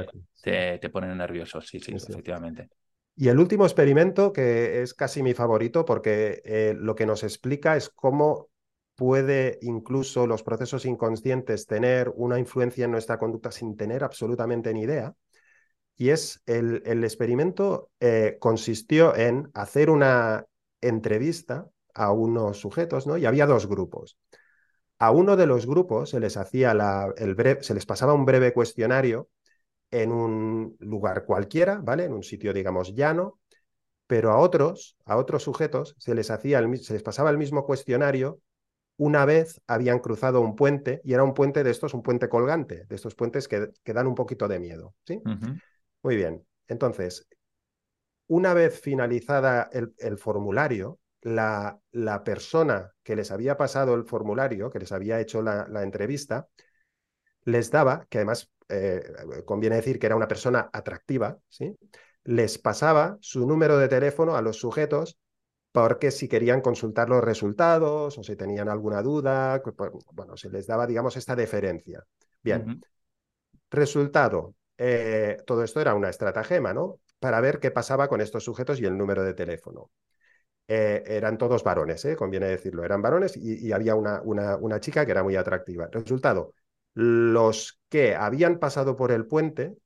[0.41, 1.61] te, te ponen nervioso.
[1.61, 1.93] Sí, sí.
[1.95, 2.69] efectivamente.
[3.21, 7.75] Y el último experimento, que es casi mi favorito, porque eh, lo que nos explica
[7.75, 8.47] es cómo
[8.95, 14.83] puede incluso los procesos inconscientes tener una influencia en nuestra conducta sin tener absolutamente ni
[14.83, 15.15] idea.
[15.97, 20.45] Y es el, el experimento eh, consistió en hacer una
[20.79, 23.17] entrevista a unos sujetos, ¿no?
[23.17, 24.17] Y había dos grupos.
[24.97, 28.23] A uno de los grupos se les hacía la, el breve, se les pasaba un
[28.23, 29.27] breve cuestionario
[29.91, 32.05] en un lugar cualquiera, ¿vale?
[32.05, 33.39] En un sitio, digamos, llano,
[34.07, 37.65] pero a otros, a otros sujetos, se les hacía el, se les pasaba el mismo
[37.65, 38.39] cuestionario
[38.97, 42.85] una vez habían cruzado un puente y era un puente de estos, un puente colgante,
[42.85, 45.21] de estos puentes que, que dan un poquito de miedo, ¿sí?
[46.03, 46.45] Muy bien.
[46.67, 47.25] Entonces,
[48.27, 54.69] una vez finalizada el, el formulario, la, la persona que les había pasado el formulario,
[54.69, 56.49] que les había hecho la, la entrevista,
[57.45, 59.03] les daba, que además eh,
[59.45, 61.77] conviene decir que era una persona atractiva, ¿sí?
[62.23, 65.17] les pasaba su número de teléfono a los sujetos
[65.71, 70.65] porque si querían consultar los resultados o si tenían alguna duda, pues, bueno, se les
[70.65, 72.03] daba, digamos, esta deferencia.
[72.41, 72.81] Bien,
[73.69, 76.99] resultado, eh, todo esto era una estratagema, ¿no?
[77.19, 79.91] para ver qué pasaba con estos sujetos y el número de teléfono.
[80.67, 82.15] Eh, eran todos varones, ¿eh?
[82.15, 85.89] conviene decirlo, eran varones y, había una, una, chica que era muy atractiva.
[85.91, 86.53] Resultado,
[86.99, 89.77] los que habían pasado por el puente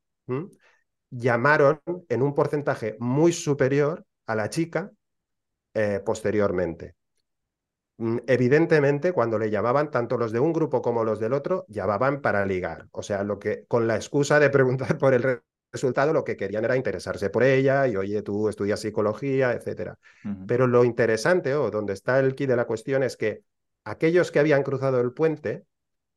[1.11, 1.79] llamaron
[2.09, 4.91] en un porcentaje muy superior a la chica
[5.75, 6.95] eh, posteriormente.
[7.97, 12.19] Mm, evidentemente, cuando le llamaban, tanto los de un grupo como los del otro, llamaban
[12.19, 12.87] para ligar.
[12.91, 15.41] O sea, lo que con la excusa de preguntar por el
[15.71, 19.99] resultado lo que querían era interesarse por ella y, oye, tú estudias psicología, etcétera.
[20.47, 23.43] Pero lo interesante, o donde está el key de la cuestión, es que
[23.83, 25.65] aquellos que habían cruzado el puente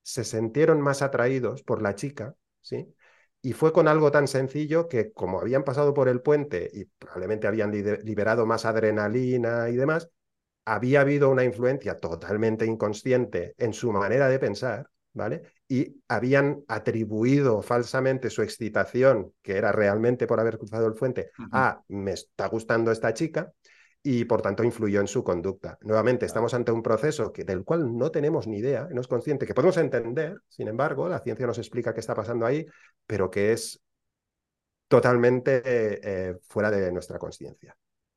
[0.06, 2.94] se sintieron más atraídos por la chica, ¿sí?
[3.42, 7.48] Y fue con algo tan sencillo que como habían pasado por el puente y probablemente
[7.48, 10.08] habían liberado más adrenalina y demás,
[10.64, 15.42] había habido una influencia totalmente inconsciente en su manera de pensar, ¿vale?
[15.66, 21.82] y habían atribuido falsamente su excitación, que era realmente por haber cruzado el puente, a
[21.88, 23.52] me está gustando esta chica
[24.08, 25.78] y por tanto influyó en su conducta.
[25.80, 29.46] Nuevamente, estamos ante un proceso que, del cual no tenemos ni idea, no es consciente,
[29.46, 32.64] que podemos entender, sin embargo, la ciencia nos explica qué está pasando ahí,
[33.04, 33.82] pero que es
[34.86, 37.76] totalmente eh, fuera de nuestra conciencia.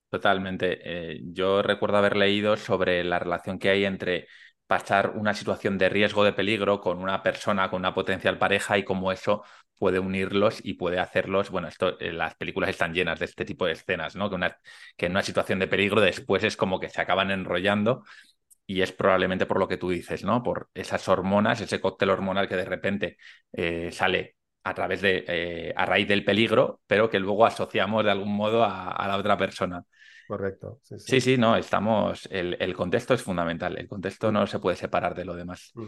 [0.09, 0.77] Totalmente.
[0.83, 4.27] Eh, yo recuerdo haber leído sobre la relación que hay entre
[4.69, 8.85] pasar una situación de riesgo, de peligro con una persona, con una potencial pareja y
[8.85, 9.43] cómo eso
[9.79, 11.49] puede unirlos y puede hacerlos.
[11.51, 14.29] Bueno, esto, eh, las películas están llenas de este tipo de escenas, ¿no?
[14.29, 14.57] Que, una,
[14.97, 18.03] que en una situación de peligro después es como que se acaban enrollando
[18.67, 20.43] y es probablemente por lo que tú dices, ¿no?
[20.43, 23.17] Por esas hormonas, ese cóctel hormonal que de repente
[23.53, 28.11] eh, sale a través de, eh, a raíz del peligro, pero que luego asociamos de
[28.11, 29.83] algún modo a la otra persona.
[30.29, 30.79] Correcto.
[30.83, 32.29] Sí, sí, no, estamos.
[32.29, 33.75] El, contexto es fundamental.
[33.79, 35.71] El contexto no se puede separar de lo demás.
[35.73, 35.87] Mm.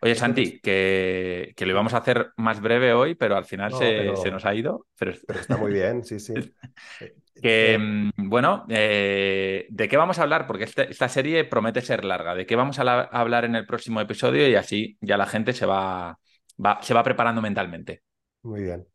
[0.00, 4.30] Oye, Santi, que, que, lo íbamos a hacer más breve hoy, pero al final se,
[4.30, 4.86] nos ha ido.
[4.98, 5.10] Pero...
[5.10, 6.32] está muy bien, sí, sí.
[7.42, 10.46] que, mm, bueno, eh, ¿de qué vamos a hablar?
[10.46, 12.34] Porque este, esta serie promete ser larga.
[12.34, 14.48] ¿De qué vamos a, hablar en el próximo episodio?
[14.48, 16.18] Y así ya la gente se va,
[16.64, 18.00] va, se va preparando mentalmente.
[18.42, 18.86] Muy bien.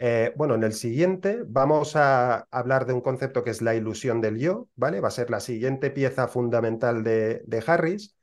[0.00, 4.20] Eh, bueno, en el siguiente vamos a hablar de un concepto que es la ilusión
[4.20, 5.00] del yo, ¿vale?
[5.00, 8.16] Va a ser la siguiente pieza fundamental de, Harris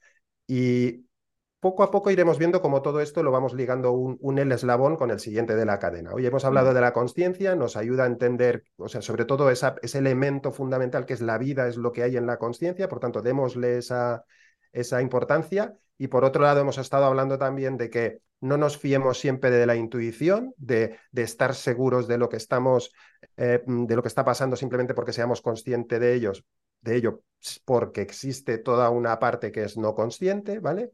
[0.48, 1.06] y
[1.60, 4.96] poco a poco iremos viendo cómo todo esto lo vamos ligando un, un el eslabón
[4.96, 6.14] con el siguiente de la cadena.
[6.14, 9.98] Hoy hemos hablado de la conciencia, nos ayuda a entender, o sea, sobre todo ese
[9.98, 13.22] elemento fundamental que es la vida, es lo que hay en la conciencia, por tanto,
[13.22, 14.24] démosle esa,
[14.72, 15.76] esa importancia.
[15.98, 19.66] Y por otro lado, hemos estado hablando también de que no nos fiemos siempre de
[19.66, 22.92] la intuición, de, estar seguros de lo que estamos,
[23.38, 26.44] eh, de lo que está pasando simplemente porque seamos conscientes de ellos,
[26.82, 27.24] de ello,
[27.66, 30.92] porque existe toda una parte que es no consciente, ¿vale?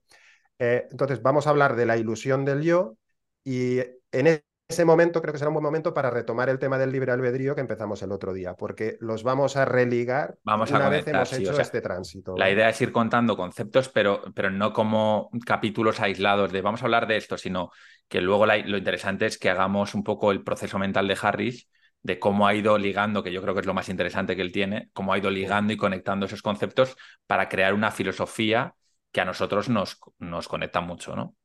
[0.59, 2.95] Eh, entonces vamos a hablar de la ilusión del yo
[3.43, 3.79] y
[4.11, 4.41] en
[4.71, 7.55] ese momento creo que será un buen momento para retomar el tema del libre albedrío
[7.55, 11.31] que empezamos el otro día, porque los vamos a religar vamos una a vez hemos
[11.33, 12.35] hecho este tránsito.
[12.37, 16.85] La idea es ir contando conceptos, pero, pero no como capítulos aislados de vamos a
[16.85, 17.71] hablar de esto, sino
[18.07, 21.67] que luego lo interesante es que hagamos un poco el proceso mental de Harris
[22.03, 24.51] de cómo ha ido ligando, que yo creo que es lo más interesante que él
[24.51, 26.95] tiene, cómo ha ido ligando y conectando esos conceptos
[27.27, 28.73] para crear una filosofía
[29.11, 31.35] que a nosotros nos, nos conecta mucho, ¿no?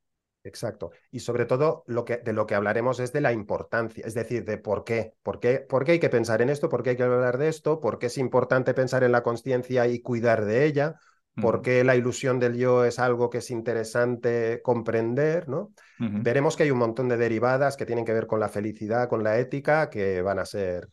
[0.47, 0.93] Exacto.
[1.11, 4.45] Y sobre todo lo que, de lo que hablaremos es de la importancia, es decir,
[4.45, 5.15] de por qué.
[5.23, 6.69] ¿Por qué, por qué hay que pensar en esto?
[6.69, 7.81] ¿Por qué hay que hablar de esto?
[7.81, 10.95] ¿Por qué es importante pensar en la conciencia y cuidar de ella?
[11.35, 15.49] ¿Por qué la ilusión del yo es algo que es interesante comprender?
[15.49, 15.73] ¿no?
[15.99, 19.23] Veremos que hay un montón de derivadas que tienen que ver con la felicidad, con
[19.23, 20.89] la ética, que van a ser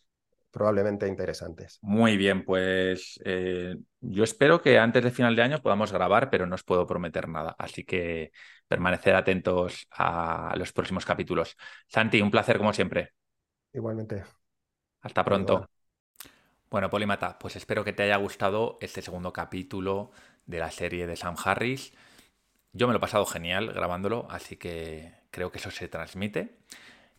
[0.54, 1.80] probablemente interesantes.
[1.82, 6.46] Muy bien, pues eh, yo espero que antes de final de año podamos grabar, pero
[6.46, 7.56] no os puedo prometer nada.
[7.58, 8.32] Así que
[8.68, 11.58] permanecer atentos a los próximos capítulos.
[11.88, 13.14] Santi, un placer como siempre.
[13.74, 14.24] Igualmente.
[15.02, 15.68] Hasta pronto.
[16.70, 20.12] Bueno, Polimata, pues espero que te haya gustado este segundo capítulo
[20.46, 21.94] de la serie de Sam Harris.
[22.74, 26.60] Yo me lo he pasado genial grabándolo, así que creo que eso se transmite.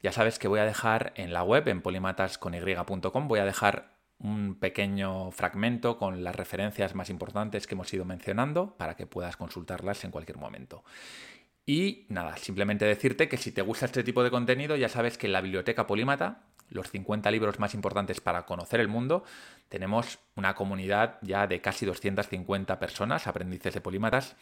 [0.05, 4.55] Ya sabes que voy a dejar en la web, en polimatascony.com, voy a dejar un
[4.57, 10.05] pequeño fragmento con las referencias más importantes que hemos ido mencionando para que puedas consultarlas
[10.05, 10.85] en cualquier momento.
[11.65, 15.27] Y nada, simplemente decirte que si te gusta este tipo de contenido, ya sabes que
[15.27, 19.25] en la biblioteca Polímata, los 50 libros más importantes para conocer el mundo,
[19.71, 24.37] tenemos una comunidad ya de casi 250 personas, aprendices de polímatas,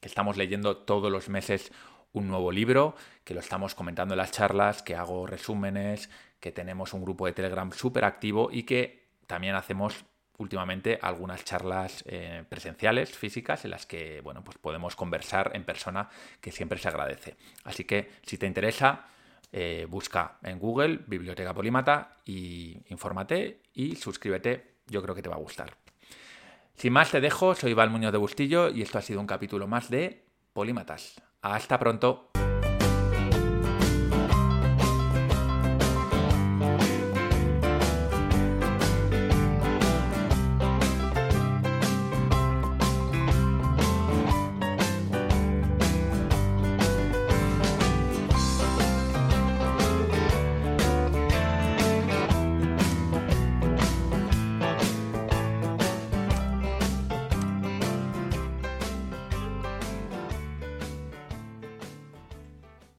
[0.00, 1.70] que estamos leyendo todos los meses
[2.14, 6.08] un nuevo libro, que lo estamos comentando en las charlas, que hago resúmenes,
[6.40, 10.06] que tenemos un grupo de Telegram súper activo y que también hacemos
[10.38, 16.08] últimamente algunas charlas eh, presenciales, físicas, en las que bueno, pues podemos conversar en persona,
[16.40, 17.36] que siempre se agradece.
[17.64, 19.04] Así que si te interesa,
[19.56, 25.36] Eh, busca en Google Biblioteca Polímata y infórmate y suscríbete, yo creo que te va
[25.36, 25.76] a gustar.
[26.74, 29.68] Sin más te dejo, soy Val Muñoz de Bustillo y esto ha sido un capítulo
[29.68, 31.22] más de Polímatas.
[31.44, 32.30] Hasta pronto.